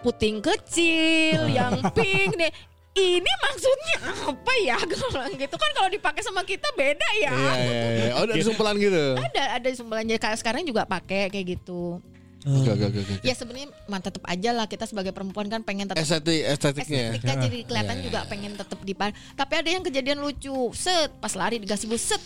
puting 0.00 0.40
kecil 0.40 1.40
yang 1.58 1.84
pink 1.92 2.32
deh 2.40 2.52
ini 2.94 3.32
maksudnya 3.44 3.96
apa 4.32 4.52
ya 4.62 4.78
bilang 4.90 5.34
gitu 5.36 5.56
kan 5.58 5.70
kalau 5.76 5.88
dipakai 5.92 6.22
sama 6.24 6.46
kita 6.46 6.70
beda 6.78 7.08
ya 7.20 7.32
Iya, 7.34 7.52
iya, 7.60 7.86
iya. 8.08 8.12
Oh, 8.16 8.24
ada 8.24 8.40
sumpelan 8.40 8.76
gitu. 8.80 9.18
ada 9.18 9.42
ada 9.60 9.68
sumbelan 9.76 10.04
jadi 10.08 10.20
kayak 10.22 10.38
sekarang 10.40 10.62
juga 10.64 10.88
pakai 10.88 11.28
kayak 11.28 11.60
gitu 11.60 12.00
Oke, 12.44 12.70
oke, 12.76 12.86
oke. 12.92 13.14
ya 13.24 13.32
sebenarnya 13.32 13.72
mah 13.88 14.04
tetap 14.04 14.20
aja 14.28 14.50
lah 14.52 14.68
kita 14.68 14.84
sebagai 14.84 15.16
perempuan 15.16 15.48
kan 15.48 15.64
pengen 15.64 15.88
tetap 15.88 16.04
Estetik, 16.04 16.44
estetiknya. 16.44 17.16
estetika 17.16 17.40
jadi 17.40 17.58
kelihatan 17.64 17.96
Iya, 17.96 18.04
juga 18.04 18.20
pengen 18.28 18.52
tetap 18.52 18.80
di 18.84 18.92
tapi 19.32 19.52
ada 19.56 19.70
yang 19.72 19.80
kejadian 19.80 20.20
lucu 20.20 20.52
set 20.76 21.08
pas 21.24 21.32
lari 21.32 21.56
di 21.56 21.64
gazebo 21.64 21.96
set 21.96 22.20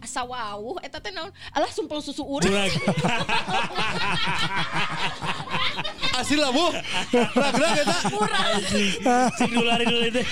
asa 0.00 0.22
wawuh 0.22 0.80
eta 0.80 0.96
teh 0.98 1.10
naon 1.10 1.28
alah 1.50 1.68
sumpel 1.68 1.98
susu 1.98 2.22
urang. 2.22 2.48
Asil 6.12 6.38
lah, 6.38 6.52
Bu. 6.52 6.68
Gerak-gerak 7.10 7.72
eta. 7.82 7.96
Cek 9.32 9.48
dulu 9.48 9.64
lari 9.64 9.84
dulu 9.84 10.04
itu. 10.06 10.22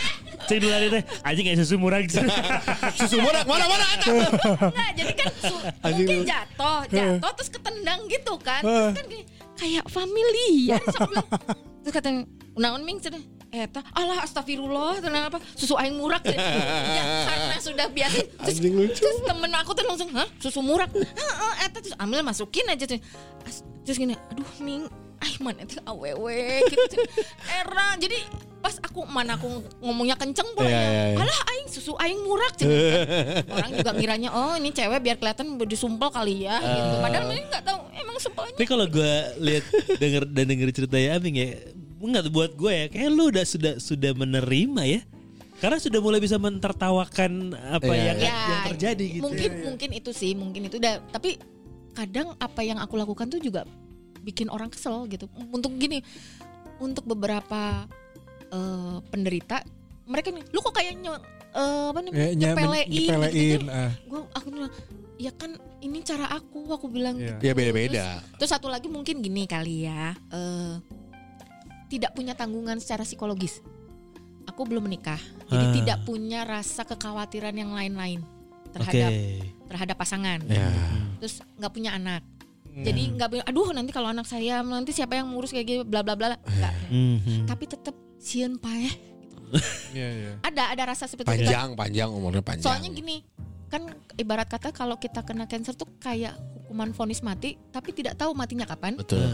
Cek 0.44 0.58
dulu 0.60 0.70
lari 0.70 0.86
teh. 0.92 1.02
Anjing 1.24 1.44
kayak 1.46 1.58
susu 1.60 1.74
murah 1.80 1.98
gitu. 2.04 2.20
Susu 2.96 3.16
murah 3.18 3.42
mana 3.44 3.64
mana 3.64 3.86
eta. 3.96 4.06
Enggak, 4.10 4.90
jadi 4.94 5.12
kan 5.16 5.26
su- 5.40 5.64
mungkin 5.90 6.18
jatuh 6.22 6.78
jatuh 6.86 7.30
terus 7.34 7.50
ketendang 7.50 8.00
gitu 8.06 8.34
kan 8.40 8.62
Terus 8.62 8.96
kan 8.96 9.06
kayak 9.56 9.84
familiar 9.88 10.80
terus 11.80 11.92
katanya 11.92 12.24
naon 12.56 12.80
ming 12.80 12.96
cenah 12.96 13.20
eta 13.50 13.82
alah 13.92 14.22
astagfirullah 14.22 15.02
tenang 15.02 15.26
apa 15.26 15.38
susu 15.58 15.74
aing 15.74 15.98
murak 15.98 16.22
ya. 16.22 16.38
Karena 17.26 17.56
sudah 17.58 17.86
biasa. 17.90 18.22
Terus, 18.46 18.58
terus 18.94 19.18
temen 19.26 19.50
aku 19.52 19.74
tuh 19.74 19.84
langsung 19.84 20.10
hah 20.14 20.26
susu 20.38 20.62
murak? 20.62 20.90
Heeh, 20.94 21.52
eta 21.66 21.82
terus 21.82 21.98
ambil 21.98 22.22
masukin 22.22 22.66
aja 22.70 22.86
tuh. 22.86 23.02
Terus 23.82 23.96
gini 23.98 24.14
aduh 24.30 24.46
ming 24.62 24.86
ay 25.20 25.36
mana 25.36 25.68
itu 25.68 25.76
awewe 25.84 26.64
gitu 26.64 26.96
era 27.44 27.92
jadi 28.00 28.16
pas 28.60 28.72
aku 28.80 29.04
mana 29.04 29.36
aku 29.36 29.60
ngomongnya 29.80 30.16
kenceng 30.16 30.48
pokoknya. 30.56 30.72
Iya, 30.72 30.80
iya, 30.88 31.04
iya. 31.12 31.20
alah 31.20 31.40
aing 31.52 31.68
susu 31.68 31.92
aing 31.96 32.20
murak 32.24 32.56
cenah. 32.56 32.80
orang 33.56 33.70
juga 33.76 33.90
ngiranya 33.96 34.28
oh 34.32 34.56
ini 34.56 34.70
cewek 34.70 35.00
biar 35.00 35.16
kelihatan 35.18 35.60
disumpel 35.66 36.08
kali 36.08 36.48
ya 36.48 36.56
gitu. 36.56 36.94
Padahal 37.02 37.24
Ah. 37.28 37.32
ini 37.36 37.42
nggak 37.50 37.64
tahu 37.64 37.78
emang 37.92 38.16
sumpelnya. 38.16 38.54
Tapi 38.56 38.64
kalau 38.64 38.86
gue 38.86 39.12
lihat 39.42 39.64
denger 39.96 40.22
dan 40.28 40.44
denger 40.48 40.68
ceritanya 40.72 41.08
Aming 41.16 41.36
ya, 41.36 41.48
nggak 42.02 42.30
buat 42.30 42.52
gue 42.54 42.72
ya, 42.72 42.86
kayak 42.88 43.10
lu 43.10 43.28
udah 43.28 43.44
sudah 43.44 43.72
sudah 43.76 44.12
menerima 44.12 44.82
ya. 44.88 45.00
Karena 45.56 45.76
sudah 45.76 46.00
mulai 46.00 46.16
bisa 46.18 46.40
mentertawakan 46.40 47.52
apa 47.52 47.84
Iya, 47.86 48.04
yang, 48.06 48.18
iya. 48.18 48.32
yang 48.32 48.62
terjadi 48.66 49.04
gitu. 49.10 49.22
mungkin 49.22 49.50
mungkin 49.62 49.90
itu 49.92 50.10
sih 50.10 50.32
mungkin 50.32 50.64
itu 50.64 50.80
udah 50.80 51.04
tapi 51.10 51.36
kadang 51.92 52.32
apa 52.34 52.60
yang 52.60 52.80
aku 52.80 52.96
lakukan 52.96 53.28
tuh 53.28 53.36
juga 53.36 53.68
bikin 54.20 54.48
orang 54.48 54.68
kesel 54.68 55.04
gitu 55.04 55.28
untuk 55.50 55.76
gini 55.76 56.00
untuk 56.76 57.04
beberapa 57.04 57.84
eh, 58.48 58.96
penderita 59.06 59.60
mereka 60.04 60.32
nih 60.32 60.48
lu 60.48 60.58
kok 60.58 60.72
kayak 60.72 60.96
nye, 60.96 61.12
eh, 61.12 61.84
apa 61.92 61.98
namanya 62.00 62.16
Ya, 62.16 62.28
nya- 62.30 62.56
nyepelein, 62.56 62.86
nyepelein, 62.88 63.60
ah. 63.68 63.92
gue 64.00 64.20
aku 64.32 64.48
bilang 64.48 64.70
ya 65.16 65.30
kan 65.30 65.50
ini 65.78 65.98
cara 66.00 66.24
aku 66.30 66.72
aku 66.72 66.88
bilang 66.88 67.20
Iya. 67.20 67.36
gitu. 67.36 67.42
Ya 67.44 67.52
beda-beda. 67.52 68.06
terus 68.40 68.48
satu 68.48 68.72
lagi 68.72 68.88
mungkin 68.88 69.20
gini 69.20 69.44
kali 69.44 69.84
ya 69.84 70.16
eh, 70.32 70.80
tidak 71.90 72.14
punya 72.14 72.32
tanggungan 72.32 72.78
secara 72.78 73.02
psikologis 73.02 73.58
aku 74.46 74.62
belum 74.64 74.86
menikah 74.86 75.18
jadi 75.46 75.64
Ah. 75.64 75.72
tidak 75.74 75.98
punya 76.02 76.40
rasa 76.42 76.82
kekhawatiran 76.82 77.52
yang 77.52 77.70
lain-lain 77.70 78.22
terhadap 78.70 79.10
terhadap 79.66 79.96
pasangan 79.96 80.38
Ya. 80.42 80.70
terus 81.18 81.42
nggak 81.58 81.72
punya 81.72 81.90
anak 81.92 82.22
jadi 82.72 83.02
nggak 83.12 83.28
aduh 83.44 83.74
nanti 83.74 83.90
kalau 83.90 84.08
anak 84.08 84.24
saya 84.24 84.62
nanti 84.62 84.94
siapa 84.94 85.18
yang 85.18 85.26
ngurus 85.28 85.50
kayak 85.50 85.66
gitu 85.66 85.82
bla 85.82 86.00
bla 86.00 86.14
bla 86.14 86.38
Nggak. 86.38 86.74
Mhm. 86.88 87.38
tapi 87.44 87.64
tetap 87.66 87.94
sieun 88.16 88.56
paeh 88.56 88.94
Iya 89.90 90.08
iya. 90.08 90.32
ada 90.40 90.70
ada 90.70 90.82
rasa 90.86 91.10
seperti 91.10 91.26
itu 91.28 91.42
Panjang, 91.42 91.74
panjang 91.74 92.08
umurnya 92.08 92.38
panjang. 92.38 92.62
soalnya 92.62 92.88
gini 92.88 93.26
kan 93.66 93.82
ibarat 94.14 94.46
kata 94.46 94.70
kalau 94.70 94.94
kita 94.96 95.22
kena 95.22 95.46
cancer 95.46 95.74
tuh 95.74 95.86
kayak 95.98 96.34
hukuman 96.56 96.90
vonis 96.90 97.18
mati 97.20 97.58
tapi 97.70 97.90
tidak 97.90 98.14
tahu 98.14 98.30
matinya 98.32 98.62
kapan 98.64 98.94
Betul. 98.94 99.26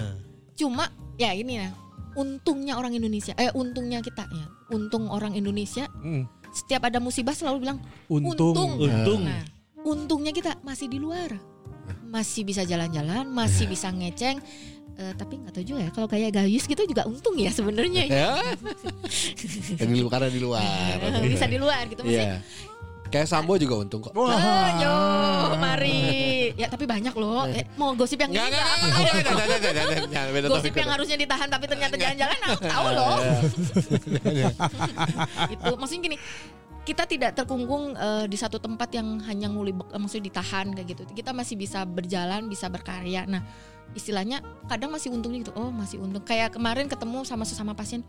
Cuma 0.54 0.88
ya 1.14 1.32
ini 1.32 1.56
ya 1.58 1.68
untungnya 2.16 2.74
orang 2.74 2.92
Indonesia 2.92 3.36
eh 3.36 3.52
untungnya 3.52 4.00
kita 4.00 4.24
ya 4.26 4.46
untung 4.68 5.06
orang 5.06 5.32
Indonesia 5.32 5.86
Hmm. 5.94 6.24
setiap 6.50 6.84
ada 6.84 6.98
musibah 6.98 7.32
selalu 7.32 7.62
bilang 7.62 7.78
Untung. 8.08 8.56
untung 8.56 8.70
Untung. 8.80 9.20
nah 9.22 9.44
untungnya 9.84 10.32
kita 10.32 10.56
masih 10.60 10.88
di 10.88 10.96
luar 10.96 11.36
masih 12.02 12.42
bisa 12.42 12.64
jalan-jalan 12.64 13.28
masih 13.28 13.68
bisa 13.68 13.88
ngeceng 13.88 14.40
Eh, 14.96 15.12
tapi 15.12 15.36
nggak 15.36 15.52
tahu 15.52 15.64
juga 15.66 15.80
ya 15.84 15.90
kalau 15.92 16.08
kayak 16.08 16.32
Gayus 16.32 16.64
gitu 16.64 16.80
juga 16.88 17.04
untung 17.04 17.36
ya 17.36 17.52
sebenarnya 17.52 18.08
ya. 18.08 18.16
Ya. 18.16 18.30
Yang 19.84 19.90
di 19.92 20.00
luar 20.00 20.12
karena 20.16 20.28
di 20.32 20.40
luar. 20.40 20.64
bisa 21.28 21.44
di 21.44 21.58
luar 21.60 21.84
gitu 21.84 22.00
maksudnya 22.00 22.16
Iya. 22.32 22.36
Kayak 23.06 23.26
Sambo 23.30 23.54
juga 23.56 23.74
untung 23.80 24.02
kok. 24.02 24.12
Oh, 24.14 24.30
yo, 24.82 24.96
mari. 25.58 26.50
Ya 26.58 26.66
tapi 26.66 26.84
banyak 26.88 27.14
loh. 27.14 27.46
Eh, 27.50 27.64
mau 27.78 27.94
gosip 27.94 28.18
yang 28.18 28.32
Enggak, 28.32 28.50
ini 28.50 28.58
enggak, 30.06 30.46
Gosip 30.50 30.74
yang 30.74 30.90
harusnya 30.90 31.16
ditahan 31.18 31.48
tapi 31.50 31.64
ternyata 31.70 31.94
jalan-jalan 31.94 32.38
aku 32.50 32.62
tahu 32.66 32.86
loh. 32.94 33.18
itu 35.54 35.70
maksudnya 35.78 36.02
gini, 36.10 36.16
kita 36.86 37.02
tidak 37.06 37.30
terkungkung 37.34 37.94
eh, 37.98 38.24
di 38.30 38.38
satu 38.38 38.62
tempat 38.62 38.94
yang 38.94 39.18
hanya 39.26 39.50
nguli 39.50 39.74
eh, 39.74 40.00
maksudnya 40.00 40.30
ditahan 40.30 40.70
kayak 40.74 40.86
gitu. 40.94 41.02
Kita 41.10 41.30
masih 41.34 41.54
bisa 41.58 41.82
berjalan, 41.82 42.46
bisa 42.46 42.66
berkarya. 42.70 43.26
Nah, 43.26 43.42
istilahnya 43.94 44.42
kadang 44.70 44.94
masih 44.94 45.10
untungnya 45.14 45.46
gitu. 45.46 45.54
Oh, 45.54 45.70
masih 45.70 45.98
untung. 46.02 46.22
Kayak 46.22 46.54
kemarin 46.54 46.86
ketemu 46.86 47.22
sama 47.26 47.46
sesama 47.46 47.74
pasien 47.74 48.06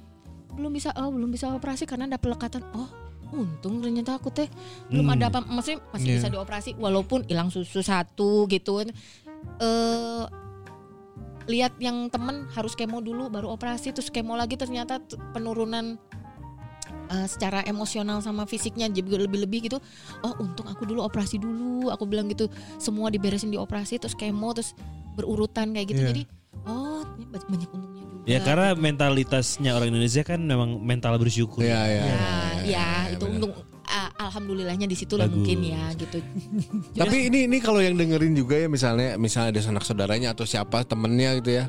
belum 0.57 0.73
bisa 0.73 0.89
oh 0.97 1.13
belum 1.13 1.29
bisa 1.29 1.53
operasi 1.53 1.85
karena 1.85 2.09
ada 2.09 2.17
pelekatan. 2.17 2.65
Oh, 2.73 2.89
untung 3.29 3.79
ternyata 3.79 4.15
aku 4.15 4.29
teh 4.29 4.47
belum 4.87 5.03
Hmm. 5.03 5.15
ada 5.15 5.25
apa 5.27 5.39
maksudnya 5.41 5.83
masih 5.89 6.07
Iya. 6.07 6.15
bisa 6.19 6.27
dioperasi 6.29 6.69
walaupun 6.75 7.25
hilang 7.25 7.49
susu 7.49 7.79
satu 7.79 8.47
gitu. 8.47 8.83
Eh 9.59 10.23
lihat 11.47 11.79
yang 11.79 12.11
temen 12.11 12.43
harus 12.51 12.75
kemo 12.75 12.99
dulu 12.99 13.31
baru 13.31 13.47
operasi 13.49 13.95
terus 13.95 14.11
kemo 14.11 14.35
lagi 14.35 14.59
ternyata 14.59 14.99
penurunan 15.31 15.95
eh, 17.07 17.23
secara 17.23 17.63
emosional 17.63 18.19
sama 18.19 18.43
fisiknya 18.43 18.91
juga 18.91 19.15
lebih-lebih 19.17 19.71
gitu 19.71 19.79
oh 20.21 20.33
untung 20.39 20.67
aku 20.67 20.83
dulu 20.83 20.99
operasi 21.01 21.39
dulu 21.39 21.87
aku 21.87 22.03
bilang 22.03 22.27
gitu 22.27 22.51
semua 22.75 23.07
diberesin 23.07 23.47
di 23.47 23.55
operasi 23.55 23.95
terus 23.95 24.11
kemo 24.11 24.51
terus 24.51 24.75
berurutan 25.15 25.71
kayak 25.71 25.87
gitu 25.87 26.03
Iya. 26.03 26.09
jadi 26.11 26.23
oh 26.67 27.07
banyak 27.47 27.69
untungnya 27.71 28.03
Ya 28.27 28.43
karena 28.43 28.75
mentalitasnya 28.75 29.71
orang 29.71 29.95
Indonesia 29.95 30.19
kan 30.21 30.43
memang 30.43 30.83
mental 30.83 31.15
bersyukur. 31.15 31.63
Iya, 31.63 31.79
iya. 31.79 31.79
ya, 31.79 32.03
iya, 32.03 32.11
ya, 32.11 32.27
iya, 32.61 32.87
itu 33.15 33.23
untung 33.23 33.55
ah, 33.87 34.11
alhamdulillahnya 34.19 34.83
di 34.83 34.99
situ 34.99 35.15
lah 35.15 35.31
mungkin 35.31 35.63
ya 35.63 35.95
gitu. 35.95 36.19
Tapi 36.99 37.31
ini 37.31 37.47
ini 37.47 37.63
kalau 37.63 37.79
yang 37.79 37.95
dengerin 37.95 38.35
juga 38.35 38.59
ya 38.59 38.67
misalnya 38.67 39.15
misalnya 39.15 39.55
ada 39.55 39.61
sanak 39.63 39.87
saudaranya 39.87 40.35
atau 40.35 40.43
siapa 40.43 40.83
temennya 40.83 41.39
gitu 41.39 41.55
ya. 41.55 41.65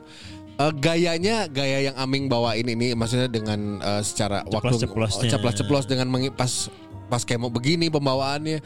Eh, 0.58 0.72
gayanya 0.74 1.46
gaya 1.46 1.78
yang 1.86 1.94
Aming 1.94 2.26
bawain 2.26 2.66
ini 2.66 2.90
maksudnya 2.98 3.30
dengan 3.30 3.78
eh, 3.78 4.02
secara 4.02 4.42
waktu 4.50 4.82
Ceplos-ceplosnya. 4.82 5.30
ceplos-ceplos 5.30 5.86
dengan 5.86 6.10
mengi- 6.10 6.34
pas 6.34 6.66
pas 7.06 7.22
kemo 7.22 7.48
begini 7.48 7.86
pembawaannya 7.88 8.58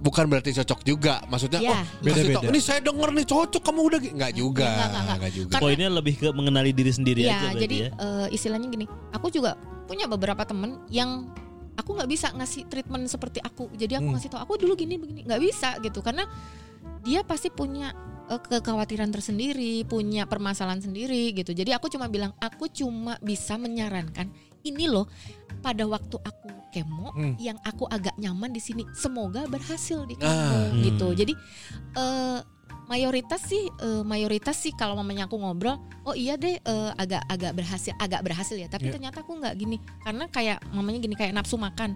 bukan 0.00 0.24
berarti 0.26 0.50
cocok 0.52 0.80
juga 0.82 1.20
maksudnya 1.26 1.60
Ya. 1.60 1.70
oh 1.70 1.80
kasih 2.02 2.04
Beda-beda. 2.26 2.36
tau, 2.36 2.48
ini 2.48 2.58
saya 2.58 2.80
denger 2.80 3.08
nih 3.12 3.26
cocok 3.26 3.62
kamu 3.62 3.80
udah 3.84 3.98
gi-" 4.00 4.14
nggak 4.16 4.32
juga 4.34 4.64
Nggak, 4.66 4.88
nggak, 4.88 5.02
nggak. 5.02 5.16
nggak 5.16 5.32
juga 5.32 5.50
Karena- 5.50 5.62
Poinnya 5.62 5.88
lebih 5.92 6.14
ke 6.16 6.28
mengenali 6.30 6.70
diri 6.70 6.90
sendiri 6.90 7.20
aja 7.22 7.28
Ya, 7.28 7.38
berarti 7.46 7.62
jadi 7.62 7.76
ya. 7.78 7.88
eh, 7.94 8.26
istilahnya 8.30 8.66
gini, 8.66 8.84
aku 9.10 9.26
juga 9.28 9.54
punya 9.84 10.06
beberapa 10.06 10.42
temen 10.42 10.80
yang 10.86 11.28
aku 11.72 11.90
nggak 11.92 12.08
bisa 12.08 12.26
ngasih 12.30 12.64
treatment 12.66 13.04
seperti 13.06 13.40
aku. 13.40 13.68
Jadi 13.72 13.92
aku 13.94 14.04
Hmm. 14.04 14.14
ngasih 14.14 14.28
tau 14.28 14.40
aku 14.40 14.56
dulu 14.56 14.72
gini 14.74 14.96
begini, 14.96 15.20
nggak 15.22 15.40
bisa 15.40 15.76
gitu 15.78 16.00
karena 16.00 16.24
dia 17.02 17.20
pasti 17.20 17.48
punya 17.48 17.92
eh, 18.26 18.38
kekhawatiran 18.38 19.10
tersendiri, 19.10 19.82
punya 19.84 20.22
permasalahan 20.24 20.78
sendiri 20.78 21.34
gitu. 21.34 21.50
Jadi 21.50 21.72
aku 21.72 21.88
cuma 21.88 22.06
bilang 22.06 22.30
aku 22.36 22.68
cuma 22.68 23.18
bisa 23.18 23.56
menyarankan 23.56 24.30
ini 24.62 24.86
loh 24.86 25.06
pada 25.60 25.84
waktu 25.84 26.16
aku 26.16 26.48
kemo 26.70 27.10
Hmm. 27.10 27.34
yang 27.36 27.58
aku 27.60 27.84
agak 27.86 28.14
nyaman 28.16 28.50
di 28.50 28.58
sini. 28.58 28.86
Semoga 28.92 29.44
berhasil 29.44 30.06
di 30.06 30.14
kamu 30.14 30.30
Ah. 30.30 30.70
gitu. 30.78 31.06
Hmm. 31.10 31.16
Jadi 31.16 31.32
eh, 31.94 32.38
mayoritas 32.86 33.42
sih 33.44 33.64
eh, 33.66 34.02
mayoritas 34.02 34.56
sih 34.56 34.72
kalau 34.72 34.94
mamanya 34.94 35.26
aku 35.26 35.38
ngobrol 35.38 35.78
oh 36.02 36.10
iya 36.12 36.34
deh 36.34 36.58
eh, 36.58 36.90
agak 36.96 37.22
agak 37.24 37.54
berhasil 37.54 37.94
agak 37.96 38.20
berhasil 38.20 38.54
ya 38.54 38.66
tapi 38.66 38.90
Iya. 38.90 38.98
ternyata 38.98 39.22
aku 39.22 39.38
nggak 39.38 39.54
gini 39.54 39.78
karena 40.02 40.26
kayak 40.26 40.58
mamanya 40.70 40.98
gini 40.98 41.14
kayak 41.14 41.30
nafsu 41.30 41.54
makan 41.54 41.94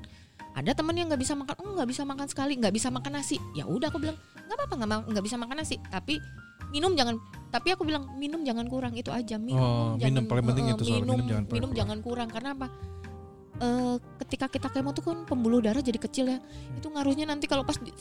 ada 0.55 0.71
temen 0.71 0.95
yang 0.95 1.11
nggak 1.11 1.19
bisa 1.19 1.35
makan 1.35 1.55
oh 1.67 1.75
nggak 1.75 1.91
bisa 1.91 2.07
makan 2.07 2.27
sekali 2.31 2.55
nggak 2.55 2.71
bisa 2.71 2.95
makan 2.95 3.11
nasi 3.13 3.43
ya 3.55 3.67
udah 3.67 3.91
aku 3.91 3.99
bilang 3.99 4.15
nggak 4.39 4.55
apa-apa 4.55 5.03
nggak 5.11 5.25
bisa 5.27 5.35
makan 5.35 5.57
nasi 5.59 5.83
tapi 5.91 6.23
minum 6.75 6.93
jangan 6.93 7.15
tapi 7.49 7.71
aku 7.71 7.83
bilang 7.83 8.11
minum 8.15 8.43
jangan 8.43 8.67
kurang 8.67 8.93
itu 8.93 9.09
aja 9.09 9.39
minum 9.39 9.63
Oh, 9.63 9.95
jangan 9.95 10.11
minum, 10.11 10.25
paling 10.27 10.45
penting 10.45 10.65
eh, 10.65 10.73
itu 10.73 10.83
soal 10.83 10.99
minum 10.99 11.15
minum 11.15 11.25
jangan 11.25 11.45
minum 11.47 11.55
kurang. 11.65 11.79
jangan 11.79 11.99
kurang 12.01 12.29
karena 12.29 12.51
apa 12.53 12.67
Eh, 13.55 13.97
ketika 14.19 14.51
kita 14.51 14.67
kemo 14.67 14.91
tuh 14.91 15.07
kan 15.07 15.23
pembuluh 15.23 15.63
darah 15.63 15.79
jadi 15.79 15.95
kecil 15.97 16.27
ya 16.27 16.43
itu 16.75 16.91
ngaruhnya 16.91 17.23
nanti 17.25 17.47
kalau 17.47 17.63
pas 17.63 17.79
di- 17.79 17.95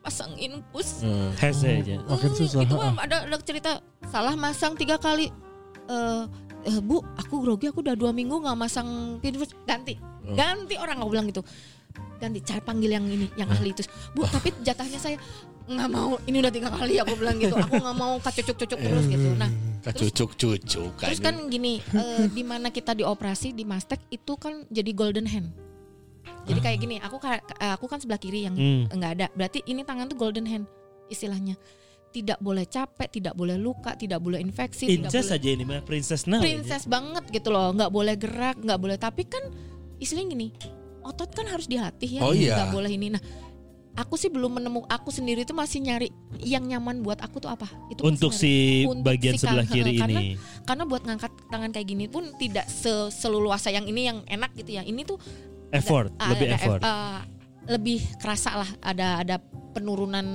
pasang 0.00 0.38
infus 0.38 1.02
Hmm. 1.02 1.34
Hes 1.34 1.60
aja. 1.60 1.98
Makin 2.00 2.30
Hmm, 2.30 2.38
susah, 2.38 2.62
Itu 2.62 2.78
mah 2.78 2.94
ada, 2.96 3.26
ada 3.26 3.36
cerita 3.42 3.82
salah 4.06 4.32
masang 4.32 4.72
tiga 4.72 4.96
kali. 4.96 5.26
Eh, 5.84 6.22
eh, 6.64 6.78
bu, 6.78 7.02
aku 7.18 7.42
grogi, 7.42 7.66
aku 7.66 7.82
udah 7.82 7.92
dua 7.92 8.14
minggu 8.14 8.38
nggak 8.38 8.54
masang 8.54 8.86
pinfus. 9.18 9.50
Ganti, 9.60 9.98
Hmm. 9.98 10.38
ganti 10.38 10.78
orang 10.78 10.96
aku 10.96 11.10
bilang 11.10 11.26
gitu. 11.26 11.42
Ganti, 12.20 12.38
cari 12.44 12.60
panggil 12.60 12.90
yang 12.92 13.06
ini, 13.08 13.26
yang 13.34 13.48
ahli 13.48 13.72
itu. 13.72 13.80
Bu, 14.12 14.28
tapi 14.28 14.52
jatahnya 14.60 15.00
saya 15.00 15.16
nggak 15.64 15.88
mau. 15.88 16.20
Ini 16.26 16.36
udah 16.42 16.52
tiga 16.52 16.68
kali 16.68 17.00
aku 17.00 17.16
bilang 17.16 17.40
gitu. 17.40 17.56
Aku 17.56 17.80
nggak 17.80 17.96
mau 17.96 18.20
kacucuk-cucuk 18.20 18.76
terus 18.76 19.06
gitu. 19.08 19.28
Nah, 19.34 19.48
Kecucuk-cucuk 19.80 20.92
kan. 21.00 21.06
terus 21.08 21.20
kan 21.24 21.48
gini, 21.48 21.80
eh, 21.80 22.28
di 22.28 22.44
mana 22.44 22.68
kita 22.68 22.92
dioperasi 22.92 23.56
di 23.56 23.64
Mastek 23.64 24.04
itu 24.10 24.36
kan 24.36 24.68
jadi 24.68 24.92
golden 24.92 25.24
hand. 25.24 25.48
Jadi 26.44 26.60
kayak 26.60 26.78
gini, 26.80 26.96
aku 27.00 27.16
aku 27.56 27.84
kan 27.88 27.96
sebelah 27.96 28.20
kiri 28.20 28.44
yang 28.44 28.52
Hmm. 28.52 28.84
nggak 28.90 29.12
ada. 29.16 29.26
Berarti 29.32 29.64
ini 29.64 29.80
tangan 29.80 30.04
tuh 30.04 30.18
golden 30.18 30.44
hand 30.44 30.68
istilahnya. 31.08 31.56
Tidak 32.10 32.42
boleh 32.42 32.66
capek, 32.66 33.06
tidak 33.08 33.38
boleh 33.38 33.54
luka, 33.54 33.94
tidak 33.94 34.18
boleh 34.18 34.42
infeksi, 34.42 34.84
tidak 34.90 35.14
Princess 35.14 35.30
boleh 35.30 35.38
aja 35.38 35.48
ini 35.48 35.62
mah 35.64 35.80
princess 35.80 36.22
now. 36.26 36.42
princess 36.42 36.84
banget 36.84 37.22
gitu 37.30 37.48
loh. 37.48 37.70
Nggak 37.70 37.88
boleh 37.88 38.14
gerak, 38.18 38.56
nggak 38.58 38.80
boleh. 38.82 38.96
Tapi 38.98 39.22
kan 39.30 39.46
istilahnya 39.96 40.28
gini, 40.34 40.48
otot 41.10 41.30
kan 41.30 41.44
harus 41.44 41.66
dilatih 41.66 42.16
ya, 42.16 42.22
Oh 42.22 42.30
iya. 42.30 42.54
nggak 42.56 42.70
boleh 42.70 42.90
ini. 42.90 43.10
Nah, 43.10 43.22
aku 43.92 44.14
sih 44.14 44.28
belum 44.28 44.56
menemukan. 44.56 44.86
Aku 44.88 45.10
sendiri 45.10 45.42
tuh 45.42 45.52
masih 45.52 45.82
nyari 45.82 46.08
yang 46.38 46.62
nyaman 46.62 47.02
buat 47.02 47.18
aku 47.18 47.38
tuh 47.38 47.50
apa. 47.50 47.66
Itu 47.88 48.00
Untuk 48.02 48.30
si 48.30 48.86
Untuk 48.86 49.02
bagian 49.04 49.34
si 49.34 49.42
sebelah 49.42 49.66
kiri 49.66 49.98
karena- 49.98 50.22
ini. 50.22 50.38
karena 50.62 50.82
buat 50.84 51.02
ngangkat 51.02 51.32
tangan 51.46 51.70
kayak 51.70 51.86
gini 51.86 52.06
pun 52.06 52.30
tidak 52.36 52.64
se- 52.64 53.10
seluasa 53.10 53.68
yang 53.68 53.84
ini 53.84 54.06
yang 54.06 54.18
enak 54.24 54.54
gitu 54.54 54.70
ya. 54.72 54.82
Ini 54.82 55.02
tuh 55.02 55.18
Effort, 55.70 56.10
ada- 56.16 56.30
lebih 56.30 56.46
ada 56.46 56.56
effort. 56.56 56.80
eff- 56.80 56.88
eh, 56.88 57.18
lebih 57.68 57.98
kerasa 58.16 58.50
lah 58.56 58.70
ada 58.80 59.08
ada 59.20 59.36
penurunan 59.70 60.26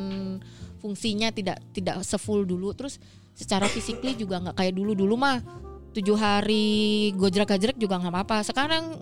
fungsinya 0.80 1.28
tidak 1.30 1.60
tidak 1.72 2.00
sefull 2.02 2.46
dulu 2.46 2.72
terus 2.72 3.02
secara 3.34 3.68
fisikly 3.68 4.16
juga 4.16 4.40
nggak 4.40 4.56
kayak 4.56 4.72
dulu 4.72 4.96
dulu 4.96 5.18
mah 5.18 5.44
tujuh 5.92 6.16
hari 6.16 6.66
gojrak 7.14 7.50
gajrek 7.50 7.76
juga 7.76 7.98
nggak 7.98 8.14
apa-apa 8.14 8.38
sekarang 8.44 8.96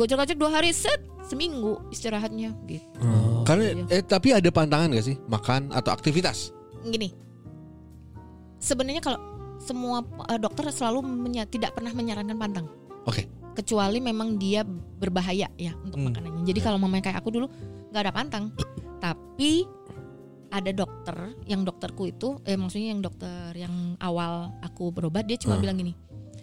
gojrak 0.00 0.24
gajrek 0.24 0.38
dua 0.38 0.50
hari 0.50 0.72
set 0.72 0.96
seminggu 1.22 1.76
istirahatnya 1.88 2.56
gitu 2.64 2.80
Hmm. 2.96 3.44
Karena 3.44 3.84
eh 3.88 4.00
tapi 4.00 4.32
ada 4.32 4.48
pantangan 4.48 4.88
gak 4.90 5.04
sih 5.04 5.16
makan 5.26 5.68
atau 5.70 5.90
aktivitas? 5.90 6.56
gini 6.82 7.12
sebenarnya 8.56 9.00
kalau 9.00 9.20
semua 9.60 10.00
eh, 10.26 10.40
dokter 10.40 10.64
selalu 10.70 11.04
menya- 11.04 11.44
tidak 11.44 11.74
pernah 11.74 11.92
menyarankan 11.92 12.36
pantang 12.36 12.66
Oke. 13.04 13.28
kecuali 13.52 14.00
memang 14.00 14.36
dia 14.36 14.64
berbahaya 14.64 15.48
ya 15.54 15.72
untuk 15.78 15.98
Hmm. 15.98 16.08
makanannya. 16.08 16.42
Jadi 16.42 16.60
kalau 16.60 16.78
mamanya 16.78 17.04
kayak 17.06 17.20
aku 17.20 17.30
dulu 17.30 17.46
nggak 17.90 18.02
ada 18.02 18.12
pantang, 18.14 18.44
tapi 18.98 19.66
ada 20.48 20.70
dokter 20.70 21.16
yang 21.44 21.62
dokterku 21.62 22.06
itu, 22.06 22.38
eh 22.42 22.54
maksudnya 22.54 22.90
yang 22.90 23.00
dokter 23.00 23.52
yang 23.54 23.72
awal 23.98 24.50
aku 24.60 24.90
berobat 24.90 25.24
dia 25.24 25.36
cuma 25.36 25.54
Hmm. 25.54 25.62
bilang 25.62 25.76
gini, 25.76 25.92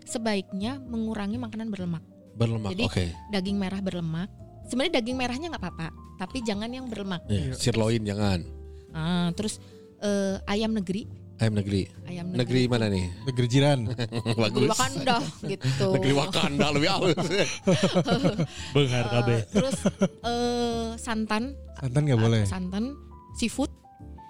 sebaiknya 0.03 0.77
mengurangi 0.79 1.35
makanan 1.35 1.67
berlemak, 1.67 2.03
Berlemak. 2.37 2.71
Jadi- 2.71 2.85
Oke. 2.85 3.05
daging 3.29 3.57
merah 3.57 3.81
berlemak. 3.81 4.29
Sebenarnya 4.63 4.99
daging 4.99 5.15
merahnya 5.15 5.47
nggak 5.49 5.63
apa-apa, 5.63 5.87
tapi 6.15 6.37
jangan 6.41 6.67
yang 6.67 6.85
berlemak. 6.85 7.23
Iya, 7.25 7.51
Sirloin 7.53 8.03
jangan. 8.03 8.43
Ah, 8.91 9.31
terus 9.31 9.57
eh, 9.97 10.37
ayam 10.45 10.69
negeri, 10.71 11.07
Ayam 11.37 11.53
negeri. 11.53 11.85
ayam 12.03 12.29
Negeri 12.29 12.37
negeri, 12.37 12.61
mana 12.67 12.85
nih? 12.87 13.05
Negeri 13.23 13.45
jiran. 13.47 13.79
Negeri 14.27 14.35
Bagus. 14.35 14.69
Wakanda 14.69 15.17
gitu. 15.43 15.87
Negeri 15.93 16.13
Wakanda 16.13 16.67
lebih 16.71 16.89
halus. 16.89 17.15
Benghar 18.73 19.05
Eh, 19.05 19.11
KB. 19.13 19.29
terus 19.49 19.77
eh, 20.23 20.87
santan, 20.97 21.53
Santan 21.73 22.01
nggak 22.03 22.19
boleh. 22.19 22.43
santan, 22.43 22.97
seafood, 23.35 23.69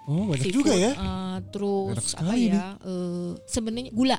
Oh 0.05 0.23
banyak 0.27 0.43
seafood, 0.45 0.55
juga 0.63 0.73
ya. 0.73 0.91
eh, 0.93 1.37
terus 1.49 2.05
apa 2.13 2.33
ya? 2.35 2.75
eh, 2.77 3.31
sebenarnya 3.45 3.91
gula, 3.91 4.17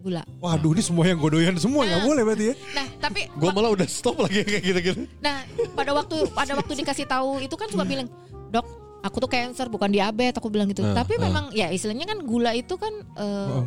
gula. 0.00 0.22
Waduh 0.38 0.72
ini 0.72 0.80
semua 0.80 1.04
yang 1.04 1.16
godoyan 1.16 1.54
semua 1.54 1.84
nggak 1.84 2.00
Nah. 2.00 2.06
boleh 2.06 2.22
berarti 2.24 2.44
ya. 2.46 2.54
Nah 2.72 2.86
tapi 2.98 3.20
Gua 3.32 3.50
malah 3.50 3.70
udah 3.70 3.84
stop 3.84 4.16
lagi 4.18 4.40
kayak 4.42 4.62
gitu-gitu. 4.62 5.00
nah 5.18 5.44
pada 5.72 5.92
waktu 5.92 6.16
pada 6.30 6.52
waktu 6.54 6.72
dikasih 6.74 7.04
tahu 7.04 7.38
itu 7.38 7.52
kan 7.52 7.68
cuma 7.68 7.84
bilang 7.84 8.08
dok 8.48 8.64
aku 9.00 9.16
tuh 9.18 9.28
cancer 9.28 9.66
bukan 9.66 9.88
diabetes 9.88 10.36
aku 10.36 10.48
bilang 10.48 10.68
gitu. 10.68 10.80
Hmm, 10.80 10.92
tapi 10.92 11.14
hmm. 11.14 11.22
memang 11.22 11.44
ya 11.50 11.68
istilahnya 11.68 12.04
kan 12.04 12.20
gula 12.20 12.52
itu 12.52 12.74
kan 12.74 12.92
eh, 13.14 13.48
Oh. 13.52 13.64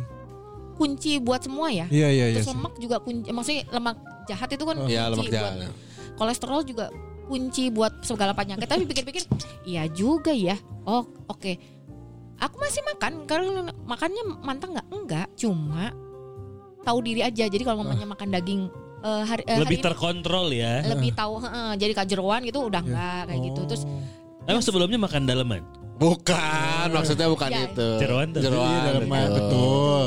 kunci 0.74 1.18
buat 1.18 1.38
semua 1.38 1.70
ya. 1.70 1.86
Iya 1.86 2.08
iya 2.10 2.24
iya. 2.28 2.36
Terus 2.36 2.50
sih. 2.50 2.54
lemak 2.54 2.74
juga 2.76 2.96
kunci, 2.98 3.30
maksudnya 3.30 3.62
lemak 3.70 3.96
jahat 4.26 4.48
itu 4.50 4.64
kan 4.64 4.76
Ya 4.86 5.06
lemak 5.06 5.22
kunci 5.22 5.30
buat 5.30 5.54
jalan. 5.54 5.70
kolesterol 6.14 6.60
juga 6.62 6.86
kunci 7.24 7.64
buat 7.70 8.02
segala 8.02 8.34
penyakit. 8.34 8.66
Tapi 8.66 8.82
pikir-pikir, 8.84 9.22
iya 9.64 9.86
juga 9.88 10.34
ya. 10.34 10.58
Oh, 10.82 11.06
oke. 11.24 11.56
Aku 12.36 12.58
masih 12.58 12.82
makan 12.84 13.24
karena 13.24 13.70
makannya 13.86 14.22
mantang 14.42 14.74
nggak? 14.74 14.86
Enggak, 14.90 15.26
cuma 15.32 15.94
tahu 16.84 16.98
diri 17.00 17.20
aja. 17.20 17.44
Jadi 17.44 17.60
kalau 17.60 17.80
mamanya 17.80 18.06
makan 18.06 18.28
daging 18.30 18.62
eh, 19.00 19.22
hari, 19.22 19.42
eh, 19.44 19.56
Lebih 19.56 19.64
hari 19.66 19.76
ini 19.76 19.84
terkontrol 19.84 20.46
ya. 20.48 20.74
lebih 20.86 21.10
tahu, 21.12 21.34
heeh, 21.40 21.70
jadi 21.76 21.92
kajeroan 21.94 22.40
gitu 22.42 22.60
udah 22.62 22.80
enggak 22.80 23.22
kayak 23.26 23.40
gitu. 23.44 23.60
Terus 23.66 23.84
Emang 24.44 24.60
sebelumnya 24.60 24.96
makan 24.98 25.24
daleman? 25.24 25.64
Bukan, 25.94 26.86
maksudnya 26.90 27.26
bukan 27.26 27.48
Ya. 27.48 27.64
itu. 27.64 27.88
Jeroan 27.96 28.28
tuh. 28.28 28.42
Jeroan. 28.42 28.68
Iya, 28.68 28.84
dalam 28.84 29.02
betul. 29.06 29.32
betul. 29.32 30.06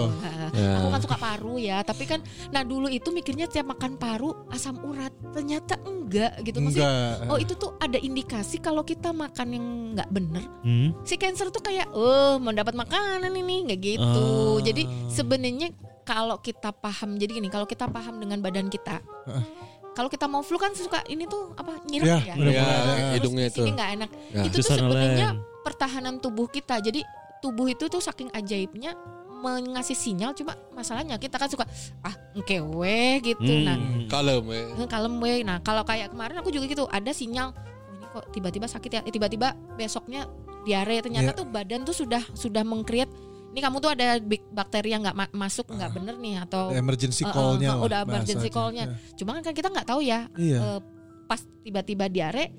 Ya. 0.53 0.73
aku 0.75 0.87
kan 0.89 1.01
suka 1.01 1.17
paru 1.17 1.55
ya. 1.55 1.77
Tapi 1.81 2.03
kan, 2.03 2.19
nah 2.47 2.61
dulu 2.61 2.85
itu 2.87 3.09
mikirnya 3.09 3.45
tiap 3.45 3.65
makan 3.67 3.95
paru 3.95 4.29
asam 4.47 4.77
urat. 4.79 5.09
Ternyata 5.31 5.77
enggak 5.81 6.37
gitu. 6.43 6.57
Maksudnya, 6.59 6.85
Enggak. 7.17 7.29
oh 7.29 7.37
itu 7.37 7.53
tuh 7.55 7.71
ada 7.77 7.97
indikasi 7.97 8.57
kalau 8.57 8.81
kita 8.81 9.09
makan 9.09 9.47
yang 9.49 9.65
nggak 9.93 10.09
bener 10.09 10.43
Hmm? 10.61 10.89
si 11.01 11.15
cancer 11.15 11.47
tuh 11.47 11.59
kayak 11.59 11.89
oh 11.89 12.37
mau 12.37 12.51
dapat 12.51 12.73
makanan 12.73 13.31
ini 13.31 13.65
nggak 13.65 13.79
gitu 13.81 14.29
Ah. 14.53 14.61
jadi 14.61 14.83
sebenarnya 15.07 15.73
kalau 16.07 16.39
kita 16.39 16.71
paham 16.71 17.19
jadi 17.19 17.31
gini 17.35 17.51
kalau 17.51 17.67
kita 17.67 17.85
paham 17.85 18.17
dengan 18.17 18.39
badan 18.39 18.71
kita 18.71 19.03
Heeh. 19.27 19.43
kalau 19.91 20.07
kita 20.07 20.25
mau 20.25 20.39
flu 20.39 20.55
kan 20.55 20.71
suka 20.71 21.03
ini 21.05 21.27
tuh 21.27 21.51
apa 21.53 21.75
Ya, 21.75 21.83
nyirap 21.85 22.07
ya, 22.23 22.33
bener-bener. 22.33 22.55
Ya, 22.55 22.79
Terus 22.87 23.13
hidungnya 23.13 23.45
itu. 23.45 23.61
nggak 23.67 23.89
enak 23.93 24.09
Ya. 24.31 24.41
itu 24.41 24.57
tuh 24.57 24.75
nelen. 24.79 25.35
pertahanan 25.59 26.15
tubuh 26.17 26.47
kita 26.47 26.79
jadi 26.79 27.03
tubuh 27.37 27.67
itu 27.67 27.85
tuh 27.85 27.99
saking 27.99 28.31
ajaibnya 28.31 28.95
mengasih 29.37 29.93
sinyal 29.93 30.33
cuma 30.33 30.57
masalahnya 30.73 31.13
kita 31.15 31.35
kan 31.35 31.45
suka 31.45 31.67
ah 32.01 32.15
engkewe 32.33 33.21
gitu 33.21 33.37
Hmm. 33.43 33.63
nah 33.63 33.77
Kalem 34.07 34.41
ya. 34.47 34.63
Eh, 34.73 34.87
kalem 34.87 35.13
we. 35.19 35.43
Nah 35.43 35.59
kalau 35.59 35.83
kayak 35.83 36.09
kemarin 36.09 36.39
aku 36.39 36.49
juga 36.49 36.65
gitu 36.65 36.87
ada 36.87 37.11
sinyal 37.11 37.51
oh, 37.51 37.93
ini 37.93 38.05
kok 38.07 38.25
tiba-tiba 38.31 38.65
sakit 38.65 38.89
ya. 38.89 39.01
Eh, 39.03 39.11
tiba-tiba 39.11 39.47
besoknya 39.75 40.25
diare. 40.63 41.03
Ternyata 41.03 41.31
Iya. 41.31 41.37
tuh 41.37 41.45
badan 41.45 41.83
tuh 41.83 41.93
sudah 41.93 42.23
sudah 42.33 42.63
mengkreat. 42.63 43.11
Ini 43.57 43.65
kamu 43.65 43.81
tuh 43.81 43.89
ada 43.89 44.21
bakteri 44.53 44.93
yang 44.93 45.01
nggak 45.01 45.17
ma- 45.17 45.33
masuk 45.33 45.65
nggak 45.65 45.89
bener 45.89 46.13
nih? 46.13 46.45
Atau 46.45 46.69
emergency 46.69 47.25
Eh, 47.25 47.25
eh, 47.25 47.33
call-nya 47.33 47.73
lah 47.73 47.81
udah 47.81 47.99
emergency 48.05 48.49
call-nya. 48.53 48.85
cuma 49.17 49.33
kan 49.33 49.49
kita 49.49 49.73
nggak 49.73 49.87
tahu 49.89 50.05
ya. 50.05 50.29
Iya. 50.37 50.77
Eh, 50.77 50.79
pas 51.25 51.41
tiba-tiba 51.59 52.05
diare 52.05 52.53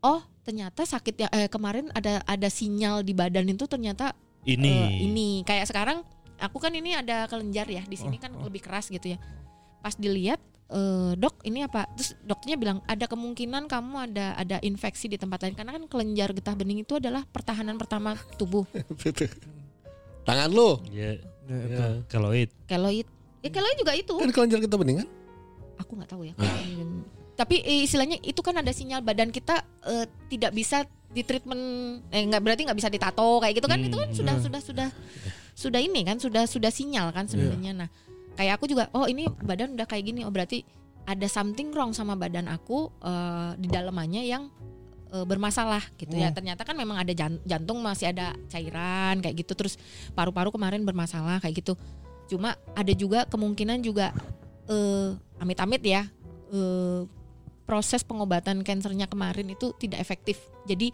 oh 0.00 0.18
ternyata 0.40 0.88
sakit 0.88 1.14
ya 1.18 1.28
eh, 1.28 1.52
kemarin 1.52 1.92
ada 1.92 2.24
ada 2.24 2.48
sinyal 2.48 3.04
di 3.04 3.12
badan 3.12 3.44
itu 3.44 3.68
ternyata 3.68 4.16
Ini. 4.42 4.64
eh, 4.64 4.90
ini. 5.04 5.44
Kayak 5.44 5.68
sekarang 5.68 6.00
aku 6.40 6.56
kan 6.58 6.72
ini 6.72 6.96
ada 6.96 7.28
kelenjar 7.28 7.68
ya 7.68 7.84
di 7.84 7.94
Oh, 7.94 8.08
sini 8.08 8.16
kan 8.16 8.32
lebih 8.40 8.64
keras 8.64 8.88
gitu 8.88 9.12
ya. 9.12 9.20
Pas 9.78 9.92
dilihat 9.94 10.40
eh, 10.72 11.12
dok 11.12 11.44
ini 11.44 11.60
apa? 11.60 11.84
Terus 11.92 12.16
dokternya 12.22 12.56
bilang 12.56 12.80
ada 12.88 13.04
kemungkinan 13.04 13.68
kamu 13.68 14.08
ada 14.08 14.32
ada 14.32 14.56
infeksi 14.64 15.12
di 15.12 15.20
tempat 15.20 15.44
lain. 15.44 15.52
Karena 15.52 15.76
kan 15.76 15.84
kelenjar 15.84 16.32
getah 16.32 16.56
bening 16.56 16.80
itu 16.80 16.96
adalah 16.96 17.20
pertahanan 17.22 17.76
pertama 17.76 18.16
tubuh 18.40 18.64
Tangan 20.26 20.50
lu. 20.50 20.82
Ya, 20.90 21.16
Ya, 21.46 21.56
itu. 21.62 21.78
ya, 21.78 21.86
keloid. 22.10 22.50
keloid. 22.66 23.06
Ya 23.38 23.50
keloid 23.54 23.76
juga 23.78 23.92
itu. 23.94 24.14
Kan 24.18 24.30
kelenjar 24.34 24.58
kita 24.58 24.74
bening 24.74 25.06
kan? 25.06 25.08
aku 25.76 25.92
nggak 25.92 26.08
tahu 26.08 26.24
ya. 26.24 26.34
Tapi 27.36 27.60
eh, 27.62 27.84
istilahnya 27.84 28.16
itu 28.24 28.40
kan 28.40 28.56
ada 28.56 28.72
sinyal 28.72 29.04
badan 29.04 29.28
kita 29.28 29.60
eh, 29.84 30.08
tidak 30.32 30.56
bisa 30.56 30.88
di 31.12 31.20
treatment 31.20 31.60
eh 32.10 32.24
nggak 32.24 32.42
berarti 32.42 32.62
nggak 32.64 32.78
bisa 32.80 32.88
ditato 32.88 33.38
kayak 33.44 33.60
gitu 33.60 33.68
kan? 33.68 33.78
Hmm, 33.78 33.86
itu 33.86 33.96
kan 34.00 34.10
sudah 34.10 34.34
sudah 34.40 34.60
sudah 34.64 34.88
sudah 35.52 35.80
ini 35.84 36.00
kan 36.02 36.16
sudah 36.16 36.48
sudah 36.48 36.72
sinyal 36.72 37.12
kan 37.12 37.28
sebenarnya. 37.28 37.76
Nah 37.76 37.88
kayak 38.40 38.56
aku 38.58 38.66
juga 38.66 38.88
oh 38.96 39.04
ini 39.04 39.28
badan 39.28 39.76
udah 39.76 39.84
kayak 39.84 40.08
gini 40.08 40.24
oh 40.24 40.32
berarti 40.32 40.64
ada 41.06 41.28
something 41.28 41.70
wrong 41.76 41.92
sama 41.92 42.16
badan 42.16 42.48
aku 42.48 42.88
eh, 43.04 43.50
di 43.60 43.68
dalamannya 43.68 44.26
yang 44.26 44.48
eh, 45.10 45.24
bermasalah 45.24 45.82
gitu 45.96 46.14
ya. 46.14 46.30
Ternyata 46.30 46.62
kan 46.62 46.74
memang 46.74 46.98
ada 46.98 47.12
jan- 47.12 47.42
jantung 47.42 47.78
masih 47.80 48.10
ada 48.10 48.34
cairan 48.46 49.20
kayak 49.20 49.42
gitu. 49.42 49.52
Terus 49.54 49.74
paru-paru 50.12 50.50
kemarin 50.50 50.82
bermasalah 50.82 51.38
kayak 51.38 51.62
gitu. 51.62 51.74
Cuma 52.26 52.54
ada 52.74 52.92
juga 52.92 53.22
kemungkinan 53.26 53.80
juga 53.80 54.10
eh, 54.66 55.10
amit-amit 55.38 55.82
ya 55.82 56.06
eh, 56.50 57.02
proses 57.66 58.06
pengobatan 58.06 58.62
kansernya 58.62 59.06
kemarin 59.06 59.50
itu 59.50 59.74
tidak 59.76 59.98
efektif. 59.98 60.38
Jadi 60.66 60.90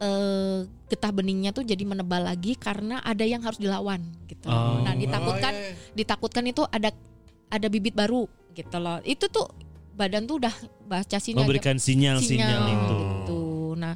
eh, 0.00 0.58
getah 0.88 1.12
beningnya 1.12 1.52
tuh 1.52 1.62
jadi 1.62 1.84
menebal 1.84 2.24
lagi 2.24 2.56
karena 2.56 3.00
ada 3.00 3.22
yang 3.22 3.44
harus 3.44 3.60
dilawan 3.60 4.00
gitu. 4.26 4.48
Oh. 4.48 4.80
nah 4.82 4.96
ditakutkan 4.96 5.52
Oh, 5.52 5.60
iya. 5.60 5.92
ditakutkan 5.92 6.44
itu 6.48 6.62
ada 6.66 6.90
ada 7.50 7.66
bibit 7.68 7.92
baru 7.92 8.24
gitu 8.52 8.76
loh. 8.80 8.98
Itu 9.04 9.28
tuh 9.28 9.46
badan 10.00 10.24
tuh 10.24 10.40
udah 10.40 10.54
baca 10.86 11.16
sinyal 11.18 11.44
Memberikan 11.44 11.76
sinyal-sinyal 11.76 12.62
itu. 12.64 12.96
gitu. 12.96 13.40
Nah, 13.76 13.94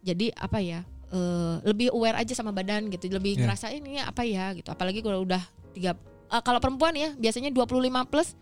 jadi 0.00 0.32
apa 0.34 0.58
ya? 0.58 0.80
eh, 1.06 1.56
lebih 1.62 1.92
aware 1.92 2.16
aja 2.16 2.32
sama 2.32 2.50
badan 2.50 2.88
gitu, 2.88 3.04
lebih 3.06 3.36
Ya. 3.36 3.44
ngerasa 3.44 3.68
ini 3.68 4.00
apa 4.00 4.24
ya 4.24 4.56
gitu. 4.56 4.64
Apalagi 4.66 4.98
kalau 4.98 5.20
udah 5.20 5.44
tiga 5.70 5.92
eh, 6.26 6.40
kalau 6.40 6.56
perempuan 6.56 6.96
ya 6.96 7.12
biasanya 7.12 7.52
25 7.52 7.68
plus 8.02 8.32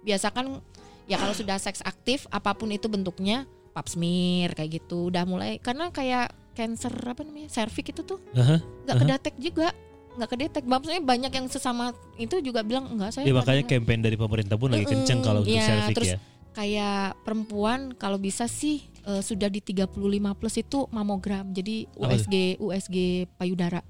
biasakan 0.00 0.64
ya 1.04 1.16
kalau 1.16 1.32
sudah 1.32 1.56
seks 1.56 1.80
aktif 1.80 2.24
apa 2.30 2.52
pun 2.52 2.68
itu 2.70 2.88
bentuknya 2.88 3.44
pap 3.70 3.84
smear 3.86 4.52
kayak 4.52 4.80
gitu 4.80 5.12
udah 5.12 5.24
mulai 5.24 5.58
karena 5.58 5.88
kayak 5.90 6.32
cancer 6.52 6.88
apa 6.94 7.20
namanya 7.20 7.50
cervix 7.50 7.90
itu 7.90 8.00
tuh 8.00 8.16
nggak 8.32 8.56
Aha. 8.88 9.00
kedetek 9.02 9.34
juga 9.36 9.68
nggak 10.14 10.30
kedetek 10.30 10.64
maksudnya 10.64 11.02
banyak 11.02 11.28
yang 11.28 11.46
sesama 11.46 11.90
itu 12.16 12.40
juga 12.40 12.62
bilang 12.62 12.86
enggak 12.86 13.10
saya 13.12 13.22
Ya 13.22 13.26
nggak 13.28 13.40
makanya 13.42 13.60
ada." 13.60 13.72
campaign 13.74 14.00
dari 14.00 14.16
pemerintah 14.16 14.56
pun 14.56 14.68
lagi 14.70 14.86
kenceng 14.86 15.20
kalau 15.20 15.42
untuk 15.42 15.52
Iya, 15.52 15.66
cervix 15.66 15.92
terus 15.92 16.08
ya. 16.08 16.18
Kayak 16.54 17.18
perempuan 17.26 17.92
kalau 17.92 18.16
bisa 18.16 18.46
sih 18.46 18.80
eh, 19.02 19.20
sudah 19.20 19.50
di 19.50 19.58
35 19.58 19.90
plus 20.38 20.56
itu 20.56 20.86
mamogram 20.88 21.50
jadi 21.50 21.84
USG 21.94 22.62
USG 22.62 22.96
payudara. 23.34 23.82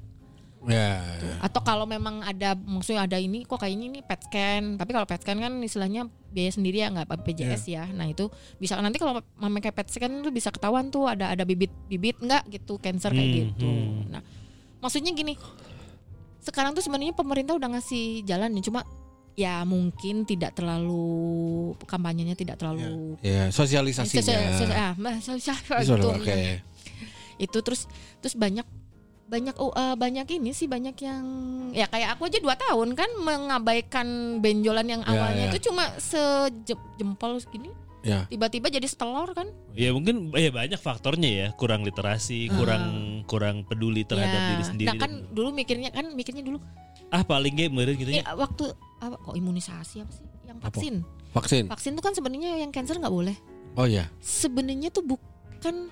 Ya. 0.64 1.04
atau 1.44 1.60
kalau 1.60 1.84
memang 1.84 2.24
ada 2.24 2.56
maksudnya 2.56 3.04
ada 3.04 3.20
ini 3.20 3.44
kok 3.44 3.60
kayaknya 3.60 3.84
ini 3.84 4.00
PET 4.00 4.20
scan 4.24 4.80
tapi 4.80 4.96
kalau 4.96 5.04
PET 5.04 5.20
scan 5.20 5.36
kan 5.36 5.52
istilahnya 5.60 6.08
biaya 6.32 6.56
sendiri 6.56 6.80
ya 6.80 6.88
nggak 6.88 7.04
BPJS 7.04 7.68
ya. 7.68 7.84
nah 7.92 8.08
itu 8.08 8.32
bisa 8.56 8.80
nanti 8.80 8.96
kalau 8.96 9.20
memakai 9.36 9.76
PET 9.76 9.92
scan 9.92 10.24
itu 10.24 10.32
bisa 10.32 10.48
ketahuan 10.48 10.88
tuh 10.88 11.04
ada 11.04 11.36
ada 11.36 11.44
bibit 11.44 11.68
bibit 11.84 12.16
nggak 12.16 12.48
gitu 12.48 12.80
cancer 12.80 13.12
kayak 13.12 13.28
Hmm, 13.28 13.36
gitu. 13.52 13.68
hmm. 13.68 14.08
nah 14.08 14.22
maksudnya 14.80 15.12
gini 15.12 15.36
sekarang 16.40 16.72
tuh 16.72 16.80
sebenarnya 16.80 17.12
pemerintah 17.12 17.60
udah 17.60 17.68
ngasih 17.76 18.24
jalan 18.24 18.56
ya 18.56 18.64
cuma 18.64 18.88
ya 19.34 19.62
mungkin 19.62 20.22
tidak 20.22 20.54
terlalu 20.54 21.04
kampanyenya 21.82 22.32
tidak 22.32 22.54
terlalu 22.54 23.18
Ya, 23.18 23.50
sosialisasinya. 23.50 24.22
Sosial- 24.22 24.54
sosial- 24.54 24.78
ah, 24.94 24.94
sosial- 25.18 25.62
Sosial, 25.82 25.98
itu. 25.98 26.08
Oke. 26.08 26.38
itu 27.36 27.58
terus 27.60 27.90
terus 28.18 28.34
banyak 28.34 28.62
banyak 29.24 29.56
oh, 29.56 29.72
eh, 29.72 29.96
banyak 29.96 30.28
ini 30.30 30.52
sih 30.52 30.64
banyak 30.64 30.94
yang 31.00 31.24
ya 31.72 31.88
kayak 31.88 32.14
aku 32.14 32.28
aja 32.28 32.38
dua 32.38 32.54
tahun 32.54 32.94
kan 32.94 33.10
mengabaikan 33.18 34.06
benjolan 34.38 34.86
yang 34.86 35.02
Ya, 35.02 35.10
awalnya 35.10 35.44
ya. 35.44 35.50
itu 35.50 35.66
cuma 35.66 35.90
sejempol 35.98 37.40
segini 37.40 37.74
Ya. 38.04 38.28
tiba-tiba 38.28 38.68
jadi 38.68 38.84
setelor 38.84 39.32
kan 39.32 39.48
Ya 39.72 39.90
mungkin 39.90 40.28
ya 40.30 40.52
banyak 40.52 40.76
faktornya 40.76 41.26
ya, 41.26 41.48
kurang 41.52 41.82
literasi, 41.82 42.52
kurang 42.52 42.84
kurang 43.24 43.64
peduli 43.64 44.04
terhadap 44.04 44.30
ya. 44.36 44.48
diri 44.52 44.62
sendiri. 44.62 44.88
nah 44.92 44.96
kan 45.00 45.12
dulu 45.32 45.50
mikirnya 45.50 45.88
kan 45.88 46.12
mikirnya 46.12 46.44
dulu 46.44 46.60
ah 47.10 47.22
paling 47.22 47.52
gak 47.52 47.68
meureun 47.68 47.96
gitu 47.96 48.10
eh, 48.10 48.20
ya. 48.20 48.32
waktu 48.32 48.70
apa 48.98 49.16
kok 49.18 49.34
imunisasi 49.34 49.96
apa 50.00 50.12
sih 50.12 50.24
yang 50.44 50.58
Apa? 50.58 50.70
vaksin 50.70 50.94
Vaksin. 51.30 51.64
vaksin 51.66 51.90
tuh 51.92 52.02
kan 52.02 52.12
sebenarnya 52.12 52.56
yang 52.58 52.70
cancer 52.70 52.94
nggak 52.94 53.10
boleh 53.10 53.36
Oh 53.74 53.84
ya. 53.84 54.06
sebenarnya 54.18 54.86
tuh 54.88 55.02
bukan 55.02 55.90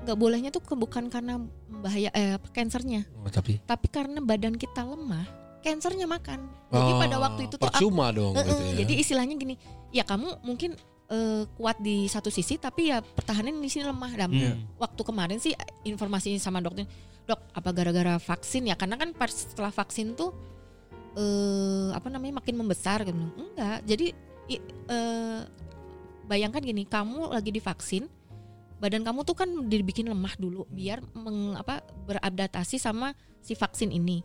nggak 0.00 0.14
bolehnya 0.14 0.48
tuh 0.48 0.62
bukan 0.62 1.08
karena 1.08 1.40
bahaya 1.80 2.12
eh 2.12 2.36
kansernya 2.50 3.02
Oh, 3.18 3.28
tapi 3.28 3.58
tapi 3.60 3.88
karena 3.88 4.20
badan 4.20 4.54
kita 4.54 4.84
lemah 4.84 5.24
kansernya 5.60 6.04
makan 6.04 6.44
jadi 6.68 6.92
pada 7.00 7.16
waktu 7.18 7.48
itu 7.48 7.56
tuh 7.56 7.64
aku, 7.64 7.72
percuma 7.72 8.12
dong 8.12 8.32
Eh, 8.32 8.44
gitu 8.44 8.52
eh, 8.52 8.60
ya. 8.60 8.74
jadi 8.84 8.92
istilahnya 8.94 9.34
gini 9.34 9.54
ya 9.90 10.04
kamu 10.04 10.44
mungkin 10.44 10.76
eh, 11.06 11.42
kuat 11.50 11.80
di 11.80 12.04
satu 12.04 12.28
sisi 12.28 12.54
tapi 12.54 12.88
ya 12.88 13.00
pertahanan 13.00 13.56
di 13.56 13.66
sini 13.66 13.84
lemah 13.84 14.12
dan 14.14 14.28
Hmm. 14.30 14.60
waktu 14.76 15.00
kemarin 15.00 15.40
sih 15.40 15.56
informasi 15.82 16.36
sama 16.36 16.60
dokter 16.60 16.84
dok 17.24 17.40
apa 17.50 17.70
gara-gara 17.72 18.14
vaksin 18.16 18.68
ya 18.68 18.76
karena 18.76 18.94
kan 18.94 19.10
pas 19.10 19.32
setelah 19.32 19.72
vaksin 19.72 20.12
tuh 20.12 20.36
eh 21.14 21.88
apa 21.94 22.08
namanya 22.10 22.42
makin 22.42 22.54
membesar 22.58 23.06
gitu 23.06 23.14
enggak 23.14 23.78
jadi 23.86 24.06
i- 24.50 24.64
eh, 24.90 25.40
bayangkan 26.26 26.60
gini 26.60 26.82
kamu 26.84 27.30
lagi 27.30 27.50
divaksin 27.50 28.10
badan 28.82 29.06
kamu 29.06 29.22
tuh 29.22 29.36
kan 29.38 29.48
dibikin 29.70 30.10
lemah 30.10 30.34
dulu 30.36 30.66
biar 30.68 31.00
meng, 31.14 31.54
apa 31.54 31.80
beradaptasi 32.04 32.76
sama 32.76 33.14
si 33.40 33.54
vaksin 33.54 33.88
ini 33.88 34.20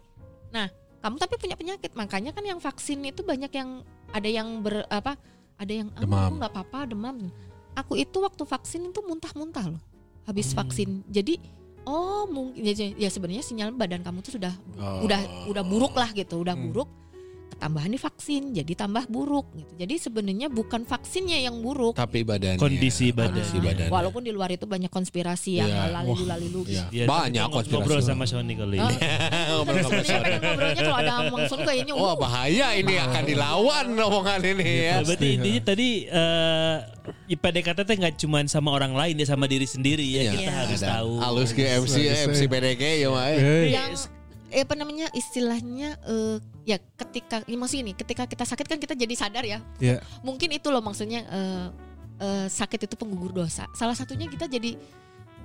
nah 0.50 0.68
kamu 1.00 1.16
tapi 1.16 1.36
punya 1.40 1.56
penyakit 1.56 1.94
makanya 1.96 2.34
kan 2.34 2.44
yang 2.44 2.60
vaksin 2.60 3.06
itu 3.06 3.22
banyak 3.24 3.54
yang 3.54 3.86
ada 4.12 4.28
yang 4.28 4.60
ber 4.60 4.84
apa 4.90 5.16
ada 5.56 5.72
yang 5.72 5.88
"Ah, 5.96 6.04
Demam. 6.04 6.20
aku 6.20 6.34
nggak 6.42 6.52
apa-apa 6.56 6.80
demam 6.90 7.18
aku 7.78 7.94
itu 7.96 8.18
waktu 8.20 8.44
vaksin 8.44 8.90
itu 8.90 9.00
muntah-muntah 9.06 9.78
loh 9.78 9.82
habis 10.26 10.52
Hmm. 10.52 10.66
vaksin 10.66 10.90
jadi 11.08 11.38
oh 11.84 12.26
mungkin 12.26 12.60
ya, 12.62 12.74
ya 12.98 13.10
sebenarnya 13.10 13.42
sinyal 13.42 13.72
badan 13.72 14.02
kamu 14.02 14.20
tuh 14.20 14.36
sudah 14.36 14.54
Oh. 14.76 15.04
udah 15.04 15.20
udah 15.48 15.64
buruk 15.64 15.94
lah 15.94 16.10
gitu 16.10 16.40
udah 16.40 16.54
Hmm. 16.54 16.72
buruk 16.72 16.90
ketambahan 17.60 17.92
nih 17.92 18.00
vaksin 18.00 18.42
jadi 18.56 18.72
tambah 18.74 19.04
buruk 19.06 19.52
gitu 19.52 19.72
jadi 19.76 19.96
sebenarnya 20.00 20.48
bukan 20.48 20.82
vaksinnya 20.82 21.44
yang 21.44 21.60
buruk 21.60 21.92
tapi 21.92 22.24
badannya 22.24 22.56
Kondisi 22.56 23.12
badan. 23.12 23.36
kondisi 23.36 23.56
Ah, 23.56 23.64
badannya. 23.68 23.92
walaupun 23.92 24.22
di 24.24 24.32
luar 24.32 24.48
itu 24.50 24.64
banyak 24.64 24.88
konspirasi 24.88 25.60
yang 25.60 25.68
Iya. 25.68 25.92
lalilu 25.92 26.24
lalilu 26.24 26.62
Iya. 26.64 26.86
Ya, 26.90 27.04
Banyak 27.04 27.52
konspirasi. 27.52 27.76
Ngobrol 27.76 28.00
sama 28.00 28.24
Sony 28.24 28.56
kali 28.56 28.80
Oh. 28.80 28.88
ini. 28.88 28.96
Ngobrol 29.52 29.84
sama 29.84 30.00
ngobrolnya 30.40 30.82
kalau 30.82 30.98
ada 30.98 31.12
langsung 31.28 31.60
kayaknya 31.62 31.94
Wah 31.94 32.08
uh, 32.08 32.16
bahaya 32.16 32.68
ini 32.74 32.96
akan 32.96 33.24
dilawan 33.26 33.86
omongan 33.92 34.40
ini 34.46 34.68
ya. 34.88 34.94
Nah, 34.96 35.04
berarti 35.04 35.28
intinya 35.36 35.62
tadi 35.62 35.88
eh 36.06 36.76
PDKT 37.30 37.80
teh 37.84 37.96
nggak 37.98 38.16
cuma 38.18 38.40
sama 38.46 38.70
orang 38.72 38.94
lain 38.94 39.16
ya 39.16 39.28
sama 39.28 39.46
diri 39.46 39.66
sendiri 39.66 40.06
ya 40.06 40.22
Iya. 40.22 40.32
kita 40.32 40.42
Iya. 40.42 40.54
harus 40.56 40.80
tahu. 40.80 41.12
Halus 41.20 41.52
ke 41.52 41.64
MC 41.66 41.96
MC 42.08 42.40
BDG 42.46 42.84
ya. 43.04 43.10
Hey. 43.12 43.68
yang 43.74 43.92
eh 44.50 44.62
apa 44.62 44.74
namanya 44.74 45.08
istilahnya 45.12 45.98
eh, 46.04 46.38
ya 46.66 46.78
ketika 46.96 47.42
ya 47.44 47.56
maksud 47.56 47.80
ini 47.80 47.92
ketika 47.94 48.26
kita 48.26 48.44
sakit 48.44 48.66
kan 48.66 48.78
kita 48.78 48.94
jadi 48.94 49.14
sadar 49.14 49.44
ya 49.44 49.60
Ya. 49.78 50.02
mungkin 50.20 50.50
itu 50.50 50.68
loh 50.68 50.82
maksudnya 50.82 51.22
eh, 51.24 51.68
eh, 52.20 52.48
sakit 52.48 52.86
itu 52.86 52.96
penggugur 52.96 53.32
dosa 53.32 53.70
salah 53.72 53.94
satunya 53.94 54.26
kita 54.26 54.46
jadi 54.46 54.74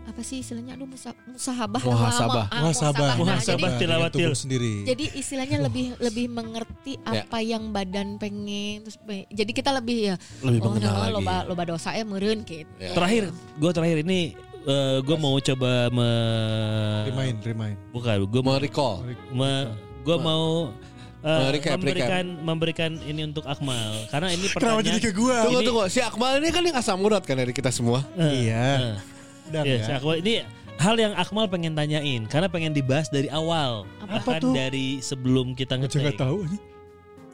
apa 0.04 0.20
sih 0.20 0.44
istilahnya 0.44 0.76
aduh 0.76 0.84
musa, 0.84 1.16
musahabah 1.24 1.80
Muhasabah. 1.80 2.44
Ah, 2.52 2.60
Muhasabah. 2.60 3.08
Nah, 3.08 3.16
Muhasabah 3.16 3.70
jadi, 3.72 3.80
tilawatil. 3.80 4.20
tubuh 4.20 4.36
sendiri. 4.36 4.72
jadi 4.84 5.04
istilahnya 5.16 5.58
lebih 5.64 5.96
lebih 5.96 6.26
mengerti 6.28 7.00
Ya. 7.08 7.24
apa 7.24 7.40
yang 7.40 7.72
badan 7.72 8.20
pengen 8.20 8.84
terus 8.84 9.00
jadi 9.32 9.48
kita 9.48 9.72
lebih 9.72 10.12
ya 10.12 10.16
Lebih 10.44 10.60
oh 10.60 10.64
mengenal 10.70 10.92
nah, 10.92 11.00
lagi. 11.08 11.14
loba 11.16 11.34
loba 11.48 11.62
dosa 11.66 11.92
ya 11.92 12.04
meureun 12.04 12.44
gitu 12.44 12.68
Ya. 12.76 12.92
Terakhir, 12.92 13.32
gue 13.32 13.70
terakhir 13.72 13.98
ini 14.04 14.20
gue 14.98 15.16
mau 15.16 15.36
coba 15.36 15.70
me 15.88 16.10
Remind, 17.06 17.38
remind. 17.42 17.76
bukan 17.90 18.16
gue 18.24 18.40
mau 18.40 18.54
Merecall. 18.54 18.94
me, 19.30 19.52
gue 20.00 20.16
mau 20.18 20.72
eh, 21.20 21.48
Recap, 21.52 21.76
memberikan 21.76 22.24
memberikan 22.38 22.90
ini 23.00 23.24
untuk 23.24 23.44
Akmal 23.44 24.08
karena 24.08 24.28
ini 24.28 24.44
Kenapa 24.46 24.80
jadi 24.80 24.92
pertanyaan 24.92 25.00
ke 25.00 25.10
gua? 25.12 25.36
Tunggu 25.42 25.58
Ini- 25.58 25.66
tunggu 25.66 25.82
si 25.86 26.00
Akmal 26.00 26.32
ini 26.36 26.48
kan 26.48 26.62
yang 26.62 26.76
asam 26.76 26.98
urat 26.98 27.22
kan 27.22 27.32
dari 27.34 27.50
kita 27.50 27.68
semua. 27.68 28.04
Eh, 28.14 28.48
Iya. 28.48 28.60
eh. 28.60 28.94
Udah 29.44 29.62
Iya, 29.62 29.74
ya. 29.74 29.84
si 29.84 29.92
Akmal 29.94 30.16
ini 30.20 30.34
hal 30.74 30.96
yang 30.96 31.12
Akmal 31.14 31.46
pengen 31.46 31.72
tanyain 31.72 32.24
karena 32.24 32.48
pengen 32.48 32.72
dibahas 32.72 33.08
dari 33.08 33.28
awal 33.28 33.88
Apa 33.98 34.20
bahkan 34.20 34.40
tuh? 34.42 34.52
dari 34.52 35.00
sebelum 35.00 35.52
kita 35.52 35.76
ngetek. 35.76 36.12
tahu. 36.14 36.44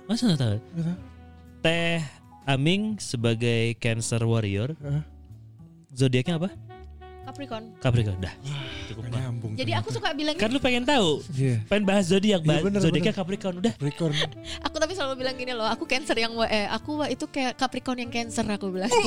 Masa 0.07 0.23
nggak 0.29 0.41
tahu? 0.41 0.57
Teh 1.61 1.99
Aming 2.43 2.99
sebagai 2.99 3.75
cancer 3.77 4.19
warrior, 4.21 4.75
Hah? 4.77 5.03
zodiaknya 5.93 6.35
apa? 6.37 6.51
Capricorn. 7.41 7.65
Capricorn. 7.81 8.19
Dah. 8.21 8.35
Cukup 8.93 9.03
Gak 9.09 9.13
lah. 9.17 9.21
nyambung. 9.25 9.53
Jadi 9.57 9.73
aku 9.73 9.89
suka 9.97 10.13
bilang 10.13 10.37
Kan 10.37 10.53
lu 10.53 10.61
pengen 10.61 10.85
tahu. 10.85 11.25
Iya. 11.33 11.65
Pengen 11.73 11.85
bahas 11.89 12.05
zodiak, 12.13 12.45
Iya, 12.45 12.49
bahas 12.53 12.63
bener, 12.69 12.81
zodiaknya. 12.85 13.15
Capricorn. 13.17 13.55
Udah. 13.65 13.73
Capricorn. 13.81 14.13
aku 14.69 14.77
tapi 14.77 14.93
selalu 14.93 15.15
bilang 15.25 15.35
gini 15.41 15.53
loh, 15.57 15.65
aku 15.65 15.89
Cancer 15.89 16.21
yang 16.21 16.37
eh 16.45 16.69
aku 16.69 17.01
itu 17.09 17.25
kayak 17.33 17.57
Capricorn 17.57 17.97
yang 18.05 18.13
Cancer 18.13 18.45
aku 18.45 18.69
bilang. 18.69 18.93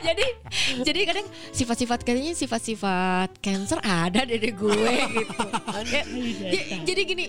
jadi 0.08 0.26
jadi 0.80 1.00
kadang 1.04 1.26
sifat-sifat 1.50 1.98
katanya 2.00 2.32
sifat-sifat 2.32 3.28
Cancer 3.38 3.78
ada 3.80 4.22
dari 4.22 4.50
gue 4.50 4.92
gitu. 5.10 5.42
Kayak- 5.84 6.08
j- 6.46 6.66
jadi 6.84 7.00
gini, 7.04 7.24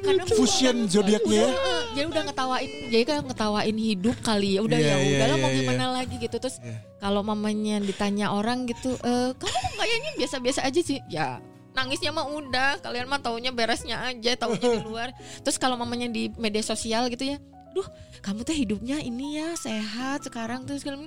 kadang 0.00 0.28
Fusion 0.30 0.76
zodiaknya 0.86 1.36
ya. 1.36 1.50
Jadi 1.92 2.06
udah 2.06 2.22
ngetawain 2.24 2.70
jadi 2.88 3.04
kan 3.04 3.16
ngetawain 3.24 3.76
hidup 3.76 4.16
kali 4.20 4.56
ya. 4.56 4.60
Udah 4.60 4.76
Iya, 4.76 4.88
ya 4.88 4.96
iya, 4.96 5.14
udahlah 5.16 5.36
mau 5.38 5.50
iya, 5.50 5.58
gimana 5.58 5.84
lagi 5.92 6.14
gitu. 6.16 6.36
Terus 6.36 6.56
Iya. 6.58 6.76
kalau 6.98 7.20
mamanya 7.22 7.76
ditanya 7.78 8.26
orang 8.30 8.66
gitu 8.66 8.94
eh 8.98 9.30
kamu 9.32 9.68
kayaknya 9.74 10.10
biasa-biasa 10.16 10.60
aja 10.62 10.80
sih? 10.80 10.98
Ya 11.06 11.38
nangisnya 11.72 12.08
mah 12.08 12.24
udah 12.26 12.80
kalian 12.80 13.04
mah 13.04 13.20
taunya 13.20 13.50
beresnya 13.50 14.00
aja 14.02 14.32
taunya 14.34 14.68
di 14.72 14.82
luar. 14.88 15.12
Terus 15.40 15.56
kalau 15.56 15.76
mamanya 15.76 16.06
di 16.06 16.32
media 16.34 16.60
sosial 16.60 17.06
gitu 17.08 17.26
ya 17.26 17.38
duh 17.72 17.84
kamu 18.26 18.42
tuh 18.42 18.56
hidupnya 18.58 18.98
ini 18.98 19.38
ya 19.38 19.54
sehat 19.54 20.26
sekarang 20.26 20.66
terus 20.66 20.82
kalau 20.82 20.98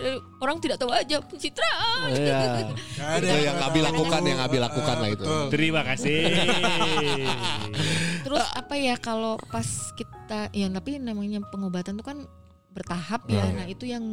eh, 0.00 0.16
orang 0.40 0.56
tidak 0.56 0.80
tahu 0.80 0.88
aja 0.88 1.20
pencitraan 1.20 2.08
Iya. 2.08 2.40
Gak 2.96 3.08
ada 3.12 3.28
Itu 3.28 3.36
yang 3.44 3.56
Abi 3.60 3.80
lakukan, 3.84 4.20
yang 4.24 4.40
Abi 4.40 4.56
lakukan 4.56 4.96
lah 4.96 5.10
itu. 5.12 5.20
Betul. 5.20 5.44
Terima 5.52 5.84
kasih. 5.84 6.32
Terus 8.24 8.46
apa 8.56 8.74
ya 8.80 8.96
kalau 8.96 9.36
pas 9.52 9.68
kita 9.92 10.48
ya 10.56 10.66
tapi 10.72 10.96
namanya 10.96 11.44
pengobatan 11.52 12.00
tuh 12.00 12.06
kan 12.06 12.18
bertahap 12.72 13.28
ya. 13.28 13.44
Hmm. 13.44 13.56
Nah, 13.60 13.66
itu 13.68 13.84
yang 13.84 14.04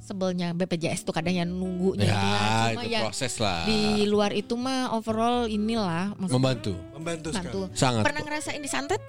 sebelnya 0.00 0.56
BPJS 0.56 1.04
tuh 1.04 1.12
kadang 1.12 1.34
yang 1.34 1.50
nunggunya 1.50 2.08
Ya, 2.08 2.16
itu 2.16 2.24
ya. 2.24 2.40
Cuma 2.72 2.80
itu 2.80 2.88
ya 2.88 3.00
proses 3.04 3.34
lah. 3.36 3.60
di 3.68 3.80
luar 4.08 4.32
itu 4.32 4.54
mah 4.56 4.96
overall 4.96 5.44
inilah 5.44 6.16
Membantu. 6.16 6.72
Membantu. 6.96 7.28
Sangat. 7.76 8.00
Pernah 8.00 8.22
ngerasain 8.24 8.62
disantet? 8.64 9.02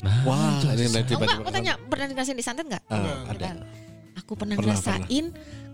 Nah, 0.00 0.24
Wah, 0.24 0.64
ini 0.64 0.88
nanti 0.88 1.12
Oh, 1.12 1.20
enggak, 1.20 1.38
aku 1.44 1.50
tanya, 1.52 1.74
pernah 1.76 2.06
ngerasain 2.08 2.38
disantet 2.38 2.64
enggak? 2.64 2.84
Ah, 2.88 3.20
ada. 3.28 3.48
Aku 4.16 4.32
pernah, 4.32 4.56
Pernah, 4.56 4.76
ngerasain 4.76 5.24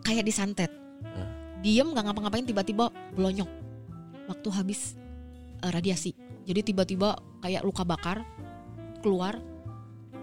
kayak 0.03 0.25
disantet. 0.27 0.71
Ah. 1.07 1.31
Diem 1.63 1.95
nggak 1.95 2.05
ngapa-ngapain 2.11 2.47
tiba-tiba 2.47 2.91
belonyok 3.15 3.51
waktu 4.27 4.49
habis 4.51 4.99
eh, 5.63 5.71
radiasi. 5.71 6.13
Jadi 6.47 6.75
tiba-tiba 6.75 7.19
kayak 7.43 7.63
luka 7.63 7.83
bakar 7.87 8.23
keluar 9.03 9.39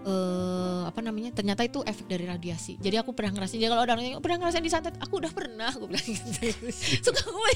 eh 0.04 0.82
apa 0.84 1.00
namanya? 1.00 1.32
Ternyata 1.32 1.64
itu 1.64 1.80
efek 1.80 2.04
dari 2.06 2.28
radiasi. 2.28 2.76
Jadi 2.76 3.00
aku 3.00 3.16
pernah 3.16 3.32
ngerasain. 3.34 3.56
Jadi 3.56 3.70
kalau 3.72 3.82
orang 3.82 3.96
nanya, 3.98 4.20
pernah 4.20 4.44
ngerasain 4.44 4.60
disantet, 4.62 4.94
aku 5.00 5.16
udah 5.18 5.32
pernah. 5.32 5.72
Aku 5.72 5.88
bilang 5.88 6.04
gitu. 6.04 6.52
Suka 7.08 7.20
ngomong 7.24 7.48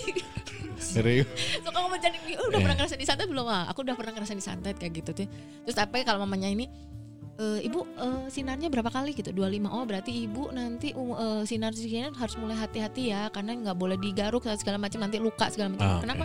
Serius. 0.78 1.26
suka 1.58 1.74
ngomong 1.74 1.98
jadi 1.98 2.16
oh, 2.38 2.46
udah 2.48 2.58
Iya. 2.58 2.64
pernah 2.64 2.76
ngerasain 2.78 3.00
disantet 3.02 3.26
belum 3.26 3.46
ah 3.50 3.66
aku 3.66 3.82
udah 3.82 3.98
pernah 3.98 4.14
ngerasain 4.14 4.38
disantet 4.38 4.78
kayak 4.78 5.02
gitu 5.02 5.10
tuh 5.10 5.26
terus 5.66 5.74
apa 5.74 5.90
ya 5.98 6.04
kalau 6.06 6.22
mamanya 6.22 6.46
ini 6.54 6.70
"Eh, 7.34 7.66
ibu 7.66 7.82
eh, 7.98 8.26
sinarnya 8.30 8.70
berapa 8.70 8.86
kali 8.86 9.10
gitu 9.10 9.34
25 9.34 9.74
oh 9.74 9.82
berarti 9.82 10.10
ibu 10.26 10.54
nanti 10.54 10.94
um, 10.94 11.14
eh, 11.14 11.42
sinar 11.46 11.74
sinar 11.74 12.14
harus 12.14 12.34
mulai 12.38 12.54
hati-hati 12.54 13.10
ya 13.10 13.26
karena 13.30 13.58
nggak 13.58 13.74
boleh 13.74 13.98
digaruk 13.98 14.46
segala 14.54 14.78
macam 14.78 15.02
nanti 15.02 15.18
luka 15.18 15.50
segala 15.50 15.74
macam 15.74 15.98
oke. 15.98 16.02
kenapa 16.06 16.24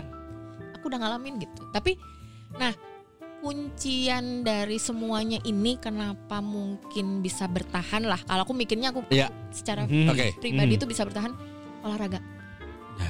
aku 0.77 0.85
udah 0.85 0.99
ngalamin 1.01 1.33
gitu 1.41 1.61
tapi 1.73 1.97
nah 2.53 2.73
kuncian 3.43 4.41
dari 4.41 4.79
semuanya 4.79 5.35
ini 5.43 5.75
kenapa 5.75 6.39
mungkin 6.39 7.19
bisa 7.19 7.43
bertahan 7.45 8.01
lah 8.01 8.23
kalau 8.23 8.41
aku 8.41 8.55
mikirnya 8.55 8.89
aku 8.89 9.03
Iya. 9.09 9.27
secara 9.51 9.83
Hmm. 9.83 10.07
Oke. 10.07 10.31
pribadi 10.39 10.73
Hmm. 10.73 10.79
itu 10.79 10.85
bisa 10.87 11.03
bertahan 11.03 11.35
olahraga 11.83 12.23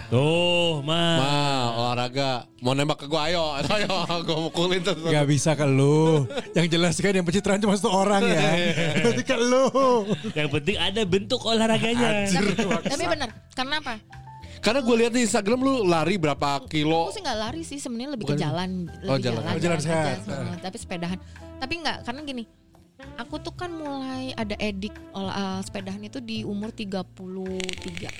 Tuh, 0.08 0.80
mah. 0.80 1.20
Ma, 1.20 1.36
olahraga. 1.76 2.48
Mau 2.64 2.72
nembak 2.72 3.04
ke 3.04 3.06
gua 3.06 3.28
ayo. 3.28 3.52
Ayo, 3.68 3.92
gua 4.24 4.38
mukulin 4.42 4.80
tuh. 4.80 4.96
Gak 4.96 5.28
bisa 5.28 5.60
ke 5.60 5.68
lu 5.68 6.24
Yang 6.56 6.68
jelas 6.72 6.96
kan 6.96 7.12
yang 7.12 7.28
pencitraan 7.28 7.60
cuma 7.60 7.76
satu 7.76 7.92
orang 7.92 8.24
ya 8.24 8.72
Berarti 8.96 9.24
ke 9.26 9.36
lu 9.36 9.68
Yang 10.32 10.50
penting 10.56 10.76
ada 10.80 11.02
bentuk 11.04 11.44
olahraganya. 11.44 12.32
tapi 12.80 13.04
benar 13.06 13.30
karena 13.52 13.84
apa 13.84 14.00
Karena 14.64 14.80
gue 14.80 14.96
lihat 14.96 15.12
di 15.12 15.28
Instagram 15.28 15.60
lu 15.60 15.74
lari 15.84 16.16
berapa 16.16 16.64
kilo. 16.72 17.12
Aku 17.12 17.20
sih 17.20 17.20
nggak 17.20 17.40
lari 17.44 17.62
sih 17.68 17.84
sebenarnya 17.84 18.16
lebih 18.16 18.32
Bukan. 18.32 18.40
ke 18.40 18.44
jalan, 18.48 18.72
Oh, 18.88 19.20
lebih 19.20 19.24
jalan. 19.28 19.44
jalan, 19.44 19.52
Oh, 19.52 19.60
jalan 19.60 19.80
sehat. 19.84 20.18
Heeh, 20.24 20.56
tapi 20.64 20.78
sepedahan. 20.80 21.20
Tapi 21.60 21.74
nggak 21.84 21.98
karena 22.08 22.22
gini. 22.24 22.44
Aku 23.20 23.36
tuh 23.44 23.52
kan 23.52 23.68
mulai 23.68 24.32
ada 24.40 24.56
edik 24.64 24.96
olah 25.12 25.36
uh, 25.36 25.60
sepedahan 25.60 26.00
itu 26.08 26.24
di 26.24 26.48
umur 26.48 26.72
33 26.72 26.96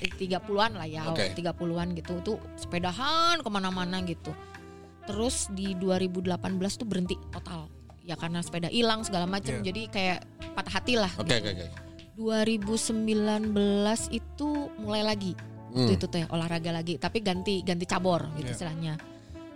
eh, 0.04 0.12
30-an 0.12 0.76
lah 0.76 0.84
ya, 0.84 1.08
Oke. 1.08 1.32
30-an 1.32 1.96
gitu. 1.96 2.20
Tuh 2.20 2.36
sepedahan 2.60 3.40
ke 3.40 3.48
mana-mana 3.48 4.04
gitu. 4.04 4.36
Terus 5.08 5.48
di 5.56 5.72
2018 5.80 6.28
tuh 6.76 6.84
berhenti 6.84 7.16
total. 7.32 7.72
Ya 8.04 8.20
karena 8.20 8.44
sepeda 8.44 8.68
hilang 8.68 9.00
segala 9.00 9.24
macam. 9.24 9.64
Iya. 9.64 9.72
Jadi 9.72 9.82
kayak 9.88 10.28
patah 10.52 10.76
hati 10.76 11.00
lah. 11.00 11.08
Oke, 11.16 11.32
gitu. 11.32 11.40
oke, 11.40 11.50
oke. 11.56 11.66
2019 12.14 13.56
itu 14.12 14.48
mulai 14.76 15.02
lagi 15.02 15.32
Hmm. 15.74 15.90
itu, 15.90 16.06
tuh 16.06 16.22
ya, 16.22 16.26
olahraga 16.30 16.70
lagi 16.70 16.94
tapi 16.96 17.18
ganti 17.18 17.58
ganti 17.60 17.82
cabor 17.84 18.30
gitu 18.38 18.46
Iya. 18.46 18.54
istilahnya 18.54 18.94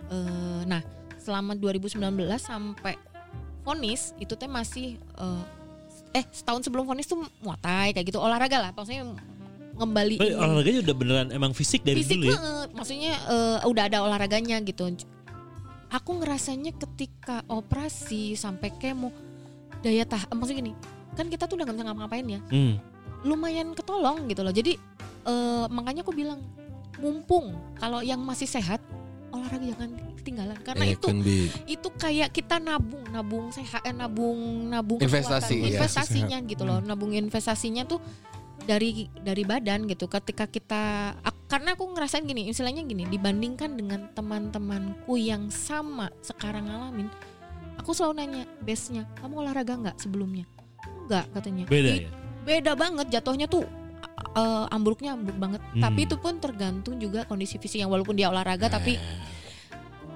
Eh, 0.09 0.61
nah 0.65 0.81
selama 1.21 1.53
2019 1.53 2.01
sampai 2.41 2.97
vonis 3.61 4.17
itu 4.17 4.33
teh 4.33 4.49
masih 4.49 4.97
eh, 4.97 5.43
eh 6.17 6.25
setahun 6.33 6.65
sebelum 6.65 6.89
vonis 6.89 7.05
tuh 7.05 7.21
muatai 7.39 7.93
kayak 7.93 8.09
gitu 8.09 8.17
olahraga 8.17 8.57
lah 8.57 8.71
maksudnya 8.73 9.05
ngembali 9.77 10.17
olahraganya 10.17 10.79
udah 10.81 10.95
beneran 10.97 11.27
emang 11.29 11.53
fisik 11.53 11.85
dari 11.85 12.01
fisik 12.01 12.19
dulu 12.19 12.33
ya. 12.33 12.39
maksudnya 12.73 13.13
eh, 13.29 13.57
udah 13.63 13.83
ada 13.85 14.01
olahraganya 14.01 14.57
gitu 14.65 14.89
aku 15.93 16.11
ngerasanya 16.19 16.73
ketika 16.73 17.45
operasi 17.45 18.33
sampai 18.33 18.73
kemo 18.73 19.13
daya 19.85 20.03
tahan 20.03 20.33
maksudnya 20.33 20.59
gini 20.65 20.73
kan 21.13 21.29
kita 21.29 21.45
tuh 21.45 21.53
udah 21.53 21.69
gak 21.69 21.75
bisa 21.77 21.85
ngapa-ngapain 21.85 22.25
ya 22.25 22.41
Hmm. 22.49 22.81
Lumayan 23.21 23.73
ketolong 23.73 24.27
gitu 24.27 24.41
loh. 24.41 24.51
Jadi 24.51 24.75
eh, 25.25 25.65
makanya 25.69 26.01
aku 26.01 26.13
bilang 26.13 26.39
mumpung 26.99 27.55
kalau 27.75 28.03
yang 28.03 28.19
masih 28.19 28.45
sehat 28.45 28.83
olahraga 29.29 29.61
jangan 29.61 29.93
ketinggalan 30.19 30.57
karena 30.59 30.83
Eh, 30.83 30.93
itu 30.97 31.07
be. 31.15 31.39
itu 31.63 31.87
kayak 31.95 32.33
kita 32.33 32.57
nabung 32.57 33.05
nabung 33.07 33.45
sehat 33.49 33.85
eh, 33.85 33.93
nabung 33.93 34.67
nabung 34.67 34.99
Investasi, 34.99 35.53
kekuatan. 35.53 35.63
iya. 35.63 35.77
investasinya 35.79 36.37
gitu 36.43 36.63
loh 36.65 36.81
nabung 36.81 37.13
investasinya 37.13 37.85
tuh 37.85 38.01
dari 38.59 39.07
dari 39.15 39.41
badan 39.41 39.87
gitu 39.87 40.05
ketika 40.05 40.43
kita 40.45 41.15
karena 41.47 41.73
aku 41.73 41.87
ngerasain 41.87 42.25
gini 42.25 42.49
istilahnya 42.49 42.83
gini 42.83 43.07
dibandingkan 43.07 43.73
dengan 43.73 44.11
teman-temanku 44.11 45.15
yang 45.15 45.47
sama 45.49 46.11
sekarang 46.19 46.67
ngalamin 46.67 47.07
aku 47.77 47.95
selalu 47.95 48.13
nanya 48.19 48.43
base 48.59 48.91
nya 48.91 49.07
kamu 49.17 49.41
olahraga 49.41 49.73
nggak 49.79 49.97
sebelumnya 49.97 50.45
enggak 51.07 51.25
katanya 51.33 51.63
Beda 51.65 51.89
"Ih, 51.89 52.01
ya. 52.05 52.09
Beda 52.49 52.73
banget 52.73 53.07
jatuhnya 53.13 53.45
tuh 53.45 53.69
uh, 54.33 54.65
ambruknya 54.73 55.13
ambruk 55.13 55.37
banget. 55.37 55.61
Hmm. 55.61 55.81
tapi 55.85 56.09
itu 56.09 56.15
pun 56.17 56.41
tergantung 56.41 56.97
juga 56.97 57.29
kondisi 57.29 57.61
fisik 57.61 57.79
yang 57.85 57.93
walaupun 57.93 58.17
dia 58.17 58.33
olahraga 58.33 58.67
tapi 58.73 58.97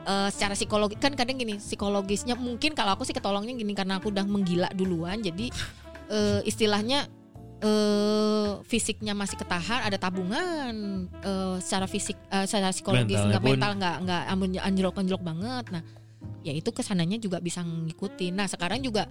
uh, 0.10 0.30
secara 0.34 0.58
psikologi 0.58 0.98
kan 0.98 1.14
kadang 1.14 1.38
gini 1.38 1.62
psikologisnya 1.62 2.34
mungkin 2.34 2.74
kalau 2.74 2.98
aku 2.98 3.06
sih 3.06 3.14
ketolongnya 3.14 3.54
gini 3.54 3.78
karena 3.78 4.02
aku 4.02 4.10
udah 4.10 4.26
menggila 4.26 4.70
duluan 4.74 5.22
jadi 5.22 5.54
uh, 6.10 6.42
istilahnya 6.44 7.06
uh, 7.64 8.60
fisiknya 8.68 9.16
masih 9.16 9.40
ketahan 9.40 9.88
ada 9.88 9.98
tabungan 9.98 11.08
uh, 11.24 11.58
secara 11.64 11.88
fisik 11.88 12.18
uh, 12.30 12.46
secara 12.50 12.74
psikologis 12.76 13.20
nggak 13.20 13.44
mental 13.44 13.72
nggak 13.80 13.96
nggak 14.04 14.24
anjlok 14.64 15.00
anjlok 15.00 15.24
banget. 15.24 15.66
Nah 15.72 15.84
ya 16.44 16.52
itu 16.52 16.70
ke 16.76 16.84
sananya 16.84 17.16
juga 17.16 17.40
bisa 17.40 17.64
ngikutin. 17.64 18.36
Nah 18.36 18.48
sekarang 18.52 18.84
juga 18.84 19.08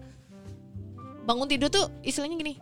bangun 1.25 1.49
tidur 1.49 1.71
tuh 1.71 1.87
istilahnya 2.03 2.37
gini 2.37 2.55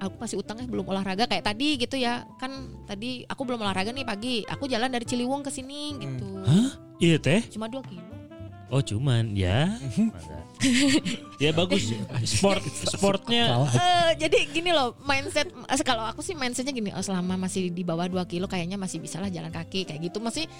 aku 0.00 0.14
masih 0.20 0.36
utang 0.40 0.58
eh 0.60 0.68
belum 0.68 0.86
olahraga 0.86 1.28
kayak 1.28 1.44
tadi 1.44 1.76
gitu 1.80 1.96
ya. 1.96 2.24
Kan 2.40 2.72
tadi 2.84 3.24
aku 3.28 3.42
belum 3.44 3.62
olahraga 3.62 3.92
nih 3.92 4.06
pagi. 4.06 4.36
Aku 4.48 4.66
jalan 4.66 4.88
dari 4.90 5.04
Ciliwung 5.04 5.42
ke 5.44 5.50
sini 5.50 5.96
gitu. 5.98 6.28
Hah? 6.44 6.68
Iya 6.96 7.20
teh. 7.20 7.44
cuma 7.52 7.68
2 7.68 7.80
kilo. 7.84 8.16
Oh 8.66 8.82
cuman 8.82 9.30
ya. 9.36 9.70
ya 11.42 11.54
bagus. 11.54 11.94
Sport 12.26 12.66
sportnya. 12.66 13.62
Eh, 13.70 14.10
jadi 14.26 14.38
gini 14.50 14.74
loh 14.74 14.98
mindset 15.06 15.46
eh, 15.54 15.84
kalau 15.86 16.02
aku 16.02 16.18
sih 16.24 16.34
mindsetnya 16.34 16.74
gini 16.74 16.90
oh, 16.90 17.04
selama 17.04 17.38
masih 17.38 17.70
di 17.70 17.82
bawah 17.86 18.10
2 18.10 18.18
kilo 18.26 18.50
kayaknya 18.50 18.74
masih 18.74 18.98
bisa 18.98 19.22
lah 19.22 19.30
jalan 19.30 19.54
kaki 19.54 19.86
kayak 19.86 20.10
gitu. 20.10 20.18
Masih 20.18 20.50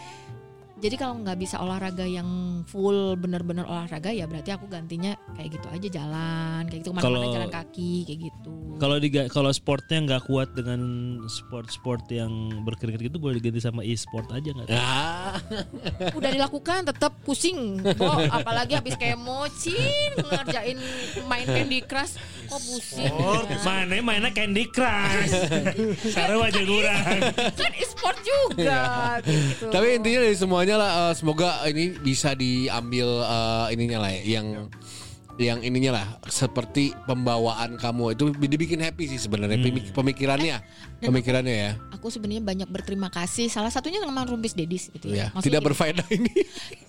jadi 0.76 0.96
kalau 1.00 1.24
nggak 1.24 1.38
bisa 1.40 1.56
olahraga 1.56 2.04
yang 2.04 2.28
full 2.68 3.16
bener-bener 3.16 3.64
olahraga 3.64 4.12
ya 4.12 4.28
berarti 4.28 4.52
aku 4.52 4.68
gantinya 4.68 5.16
kayak 5.32 5.56
gitu 5.56 5.66
aja 5.72 5.88
jalan 5.88 6.62
kayak 6.68 6.80
gitu 6.84 6.90
ke 6.92 6.96
mana-mana 7.00 7.16
Kalau- 7.16 7.32
jalan 7.32 7.50
kaki 7.50 7.92
kayak 8.04 8.20
gitu 8.28 8.54
Kalau 8.76 9.00
di 9.00 9.08
kalau 9.08 9.48
sportnya 9.56 10.04
nggak 10.04 10.28
kuat 10.28 10.52
dengan 10.52 10.80
sport-sport 11.32 12.04
yang 12.12 12.28
berkeringat 12.60 13.08
gitu 13.08 13.16
boleh 13.16 13.40
diganti 13.40 13.64
sama 13.64 13.80
e-sport 13.80 14.28
aja 14.28 14.52
nggak? 14.52 14.68
Ah, 14.68 15.40
udah 16.20 16.28
dilakukan 16.28 16.84
tetap 16.84 17.16
pusing 17.24 17.80
Bo, 17.96 18.20
apalagi 18.28 18.76
habis 18.76 18.92
kemo 19.00 19.48
cin 19.56 20.12
ngerjain 20.12 20.76
main 21.24 21.48
Candy 21.48 21.80
Crush 21.88 22.20
kok 22.46 22.60
pusing 22.60 23.08
ya. 23.48 23.56
Mana 23.64 23.96
mainnya 24.04 24.30
Candy 24.30 24.68
Crush. 24.68 25.32
Sekarang 26.12 26.44
wajah 26.44 26.64
kurang. 26.68 27.16
kan 27.56 27.72
e-sport 27.80 28.18
juga 28.20 28.80
gitu. 29.24 29.72
Tapi 29.72 29.86
intinya 29.96 30.20
dari 30.20 30.36
semuanya 30.66 30.82
lah 30.82 30.90
eh, 31.00 31.14
semoga 31.14 31.48
ini 31.64 31.94
bisa 31.94 32.34
diambil 32.34 33.06
eh, 33.22 33.66
ininya 33.70 33.98
lah 34.02 34.10
ya, 34.10 34.22
yang 34.34 34.46
yang 35.36 35.58
ininya 35.60 35.92
lah 35.94 36.06
seperti 36.26 36.90
pembawaan 37.06 37.76
kamu 37.76 38.18
itu 38.18 38.24
dibikin 38.34 38.80
happy 38.80 39.06
sih 39.06 39.20
sebenarnya 39.20 39.60
Pemik- 39.60 39.92
pemikirannya 39.92 40.58
dan 40.98 41.06
pemikirannya 41.06 41.54
ya. 41.54 41.72
aku 41.92 42.08
sebenarnya 42.08 42.42
banyak 42.42 42.66
berterima 42.66 43.06
kasih 43.08 43.46
salah 43.46 43.70
satunya 43.70 44.00
sama 44.00 44.26
Rumpis 44.26 44.56
Dedis 44.56 44.90
gitu 44.90 45.06
Ya, 45.08 45.28
ya 45.28 45.38
tidak 45.38 45.62
berfaedah 45.62 46.02
ini. 46.10 46.34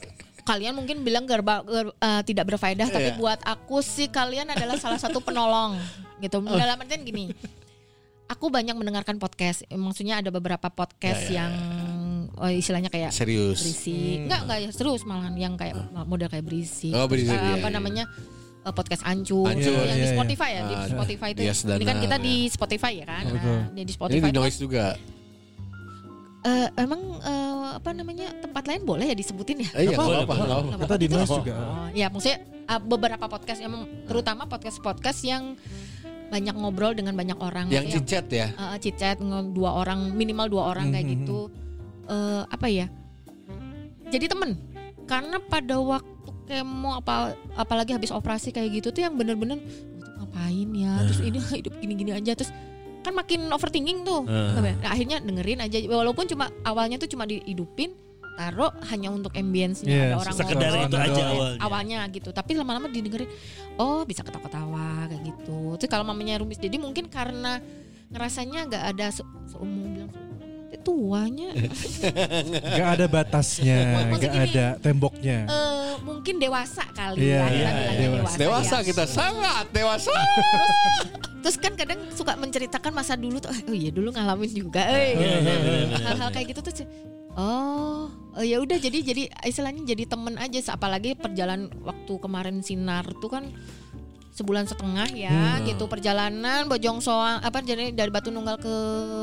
kalian 0.49 0.73
mungkin 0.73 1.03
bilang 1.03 1.27
gerba, 1.27 1.61
ger- 1.61 1.93
eh, 1.93 2.21
tidak 2.23 2.49
berfaedah 2.49 2.87
tapi 2.87 3.13
Iya. 3.13 3.19
buat 3.19 3.43
aku 3.43 3.83
sih 3.83 4.07
kalian 4.07 4.47
adalah 4.47 4.79
salah 4.79 4.97
satu 4.97 5.19
penolong 5.19 5.77
gitu 6.17 6.39
Oh. 6.39 6.55
dalam 6.55 6.79
artian 6.79 7.03
gini 7.03 7.29
aku 8.25 8.47
banyak 8.47 8.73
mendengarkan 8.73 9.19
podcast 9.19 9.67
Eh, 9.67 9.75
maksudnya 9.75 10.17
ada 10.17 10.31
beberapa 10.31 10.65
podcast 10.67 11.27
Ya, 11.27 11.29
ya, 11.29 11.37
yang 11.43 11.53
oh, 12.37 12.47
istilahnya 12.47 12.87
kayak 12.87 13.09
Serius. 13.09 13.59
berisi 13.59 14.21
enggak 14.21 14.39
enggak 14.45 14.57
ya 14.59 14.69
serius 14.69 15.01
malahan 15.03 15.33
yang 15.33 15.53
kayak 15.53 15.75
model 16.03 16.25
kayak 16.25 16.41
berisi 16.41 16.89
Oh, 16.91 17.05
berisi, 17.05 17.27
Eh, 17.27 17.35
iya, 17.35 17.57
apa 17.57 17.67
iya. 17.67 17.75
namanya 17.75 18.03
eh, 18.61 18.71
podcast 18.71 19.03
ancur, 19.03 19.45
Ancur, 19.45 19.73
yang 19.83 19.91
di 19.91 19.99
iya, 19.99 20.05
iya. 20.05 20.13
Spotify 20.13 20.49
ya 20.49 20.61
di 20.61 20.73
Ah, 20.73 20.85
Spotify 20.87 21.29
itu 21.31 21.41
Yes, 21.41 21.59
ini 21.61 21.83
kan 21.83 21.97
kita 21.97 22.15
ya. 22.15 22.23
di 22.23 22.35
Spotify 22.47 22.91
ya 22.95 23.05
kan 23.05 23.23
nah, 23.25 23.41
di 23.69 23.81
Ini 23.81 23.91
Spotify 23.91 24.13
di 24.13 24.21
itu 24.21 24.29
kan, 24.29 24.37
noise 24.39 24.57
juga. 24.57 24.85
eh, 26.43 26.67
emang 26.77 27.01
eh, 27.19 27.55
apa 27.75 27.89
namanya 27.91 28.27
tempat 28.39 28.63
lain 28.65 28.81
boleh 28.81 29.05
ya 29.05 29.15
disebutin 29.15 29.57
ya 29.61 29.69
Eh, 29.75 29.83
iya, 29.85 29.93
Apa? 29.93 30.03
nggak 30.03 30.17
nggak 30.17 30.27
apa-apa. 30.29 30.83
Kita 30.85 30.95
di 30.95 31.07
noise 31.07 31.31
juga. 31.33 31.53
Oh, 31.57 31.87
ya 31.91 32.07
maksudnya 32.07 32.37
uh, 32.67 32.81
beberapa 32.81 33.25
podcast 33.25 33.59
yang 33.59 33.73
terutama 34.05 34.43
podcast-podcast 34.45 35.19
yang 35.23 35.43
banyak 36.27 36.55
ngobrol 36.55 36.91
dengan 36.91 37.15
banyak 37.15 37.39
orang 37.39 37.71
Yang 37.71 37.87
Maksudnya, 37.87 38.19
cicat 38.19 38.25
ya. 38.27 38.47
uh, 38.59 38.75
nge- 39.17 39.51
dua 39.51 39.71
orang 39.79 40.11
minimal 40.11 40.47
dua 40.49 40.63
orang 40.71 40.91
kayak 40.91 41.07
Mhm. 41.07 41.13
gitu 41.23 41.39
Eh, 42.07 42.43
apa 42.47 42.67
ya 42.71 42.87
jadi 44.07 44.31
temen. 44.31 44.55
Karena 45.03 45.39
pada 45.39 45.75
waktu 45.79 46.31
kemo 46.47 46.95
apa 46.95 47.35
apalagi 47.59 47.91
habis 47.91 48.11
operasi 48.11 48.55
kayak 48.55 48.79
gitu 48.79 48.95
tuh 48.95 49.03
yang 49.03 49.19
bener-bener 49.19 49.59
"Gua 49.59 50.07
tuh 50.07 50.15
ngapain 50.23 50.69
ya? 50.71 50.93
Terus 51.03 51.19
ini 51.23 51.37
hidup 51.59 51.73
gini-gini 51.79 52.11
aja. 52.15 52.31
Terus 52.35 52.51
kan 53.03 53.11
makin 53.11 53.51
overthinking 53.51 54.03
tuh. 54.03 54.23
Eh. 54.27 54.55
Nah, 54.55 54.91
akhirnya 54.91 55.19
dengerin 55.19 55.59
aja. 55.63 55.77
Walaupun 55.83 56.27
cuma 56.27 56.47
awalnya 56.63 56.95
tuh 56.99 57.11
cuma 57.11 57.27
dihidupin 57.27 57.91
taruh 58.37 58.69
hanya 58.93 59.09
untuk 59.09 59.33
ambience-nya. 59.33 59.89
Iya, 59.89 60.03
ada 60.13 60.15
orang 60.21 60.35
Sekedar 60.37 60.69
ngobrol, 60.69 60.85
itu 60.87 60.97
aja 61.01 61.21
awalnya. 61.25 61.57
awalnya 61.59 61.99
gitu. 62.13 62.29
Tapi 62.31 62.51
lama-lama 62.53 62.87
didengerin 62.87 63.27
oh 63.75 64.05
bisa 64.05 64.21
ketawa-ketawa 64.21 65.09
kayak 65.09 65.23
gitu. 65.25 65.75
Terus 65.81 65.89
kalau 65.89 66.05
mamanya 66.05 66.37
Rumis 66.39 66.61
jadi 66.61 66.77
mungkin 66.77 67.09
karena 67.09 67.59
ngerasanya 68.07 68.71
nggak 68.71 68.83
ada 68.95 69.05
se 69.11 69.19
seumur 69.51 69.83
bilang 69.91 70.11
"Eh, 70.13 70.26
tuanya 70.77 71.49
Gak 72.73 72.89
ada 72.93 73.05
batasnya, 73.05 73.77
Maksudnya 74.07 74.17
gak 74.19 74.33
gini, 74.33 74.47
ada 74.49 74.65
temboknya. 74.77 75.37
eh, 75.45 75.91
mungkin 75.99 76.35
dewasa 76.37 76.83
kali 76.91 77.23
Iya, 77.23 77.35
ya 77.35 77.45
kita 77.45 77.51
iya, 77.51 77.67
bilangnya 77.69 77.97
dewasa. 78.17 78.35
Dewasa 78.37 78.75
ya. 78.75 78.85
kita 78.85 79.03
sangat 79.05 79.65
dewasa. 79.71 80.13
terus 81.37 81.55
kan 81.55 81.73
kadang 81.73 81.99
suka 82.11 82.35
menceritakan 82.35 82.91
masa 82.91 83.15
dulu 83.15 83.39
tuh 83.39 83.47
oh 83.49 83.71
iya 83.71 83.87
dulu 83.87 84.11
ngalamin 84.11 84.51
juga 84.51 84.83
eh 84.83 85.15
Iya, 85.15 85.27
iya, 85.39 85.55
iya, 85.55 85.75
iya. 85.85 85.97
hal-hal 86.03 86.29
kayak 86.29 86.47
gitu 86.51 86.59
tuh 86.61 86.73
oh 87.33 88.11
oh 88.33 88.43
ya 88.43 88.59
udah 88.59 88.75
jadi 88.75 88.99
jadi 88.99 89.23
istilahnya 89.43 89.85
jadi 89.85 90.03
temen 90.05 90.35
aja 90.35 90.59
apalagi 90.69 91.15
perjalanan 91.15 91.71
waktu 91.81 92.13
kemarin 92.19 92.59
sinar 92.59 93.07
tuh 93.17 93.31
kan 93.31 93.53
sebulan 94.37 94.63
setengah 94.63 95.09
ya 95.09 95.33
gitu 95.65 95.89
perjalanan 95.89 96.63
Bojong 96.63 97.01
Soang 97.01 97.41
apa 97.41 97.57
jadi 97.59 97.89
dari 97.89 98.07
Batu 98.07 98.29
Nunggal 98.29 98.55
ke 98.55 98.75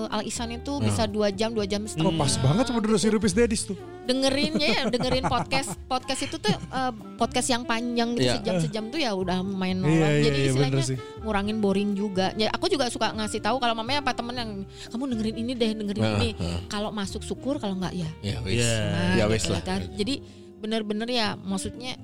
Al 0.09 0.21
Ihsan 0.23 0.51
itu 0.53 0.77
bisa 0.81 1.07
dua 1.07 1.31
jam 1.31 1.51
dua 1.51 1.63
jam 1.65 1.81
Oh, 1.81 1.87
setengah 1.87 2.19
pas 2.19 2.35
banget 2.37 2.65
sama 2.67 2.81
dulu 2.81 2.97
si 2.97 3.07
Rupis 3.07 3.31
Dedis 3.31 3.63
tuh. 3.65 3.79
dengerin 4.03 4.53
ya 4.55 4.85
dengerin 4.93 5.23
podcast 5.25 5.79
podcast 5.85 6.21
itu 6.21 6.37
tuh 6.37 6.51
eh, 6.51 6.93
podcast 7.15 7.47
yang 7.49 7.63
panjang 7.63 8.13
gitu 8.13 8.27
Iya. 8.27 8.35
sejam 8.37 8.55
sejam 8.59 8.85
tuh 8.89 8.99
ya 8.99 9.15
udah 9.15 9.39
main 9.41 9.73
nolong 9.75 9.95
iya, 10.13 10.25
jadi 10.25 10.37
iya, 10.37 10.49
istilahnya 10.51 10.83
sih. 10.85 10.99
ngurangin 11.21 11.57
boring 11.59 11.91
juga 11.93 12.35
ya 12.35 12.51
aku 12.51 12.67
juga 12.67 12.89
suka 12.89 13.15
ngasih 13.15 13.39
tahu 13.39 13.57
kalau 13.57 13.73
mamanya 13.73 14.01
apa 14.01 14.13
temen 14.13 14.35
yang 14.35 14.51
kamu 14.89 15.05
dengerin 15.11 15.37
ini 15.39 15.53
deh 15.55 15.71
dengerin 15.73 16.03
Nah, 16.03 16.15
ini 16.17 16.31
nah. 16.35 16.61
kalau 16.67 16.91
masuk 16.91 17.23
syukur 17.23 17.57
kalau 17.57 17.77
nggak 17.77 17.95
ya 17.95 18.11
Ya 18.21 18.37
wis. 18.43 18.59
Iya. 18.59 18.75
Nah, 18.85 19.05
Ya 19.15 19.25
gitu 19.25 19.33
wes 19.33 19.45
lah. 19.49 19.63
kan. 19.63 19.81
jadi 19.91 20.15
bener-bener 20.59 21.07
ya 21.07 21.29
maksudnya 21.37 21.95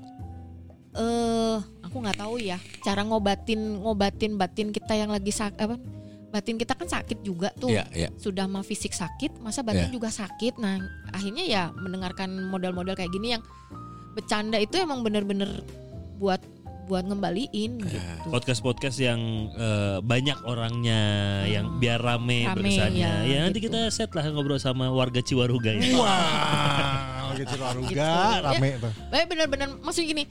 eh 0.92 1.58
aku 1.90 1.98
nggak 1.98 2.18
tahu 2.18 2.38
ya 2.38 2.54
cara 2.80 3.02
ngobatin 3.02 3.58
ngobatin 3.76 4.38
batin 4.38 4.70
kita 4.70 4.94
yang 4.94 5.10
lagi 5.10 5.28
sak 5.28 5.58
apa 5.58 5.74
batin 6.30 6.54
kita 6.54 6.72
kan 6.72 6.86
sakit 6.86 7.20
juga 7.20 7.50
tuh 7.52 7.74
Iya, 7.74 7.84
iya. 7.90 8.08
sudah 8.14 8.46
mah 8.46 8.62
fisik 8.62 8.94
sakit 8.94 9.42
masa 9.42 9.66
batin 9.66 9.90
Iya. 9.90 9.92
juga 9.92 10.08
sakit 10.08 10.56
nah 10.56 10.78
akhirnya 11.10 11.42
ya 11.42 11.62
mendengarkan 11.74 12.30
model-model 12.46 12.94
kayak 12.94 13.10
gini 13.10 13.34
yang 13.34 13.42
bercanda 14.10 14.54
itu 14.56 14.78
emang 14.78 15.02
bener-bener 15.02 15.50
buat 16.16 16.38
buat 16.86 17.02
ngembaliin 17.02 17.82
Iya. 17.82 17.90
gitu 18.22 18.30
podcast-podcast 18.30 18.98
yang 19.00 19.18
eh, 19.50 19.98
banyak 20.00 20.38
orangnya 20.42 21.00
yang 21.46 21.78
biar 21.78 21.98
rame, 21.98 22.46
Rame, 22.46 22.70
ya, 22.94 23.26
Ya, 23.26 23.38
nanti 23.42 23.58
gitu. 23.58 23.70
kita 23.70 23.90
set 23.90 24.10
lah 24.10 24.22
ngobrol 24.26 24.58
sama 24.58 24.86
warga 24.86 25.18
Ciwaruga 25.18 25.74
ya. 25.74 25.82
Wah, 25.98 27.34
gitu 27.34 27.54
Aruga, 27.58 27.90
Gitu. 27.90 28.42
rame 28.42 28.68
tuh. 28.78 28.92
Eh 29.10 29.24
bener-bener 29.26 29.68
maksudnya 29.82 30.08
gini 30.10 30.24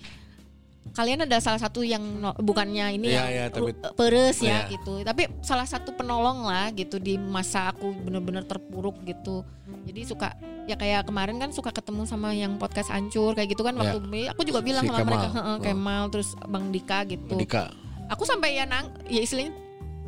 kalian 0.92 1.20
ada 1.22 1.38
salah 1.38 1.58
satu 1.58 1.82
yang 1.82 2.00
no- 2.00 2.36
bukannya 2.36 2.94
ini 2.94 3.08
Iya, 3.08 3.16
yang 3.16 3.28
iya, 3.28 3.46
tapi- 3.48 3.76
peres 3.92 4.38
ya 4.40 4.66
Iya. 4.66 4.74
gitu 4.74 4.94
tapi 5.02 5.28
salah 5.40 5.64
satu 5.64 5.92
penolong 5.92 6.44
lah 6.44 6.70
gitu 6.72 6.98
di 6.98 7.16
masa 7.16 7.70
aku 7.70 7.94
bener-bener 7.96 8.44
terpuruk 8.44 9.00
gitu 9.04 9.42
jadi 9.82 10.02
suka 10.04 10.34
ya 10.64 10.74
kayak 10.74 11.04
kemarin 11.04 11.38
kan 11.38 11.50
suka 11.50 11.70
ketemu 11.70 12.04
sama 12.04 12.30
yang 12.32 12.56
podcast 12.56 12.90
hancur 12.90 13.34
kayak 13.34 13.50
gitu 13.50 13.62
kan 13.62 13.74
Iya. 13.74 13.96
waktu 13.96 13.98
aku 14.28 14.42
juga 14.44 14.60
bilang 14.60 14.84
Si 14.84 14.88
sama 14.88 15.00
Kemal. 15.00 15.10
mereka 15.10 15.28
"Heeh, 15.32 15.50
Oh. 15.50 15.58
Kemal 15.60 16.04
terus 16.10 16.30
Bang 16.44 16.66
Dika 16.70 17.00
gitu 17.04 17.36
Dika. 17.36 17.64
aku 18.08 18.24
sampai 18.24 18.54
ya 18.54 18.66
nang 18.66 18.90
ya 19.06 19.20
istilahnya 19.20 19.54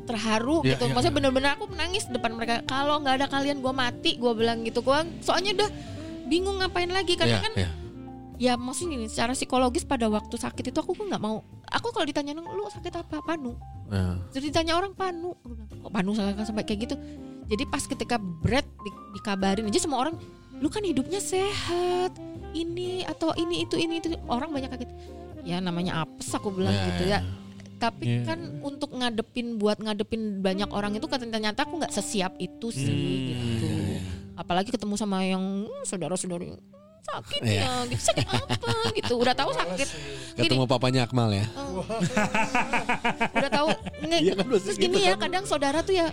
terharu 0.01 0.59
Iya, 0.61 0.75
gitu 0.75 0.84
iya, 0.84 0.91
maksudnya 0.91 1.07
iya. 1.07 1.19
bener-bener 1.19 1.49
aku 1.51 1.65
menangis 1.67 2.03
depan 2.07 2.32
mereka 2.32 2.55
kalau 2.63 2.97
nggak 2.99 3.15
ada 3.15 3.27
kalian 3.27 3.59
gue 3.59 3.71
mati 3.71 4.11
gue 4.15 4.34
bilang 4.34 4.61
gitu 4.61 4.82
gua 4.82 5.01
soalnya 5.19 5.53
udah 5.55 5.69
bingung 6.23 6.57
ngapain 6.57 6.88
lagi 6.88 7.13
karena 7.13 7.38
Iya, 7.38 7.43
kan 7.43 7.53
iya. 7.55 7.69
Ya 8.41 8.57
maksudnya 8.57 8.97
gini 8.97 9.05
secara 9.05 9.37
psikologis 9.37 9.85
pada 9.85 10.09
waktu 10.09 10.33
sakit 10.33 10.73
itu 10.73 10.79
aku 10.81 10.97
nggak 10.97 11.21
mau. 11.21 11.45
Aku 11.69 11.93
kalau 11.93 12.09
ditanya 12.09 12.33
"Nung, 12.33 12.49
lu 12.49 12.65
sakit 12.65 12.89
apa? 12.97 13.21
Panu. 13.21 13.53
Nah, 13.85 14.17
jadi 14.33 14.49
ditanya 14.49 14.81
orang 14.81 14.97
panu. 14.97 15.37
Kok 15.77 15.91
panu 15.93 16.17
sampai, 16.17 16.41
sampai 16.41 16.63
kayak 16.65 16.89
gitu. 16.89 16.95
Jadi 17.45 17.63
pas 17.69 17.83
ketika 17.85 18.17
berat 18.17 18.65
di, 18.81 18.89
dikabarin 19.13 19.69
aja 19.69 19.77
semua 19.77 20.01
orang 20.01 20.17
lu 20.57 20.73
kan 20.73 20.81
hidupnya 20.81 21.21
sehat. 21.21 22.17
Ini 22.51 23.05
atau 23.05 23.29
ini 23.37 23.61
itu 23.63 23.77
ini 23.77 24.01
itu. 24.01 24.09
Orang 24.25 24.49
banyak 24.49 24.73
kaget. 24.73 24.89
Ya 25.45 25.61
namanya 25.61 26.01
apes 26.01 26.33
aku 26.33 26.49
bilang 26.49 26.73
Ya, 26.73 26.83
gitu 26.89 27.03
ya. 27.05 27.11
ya. 27.13 27.19
Tapi 27.77 28.05
Iya. 28.05 28.25
kan 28.25 28.39
untuk 28.61 28.93
ngadepin 28.93 29.57
buat 29.57 29.77
ngadepin 29.77 30.41
banyak 30.41 30.69
orang 30.69 30.93
itu 30.93 31.05
kan 31.05 31.17
ternyata 31.17 31.65
aku 31.65 31.77
nggak 31.77 31.89
sesiap 31.89 32.37
itu 32.37 32.69
sih 32.69 32.89
Hmm. 32.89 33.29
gitu. 33.29 33.67
apalagi 34.31 34.73
ketemu 34.73 34.97
sama 34.97 35.21
yang 35.21 35.41
hmm, 35.41 35.85
saudara-saudara 35.85 36.57
sakit 37.01 37.41
Iya. 37.41 37.61
ya 37.61 37.71
gitu 37.87 38.01
sakit 38.03 38.27
apa 38.27 38.69
gitu 38.93 39.13
udah 39.15 39.33
tahu 39.33 39.51
sakit 39.51 39.87
ketemu 40.35 40.63
papanya 40.65 41.01
Akmal 41.03 41.29
ya. 41.31 41.45
Oh. 41.53 41.81
udah 43.33 43.51
tahu 43.51 43.67
nge- 44.01 44.21
Iya 44.21 44.33
kan, 44.33 44.45
terus 44.47 44.63
gitu 44.69 44.79
gini 44.79 44.99
ya 45.03 45.15
kan. 45.15 45.27
kadang 45.27 45.43
saudara 45.45 45.81
tuh 45.81 45.93
ya 45.93 46.07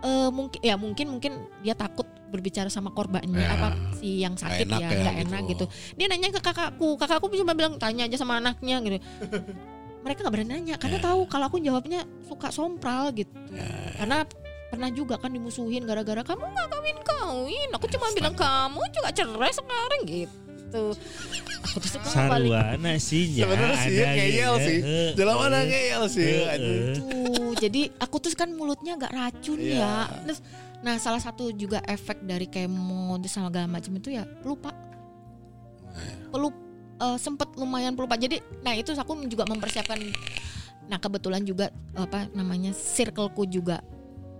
eh, 0.00 0.28
mungkin 0.30 0.60
ya 0.60 0.74
mungkin 0.74 1.06
mungkin 1.10 1.32
dia 1.60 1.74
takut 1.74 2.06
berbicara 2.26 2.68
sama 2.68 2.88
korbannya 2.88 3.36
Ya. 3.36 3.50
apa 3.50 3.68
si 3.92 4.22
yang 4.22 4.34
sakit 4.34 4.64
enak 4.64 4.80
ya 4.80 4.86
ya 4.86 4.96
nggak 4.96 5.14
gitu. 5.16 5.24
enak 5.26 5.42
gitu 5.48 5.64
dia 5.94 6.06
nanya 6.06 6.28
ke 6.30 6.40
kakakku 6.40 6.88
kakakku 6.94 7.26
cuma 7.32 7.52
bilang 7.52 7.74
tanya 7.76 8.06
aja 8.06 8.16
sama 8.16 8.38
anaknya 8.38 8.78
gitu 8.80 8.96
mereka 10.00 10.18
nggak 10.22 10.32
berani 10.32 10.50
nanya 10.54 10.74
karena 10.76 10.96
Ya. 10.96 11.04
tahu 11.04 11.20
kalau 11.26 11.46
aku 11.46 11.58
jawabnya 11.58 12.00
suka 12.22 12.48
sompral 12.48 13.10
gitu 13.12 13.34
karena 13.96 14.24
pernah 14.70 14.88
juga 14.88 15.18
kan 15.18 15.34
dimusuhin 15.34 15.82
gara-gara 15.82 16.22
kamu 16.22 16.46
nggak 16.46 16.68
kawin 16.70 16.98
kawin 17.02 17.68
aku 17.74 17.86
cuma 17.90 18.06
bilang 18.14 18.34
kamu 18.38 18.80
juga 18.94 19.10
cerai 19.10 19.52
sekarang 19.52 20.00
gitu 20.06 20.84
aku 21.66 21.76
tuh 21.82 21.90
suka 21.98 22.08
balik 22.30 22.50
Sarwana 22.50 22.92
sih 22.96 23.24
ya. 23.36 23.44
Sebenarnya 23.44 23.76
sih 23.82 23.90
ada 23.98 24.04
ngeyel 24.16 24.54
sih. 24.62 24.78
Jalan 25.18 25.34
mana 25.34 25.58
ngeyel 25.66 26.02
sih. 26.08 26.30
Aduh. 26.46 27.52
Jadi 27.58 27.82
aku 27.98 28.16
tuh 28.22 28.32
kan 28.38 28.50
mulutnya 28.54 28.96
agak 28.96 29.12
racun 29.12 29.58
Iya. 29.60 29.76
ya. 29.76 29.94
Terus, 30.24 30.40
nah 30.80 30.96
salah 30.96 31.20
satu 31.20 31.52
juga 31.52 31.82
efek 31.84 32.22
dari 32.24 32.46
kemo 32.48 33.18
dan 33.20 33.28
segala 33.28 33.66
macam 33.66 33.92
itu 33.98 34.14
ya 34.14 34.24
lupa. 34.46 34.72
pelup 36.30 36.54
eh, 37.02 37.18
sempet 37.18 37.50
lumayan 37.58 37.98
pelupa. 37.98 38.14
Jadi 38.14 38.38
nah 38.62 38.72
itu 38.72 38.94
aku 38.94 39.26
juga 39.26 39.42
mempersiapkan 39.50 39.98
nah 40.90 40.98
kebetulan 40.98 41.42
juga 41.46 41.70
apa 41.94 42.26
namanya 42.34 42.74
circleku 42.74 43.46
juga 43.46 43.78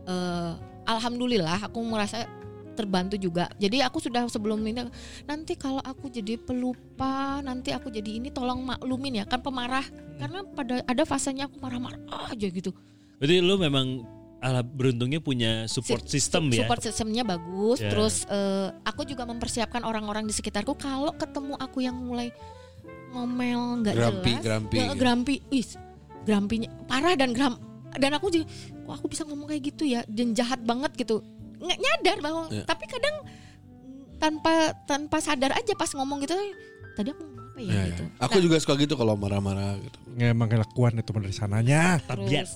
eh, 0.06 0.52
alhamdulillah 0.88 1.68
aku 1.68 1.78
merasa 1.84 2.26
terbantu 2.74 3.20
juga. 3.20 3.50
Jadi 3.60 3.84
aku 3.84 4.00
sudah 4.00 4.24
sebelum 4.30 4.64
ini 4.64 4.88
nanti 5.28 5.52
kalau 5.58 5.84
aku 5.84 6.08
jadi 6.08 6.40
pelupa, 6.40 7.44
nanti 7.44 7.76
aku 7.76 7.92
jadi 7.92 8.16
ini 8.16 8.32
tolong 8.32 8.64
maklumin 8.64 9.20
ya 9.20 9.24
kan 9.28 9.44
pemarah. 9.44 9.84
Karena 10.16 10.40
pada 10.44 10.80
ada 10.88 11.02
fasenya 11.04 11.44
aku 11.50 11.60
marah-marah 11.60 12.00
aja 12.32 12.46
gitu. 12.48 12.72
Berarti 13.20 13.36
lu 13.44 13.60
memang 13.60 14.04
ala 14.40 14.64
beruntungnya 14.64 15.20
punya 15.20 15.68
support 15.68 16.08
Si- 16.08 16.16
system 16.16 16.48
ya. 16.48 16.64
Support 16.64 16.80
sistemnya 16.80 17.22
bagus. 17.28 17.84
Ya. 17.84 17.92
Terus 17.92 18.24
eh, 18.32 18.72
aku 18.88 19.04
juga 19.04 19.28
mempersiapkan 19.28 19.84
orang-orang 19.84 20.24
di 20.24 20.32
sekitarku 20.32 20.72
kalau 20.80 21.12
ketemu 21.12 21.60
aku 21.60 21.84
yang 21.84 22.00
mulai 22.00 22.32
ngomel 23.10 23.82
nggak 23.84 23.94
jelas, 23.98 24.06
grumpy 24.40 24.76
ya, 24.78 24.86
gitu. 24.86 24.98
grumpy, 25.02 25.34
Is, 25.50 25.74
grumpy 26.22 26.56
parah 26.86 27.18
dan 27.18 27.34
gram 27.34 27.58
dan 27.96 28.10
aku 28.12 28.28
jadi 28.28 28.44
kok 28.80 28.94
aku 28.94 29.06
bisa 29.08 29.22
ngomong 29.24 29.46
kayak 29.46 29.62
gitu 29.66 29.82
ya 29.84 30.06
dan 30.06 30.30
jahat 30.30 30.60
banget 30.60 30.92
gitu 30.94 31.24
nggak 31.56 31.76
nyadar 31.76 32.18
bahwa 32.20 32.42
Ya. 32.48 32.62
tapi 32.62 32.84
kadang 32.84 33.16
tanpa 34.16 34.52
tanpa 34.84 35.16
sadar 35.18 35.52
aja 35.52 35.72
pas 35.74 35.90
ngomong 35.90 36.20
gitu 36.20 36.36
tadi 36.92 37.08
aku 37.08 37.22
ngomong 37.22 37.46
apa 37.46 37.58
ya, 37.58 37.66
Ya, 37.66 37.74
ya. 37.74 37.84
gitu 37.90 38.02
Aku 38.20 38.36
juga 38.38 38.56
suka 38.56 38.74
gitu 38.76 38.94
kalau 38.94 39.14
marah-marah 39.14 39.74
gitu. 39.76 39.96
Ya, 40.14 40.30
emang 40.30 40.46
kelakuan 40.46 40.92
itu 40.94 41.10
dari 41.10 41.32
sananya. 41.32 41.98
Tabiat. 42.02 42.46
terus 42.46 42.52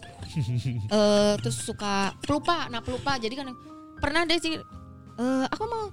eh 0.89 1.35
terus 1.39 1.57
suka 1.59 1.95
pelupa 2.21 2.67
nah 2.69 2.81
pelupa 2.81 3.17
jadi 3.17 3.33
kan 3.35 3.53
pernah 3.97 4.23
deh 4.23 4.37
sih 4.37 4.55
eh 4.55 5.45
aku 5.47 5.65
mau 5.65 5.85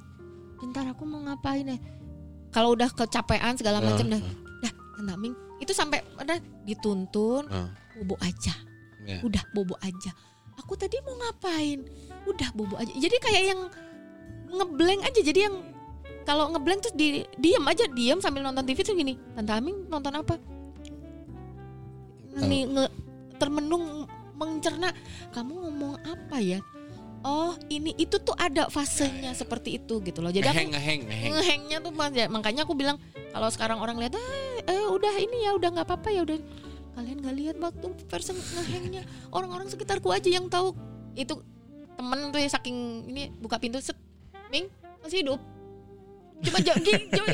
bentar 0.57 0.85
aku 0.87 1.03
mau 1.03 1.21
ngapain 1.21 1.65
ya 1.65 1.77
kalau 2.49 2.73
udah 2.73 2.89
kecapean 2.89 3.55
segala 3.55 3.79
macam 3.79 4.05
Ah, 4.05 4.11
dah 4.11 4.21
dah 4.61 4.73
Tante 4.95 5.11
Aming 5.13 5.33
itu 5.57 5.71
sampai 5.71 6.01
udah 6.15 6.37
dituntun 6.63 7.45
Ah. 7.47 7.69
bobo 7.95 8.15
aja 8.19 8.53
Ya. 9.07 9.17
udah 9.25 9.43
bobo 9.53 9.75
aja. 9.81 10.11
Aku 10.61 10.77
tadi 10.77 11.01
mau 11.01 11.17
ngapain? 11.17 11.81
Udah 12.29 12.53
bobo 12.53 12.77
aja. 12.77 12.91
Jadi 12.93 13.17
kayak 13.17 13.43
yang 13.55 13.61
ngeblank 14.51 15.01
aja. 15.07 15.19
Jadi 15.25 15.39
yang 15.49 15.55
kalau 16.21 16.53
ngeblank 16.53 16.85
terus 16.85 16.95
di 16.95 17.25
diam 17.41 17.65
aja. 17.65 17.89
Diam 17.89 18.21
sambil 18.21 18.45
nonton 18.45 18.61
TV 18.61 18.85
tuh 18.85 18.93
gini. 18.93 19.17
Tante 19.33 19.51
Aming 19.57 19.89
nonton 19.89 20.13
apa? 20.13 20.37
Nih 22.45 22.69
nge, 22.69 22.85
termenung 23.41 24.05
mencerna. 24.37 24.93
Kamu 25.33 25.51
ngomong 25.65 25.97
apa 26.05 26.37
ya? 26.37 26.61
Oh 27.21 27.53
ini 27.69 27.93
itu 28.01 28.17
tuh 28.17 28.33
ada 28.33 28.65
fasenya 28.65 29.33
seperti 29.37 29.77
itu 29.77 30.01
gitu 30.01 30.25
loh. 30.25 30.33
Jadi 30.33 30.45
aku 30.49 30.57
Ngeheng, 30.57 30.71
ngeheng, 30.73 31.01
ngeheng. 31.05 31.31
ngehengnya 31.37 31.77
tuh 31.85 31.93
ya, 32.17 32.25
makanya 32.25 32.61
aku 32.65 32.73
bilang 32.73 32.97
kalau 33.29 33.45
sekarang 33.53 33.77
orang 33.77 34.01
lihat 34.01 34.17
eh, 34.17 34.65
eh 34.65 34.85
udah 34.89 35.13
ini 35.21 35.45
ya 35.45 35.53
udah 35.53 35.69
nggak 35.69 35.85
apa-apa 35.85 36.09
ya 36.09 36.25
udah 36.25 36.37
kalian 36.91 37.17
nggak 37.23 37.35
lihat 37.39 37.55
waktu 37.57 37.87
versi 38.07 38.31
ngehengnya. 38.35 39.03
Orang-orang 39.31 39.67
sekitarku 39.71 40.11
aja 40.11 40.27
yang 40.27 40.51
tahu. 40.51 40.75
Itu 41.15 41.43
temen 41.95 42.31
tuh 42.31 42.39
ya 42.39 42.49
saking 42.51 43.07
ini 43.11 43.31
buka 43.39 43.59
pintu 43.59 43.79
set. 43.79 43.95
Ming 44.51 44.67
masih 44.99 45.23
hidup? 45.23 45.39
Coba 46.41 46.57
jauh 46.59 46.81
jauh 46.83 47.27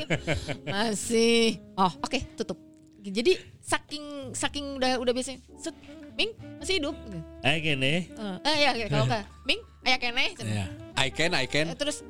masih. 0.67 1.57
Oh 1.73 1.91
oke 2.03 2.19
tutup. 2.37 2.59
Jadi 3.01 3.39
saking 3.63 4.35
saking 4.35 4.77
udah 4.77 4.99
udah 5.01 5.13
biasa 5.15 5.39
set. 5.57 5.75
Ming 6.17 6.33
masih 6.57 6.81
hidup? 6.81 6.97
Gitu. 7.05 7.21
Eh 7.45 7.57
kene. 7.61 7.93
Eh, 8.09 8.37
eh 8.49 8.57
ya 8.65 8.89
kalau 8.89 9.05
enggak 9.05 9.25
Ming 9.45 9.61
ayah 9.85 9.99
kene. 10.01 10.25
Ya. 10.41 10.65
I 10.97 11.13
can, 11.13 11.31
I 11.37 11.45
can. 11.45 11.69
Eh, 11.69 11.77
terus 11.77 12.01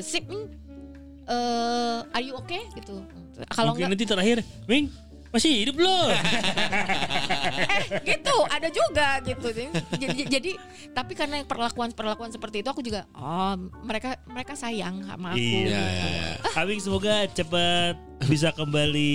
sip 0.00 0.24
Ming. 0.28 0.48
Eh 1.28 1.98
are 2.12 2.24
you 2.24 2.32
okay? 2.36 2.64
Gitu. 2.72 3.00
Kalau 3.52 3.72
Mungkin 3.72 3.88
enggak 3.88 3.92
nanti 3.96 4.06
terakhir, 4.08 4.38
Ming 4.68 4.88
masih 5.32 5.64
hidup 5.64 5.80
loh. 5.80 6.12
eh 7.72 7.82
gitu 8.04 8.36
ada 8.46 8.68
juga 8.68 9.08
gitu 9.24 9.48
jadi, 9.96 10.20
jadi, 10.28 10.50
tapi 10.92 11.12
karena 11.16 11.40
perlakuan 11.42 11.88
perlakuan 11.90 12.28
seperti 12.28 12.60
itu 12.60 12.68
aku 12.68 12.84
juga 12.84 13.08
oh 13.16 13.56
mereka 13.82 14.20
mereka 14.28 14.52
sayang 14.52 15.00
sama 15.04 15.32
aku 15.32 15.40
Iya. 15.40 15.72
Ya, 15.72 15.82
ya, 15.82 16.08
ya. 16.12 16.30
Aming 16.60 16.80
semoga 16.80 17.24
cepat 17.32 17.96
bisa 18.28 18.52
kembali 18.52 19.12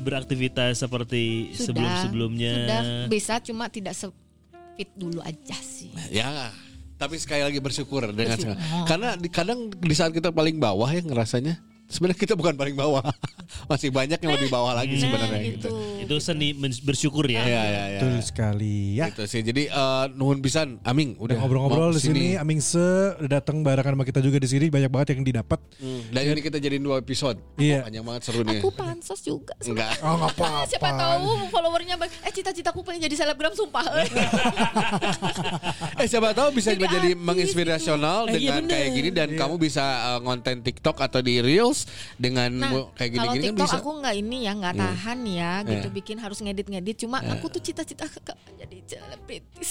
beraktivitas 0.00 0.80
seperti 0.80 1.52
sebelum-sebelumnya. 1.52 2.54
sudah 2.54 2.80
bisa 3.10 3.34
cuma 3.42 3.66
tidak 3.68 3.98
fit 4.78 4.90
dulu 4.94 5.18
aja 5.20 5.58
sih 5.58 5.90
Ya, 6.08 6.54
tapi 6.94 7.18
sekali 7.18 7.42
lagi 7.42 7.58
bersyukur 7.58 8.06
dengan 8.14 8.38
Bersyukur. 8.38 8.86
karena 8.86 9.08
di, 9.14 9.28
kadang 9.28 9.70
di 9.70 9.94
saat 9.94 10.14
kita 10.14 10.30
paling 10.30 10.58
bawah 10.58 10.86
ya 10.86 11.02
ngerasanya 11.02 11.58
sebenarnya 11.88 12.20
kita 12.20 12.34
bukan 12.36 12.54
paling 12.54 12.76
bawah. 12.76 13.02
Masih 13.70 13.88
banyak 13.88 14.20
yang 14.20 14.32
lebih 14.36 14.52
bawah 14.52 14.76
lagi 14.76 14.96
nah 14.96 15.02
sebenarnya 15.08 15.40
gitu 15.40 15.68
gitu. 15.68 15.70
Itu 16.04 16.14
seni 16.20 16.52
bersyukur 16.84 17.24
ya. 17.28 17.42
Ya, 17.42 17.48
ya, 17.48 17.62
ya. 17.64 17.84
Betul 18.00 18.14
sekali 18.22 19.00
ya. 19.00 19.08
Gitu 19.10 19.24
sih. 19.24 19.40
Jadi 19.40 19.72
eh, 19.72 20.04
nuhun 20.14 20.38
pisan 20.44 20.78
Aming 20.84 21.16
Udah 21.16 21.34
udah 21.34 21.36
ngobrol-ngobrol 21.44 21.90
di 21.96 22.02
sini, 22.02 22.26
Aming 22.36 22.60
Se 22.60 23.16
udah 23.18 23.40
datang 23.40 23.64
barengan 23.64 23.96
sama 23.98 24.04
kita 24.04 24.20
juga 24.20 24.38
di 24.40 24.48
sini 24.48 24.66
banyak 24.68 24.90
banget 24.92 25.08
yang 25.16 25.24
didapat. 25.24 25.58
Hmm, 25.80 26.00
Dan 26.12 26.22
ini 26.36 26.40
kita 26.44 26.58
jadiin 26.60 26.84
dua 26.84 27.00
episode. 27.00 27.40
Iya. 27.56 27.86
Panjang 27.86 28.04
banget 28.04 28.22
seru 28.28 28.40
nih. 28.44 28.60
aku 28.60 28.70
pansos 28.74 29.20
juga 29.24 29.54
Enggak. 29.64 29.96
Oh 30.04 30.16
apa-apa. 30.28 30.68
siapa 30.68 30.90
tahu 30.92 31.48
followernya 31.48 31.96
eh 32.24 32.32
cita-citaku 32.32 32.84
pengen 32.84 33.08
jadi 33.08 33.24
selebgram 33.24 33.54
sumpah 33.56 33.84
Eh 36.02 36.06
siapa 36.06 36.34
tahu 36.34 36.54
bisa 36.54 36.74
Jadi 36.74 36.82
menjadi 36.82 37.10
artis 37.14 37.22
menginspirasional 37.22 38.18
gitu. 38.28 38.34
Eh, 38.34 38.38
iya 38.38 38.46
dengan 38.50 38.64
bener. 38.66 38.74
kayak 38.74 38.88
gini 38.94 39.10
dan 39.14 39.28
kamu 39.34 39.54
bisa 39.58 39.84
eh, 40.14 40.18
ngonten 40.22 40.58
TikTok 40.62 40.96
atau 40.98 41.20
di 41.22 41.40
Reels 41.42 41.77
dengan 42.16 42.50
Nah, 42.50 42.70
kayak 42.94 43.10
kalau 43.12 43.32
gini-gini 43.32 43.44
kan 43.44 43.54
TikTok 43.54 43.68
bisa. 43.68 43.78
aku 43.78 43.90
nggak 44.00 44.14
ini 44.16 44.36
ya, 44.42 44.52
nggak 44.54 44.74
Iya. 44.74 44.82
tahan 44.82 45.18
ya, 45.24 45.52
gitu 45.62 45.86
Iya. 45.86 45.94
bikin 45.94 46.16
harus 46.16 46.38
ngedit-ngedit. 46.38 46.96
Cuma 46.98 47.18
aku 47.20 47.46
tuh 47.48 47.60
cita-cita 47.60 48.04
ke 48.04 48.20
jadi 48.56 48.76
selebritis. 48.84 49.70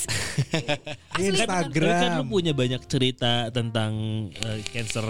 Iya, 0.54 0.78
Asli, 1.18 1.28
Instagram. 1.34 1.98
Kan 1.98 2.12
lu 2.18 2.26
punya 2.28 2.52
banyak 2.52 2.82
cerita 2.86 3.50
tentang 3.50 3.92
eh, 4.32 4.60
cancer 4.66 5.08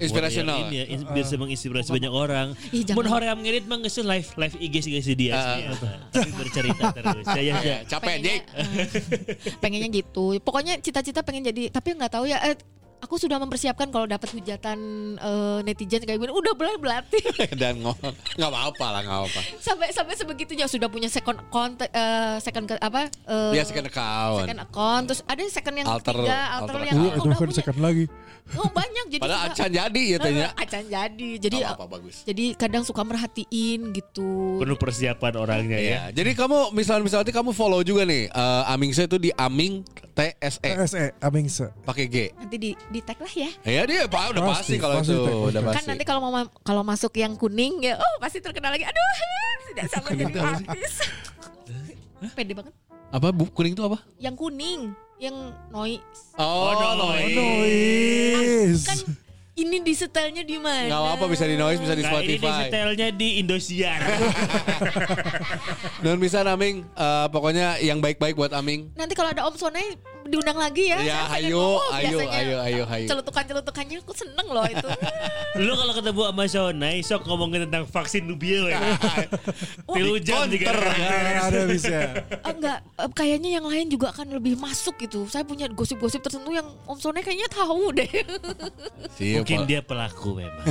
Inspirasional. 0.00 0.64
ini 0.64 0.76
ya, 0.80 0.84
bisa 1.12 1.36
menginspirasi 1.36 1.92
banyak 1.92 2.08
orang. 2.08 2.56
Jangan. 2.72 2.96
Mun 2.96 3.06
hoream 3.06 3.38
ngedit 3.38 3.68
mah 3.68 3.76
geus 3.78 4.00
live 4.00 4.28
live 4.32 4.54
IG 4.56 4.74
sih 4.80 4.90
guys 4.90 5.08
dia. 5.10 5.32
Ah. 5.34 5.60
Tapi 6.08 6.30
bercerita 6.32 6.88
terus. 6.90 7.26
Ya 7.28 7.36
ya 7.36 7.54
ya. 7.54 7.60
Ya, 7.60 7.76
capek 7.86 8.16
pengennya, 8.16 8.32
eh, 8.32 8.88
pengennya 9.60 9.88
gitu. 9.92 10.40
Pokoknya 10.40 10.80
cita-cita 10.80 11.20
pengen 11.20 11.44
jadi, 11.44 11.68
tapi 11.68 11.92
nggak 11.92 12.10
tahu 12.10 12.24
ya. 12.24 12.40
Eh, 12.42 12.56
aku 13.00 13.16
sudah 13.16 13.36
mempersiapkan 13.36 13.88
kalau 13.88 14.04
dapat 14.04 14.28
hujatan 14.30 14.78
eh, 15.14 15.58
netizen 15.62 16.00
kayak 16.00 16.16
gini, 16.16 16.30
udah 16.30 16.52
belar 16.52 16.76
berlatih 16.76 17.20
dan 17.60 17.78
ngo- 17.78 17.96
nggak 18.34 18.46
apa-apa 18.46 18.86
lah 18.90 19.00
nggak 19.02 19.20
apa. 19.26 19.40
sampai 19.58 19.88
sampai 19.90 20.14
sebegitunya 20.14 20.64
sudah 20.64 20.86
punya 20.86 21.08
second 21.08 21.40
account, 21.40 21.80
eh, 21.82 22.36
second 22.38 22.64
ke, 22.64 22.76
apa? 22.76 23.08
eh, 23.08 23.52
Ya 23.52 23.64
second 23.64 23.86
account. 23.86 24.44
second 24.44 24.60
account, 24.62 25.02
terus 25.06 25.20
ada 25.24 25.40
second 25.48 25.74
yang 25.74 25.86
Alter- 25.86 26.12
ketiga, 26.14 26.38
alter, 26.52 26.62
alter 26.70 26.80
yang 26.86 26.96
oh, 26.96 27.08
itu 27.10 27.20
udah 27.22 27.34
kan 27.34 27.40
punya. 27.42 27.56
second 27.56 27.78
lagi. 27.80 28.04
Oh 28.52 28.66
banyak 28.66 29.04
jadi 29.08 29.20
Padahal 29.20 29.40
suka- 29.46 29.54
acan 29.54 29.70
jadi 29.70 30.02
ya 30.04 30.16
tanya. 30.18 30.42
Eh, 30.42 30.52
acan 30.62 30.82
jadi. 30.84 31.28
Jadi 31.38 31.56
Nggak 31.56 31.70
apa-apa 31.72 31.86
bagus. 31.92 32.16
jadi 32.22 32.44
kadang 32.54 32.82
suka 32.82 33.02
merhatiin 33.02 33.80
gitu. 33.90 34.58
Penuh 34.58 34.74
persiapan 34.74 35.32
orangnya 35.36 35.76
ya. 35.76 35.90
Ya, 35.90 36.02
jadi 36.12 36.34
kamu 36.34 36.72
misalnya 36.72 37.02
misalnya 37.02 37.30
kamu 37.30 37.50
follow 37.50 37.80
juga 37.80 38.02
nih 38.02 38.26
eh, 38.26 38.62
Aming 38.66 38.90
saya 38.90 39.06
itu 39.06 39.18
di 39.18 39.30
Aming 39.32 39.86
TSE 40.10 40.58
TSE 40.60 41.04
Aming 41.18 41.46
Se. 41.46 41.70
pakai 41.80 42.04
G. 42.04 42.16
Nanti 42.34 42.56
di 42.56 42.70
di 42.74 43.00
tag 43.00 43.16
lah 43.16 43.30
ya. 43.30 43.50
Ya 43.62 43.82
dia 43.84 44.04
pak 44.04 44.30
udah 44.30 44.42
pasti, 44.48 44.58
Pasti, 44.70 44.74
kalau 44.76 44.94
pasti 44.98 45.12
itu 45.12 45.22
tag, 45.22 45.36
udah 45.48 45.60
pasti. 45.62 45.76
Kan 45.76 45.84
nanti 45.88 46.04
kalau 46.04 46.20
mau 46.20 46.32
ma- 46.32 46.52
kalau 46.60 46.82
masuk 46.82 47.12
yang 47.14 47.32
kuning 47.34 47.80
ya, 47.82 47.94
oh 47.94 48.14
pasti 48.18 48.38
terkenal 48.38 48.70
lagi. 48.70 48.82
Aduh, 48.82 49.14
tidak 49.70 49.86
sabar 49.88 50.10
jadi 50.12 50.34
artis. 50.36 50.94
Pede 52.36 52.52
banget. 52.52 52.74
apa 53.10 53.26
bu 53.30 53.48
kuning 53.48 53.72
itu 53.72 53.82
apa? 53.82 53.98
Yang 54.16 54.36
kuning, 54.38 54.80
yang 55.20 55.36
noise. 55.68 56.32
Oh, 56.34 56.72
Oh, 56.72 56.96
noise. 56.96 57.36
Noise. 57.36 58.82
Kan 58.82 58.98
ini 59.52 59.84
di 59.84 59.92
setelnya 59.92 60.40
di 60.40 60.56
mana? 60.56 60.88
Nggak 60.88 61.00
apa-apa 61.04 61.24
bisa 61.28 61.44
di 61.44 61.60
noise 61.60 61.76
bisa 61.76 61.92
di 61.92 62.00
Nah, 62.00 62.08
ini 62.16 62.40
Spotify. 62.40 62.58
detailnya 62.64 63.08
di 63.12 63.28
Indosiar. 63.36 64.00
Dan 66.04 66.16
bisa 66.16 66.40
Aming 66.40 66.88
eh, 66.88 67.26
pokoknya 67.28 67.76
yang 67.78 68.00
baik-baik 68.00 68.32
buat 68.34 68.56
Aming. 68.56 68.88
Nanti 68.96 69.12
kalau 69.12 69.28
ada 69.28 69.44
Om 69.44 69.54
Sone 69.54 70.00
diundang 70.26 70.58
lagi 70.58 70.90
ya. 70.90 70.98
Ya, 71.00 71.20
pengen 71.28 71.52
ayo, 71.52 71.64
ayo, 71.92 72.18
ayo, 72.28 72.56
ayo, 72.60 72.82
ayo. 72.86 73.06
Celutukan-celutukannya 73.08 73.96
aku 74.00 74.12
seneng 74.12 74.48
loh 74.48 74.64
itu. 74.64 74.88
Lu 75.66 75.72
kalau 75.74 75.92
ketemu 75.92 76.20
sama 76.30 76.44
Shonai 76.46 76.96
sok 77.02 77.22
ngomongin 77.26 77.66
tentang 77.66 77.84
vaksin 77.86 78.22
nubio 78.24 78.68
ya. 78.68 78.78
Tilu 79.96 80.20
jam 80.20 80.46
juga. 80.46 80.70
Nggak 80.70 81.44
ada 81.50 81.60
bisa. 81.66 81.98
Eh, 82.30 82.52
enggak, 82.54 82.78
eh, 82.84 83.10
kayaknya 83.12 83.50
yang 83.58 83.66
lain 83.66 83.86
juga 83.88 84.10
akan 84.10 84.36
lebih 84.36 84.54
masuk 84.56 84.94
gitu. 84.98 85.26
Saya 85.26 85.42
punya 85.42 85.66
gosip-gosip 85.66 86.20
tertentu 86.20 86.52
yang 86.52 86.66
Om 86.86 86.98
Sone 86.98 87.20
kayaknya 87.20 87.48
tahu 87.48 87.90
deh. 87.92 88.10
Mungkin 89.40 89.66
dia 89.66 89.80
pelaku 89.82 90.38
memang. 90.38 90.64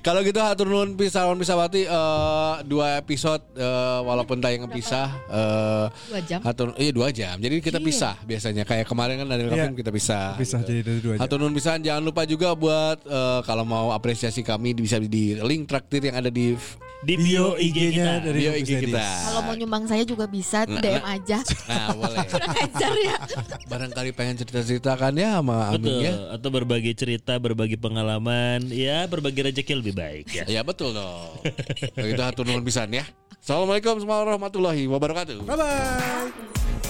Kalau 0.00 0.20
gitu 0.22 0.38
hatur 0.38 0.66
nuhun 0.68 0.94
pisawan 0.94 1.36
pisawati 1.36 1.86
eh, 1.86 2.54
dua 2.64 2.98
episode 2.98 3.42
eh, 3.54 3.98
walaupun 4.02 4.38
tayang 4.38 4.66
pisah 4.68 5.08
eh 5.26 5.86
Dua 6.10 6.20
jam. 6.24 6.38
hatur 6.42 6.68
iya 6.78 6.92
dua 6.92 7.08
jam. 7.10 7.36
Jadi 7.36 7.53
Jadi 7.54 7.62
kita 7.62 7.78
pisah 7.78 8.14
biasanya. 8.20 8.62
Kayak 8.62 8.84
kemarin 8.84 9.14
kan 9.16 9.26
dari 9.28 9.42
Iya. 9.44 9.54
Kavim 9.64 9.74
kita 9.74 9.90
pisah. 9.90 10.34
Bisa 10.34 10.58
gitu. 10.58 10.66
jadi 10.66 10.80
dari 10.82 10.98
dua 10.98 11.12
aja. 11.14 11.20
Hatur 11.22 11.38
nuhun 11.38 11.54
pisan 11.54 11.78
jangan 11.78 12.02
lupa 12.02 12.22
juga 12.24 12.50
buat 12.52 12.98
eh, 13.00 13.40
kalau 13.42 13.62
mau 13.62 13.88
apresiasi 13.88 14.42
kami 14.42 14.74
bisa 14.74 14.98
di 14.98 15.38
link 15.38 15.64
traktir 15.64 16.02
yang 16.02 16.18
ada 16.18 16.28
di 16.28 16.58
Di 17.00 17.14
bio 17.14 17.52
IG 17.54 17.92
kita. 17.92 18.24
dari 18.24 18.38
bio 18.40 18.52
IG 18.56 18.70
kita. 18.82 19.04
Kalau 19.28 19.44
mau 19.44 19.52
nyumbang 19.52 19.84
saya 19.84 20.02
juga 20.02 20.24
bisa 20.24 20.64
Nah, 20.64 20.80
DM 20.80 20.98
nah. 20.98 21.12
aja. 21.12 21.38
Nah, 21.68 21.88
boleh. 21.92 22.18
Ajar 22.64 22.92
ya. 22.96 23.16
Barangkali 23.70 24.10
pengen 24.10 24.34
cerita-ceritakan 24.34 25.12
ya 25.12 25.38
sama 25.38 25.68
Amin 25.68 25.84
Betul. 25.84 26.00
ya. 26.00 26.12
Atau 26.32 26.48
berbagi 26.48 26.92
cerita, 26.92 27.36
berbagi 27.36 27.76
pengalaman, 27.76 28.66
ya 28.66 29.04
berbagi 29.04 29.44
rezeki 29.44 29.74
lebih 29.78 29.94
baik 29.94 30.26
ya. 30.32 30.44
Ya 30.48 30.60
betul 30.60 30.90
dong. 30.90 31.44
Begitu 31.94 32.18
hatur 32.18 32.48
nuhun 32.48 32.64
pisan 32.64 32.88
ya. 32.90 33.04
Assalamualaikum 33.36 34.00
warahmatullahi 34.00 34.88
wabarakatuh. 34.88 35.44
Bye 35.44 35.56
bye. 35.60 36.83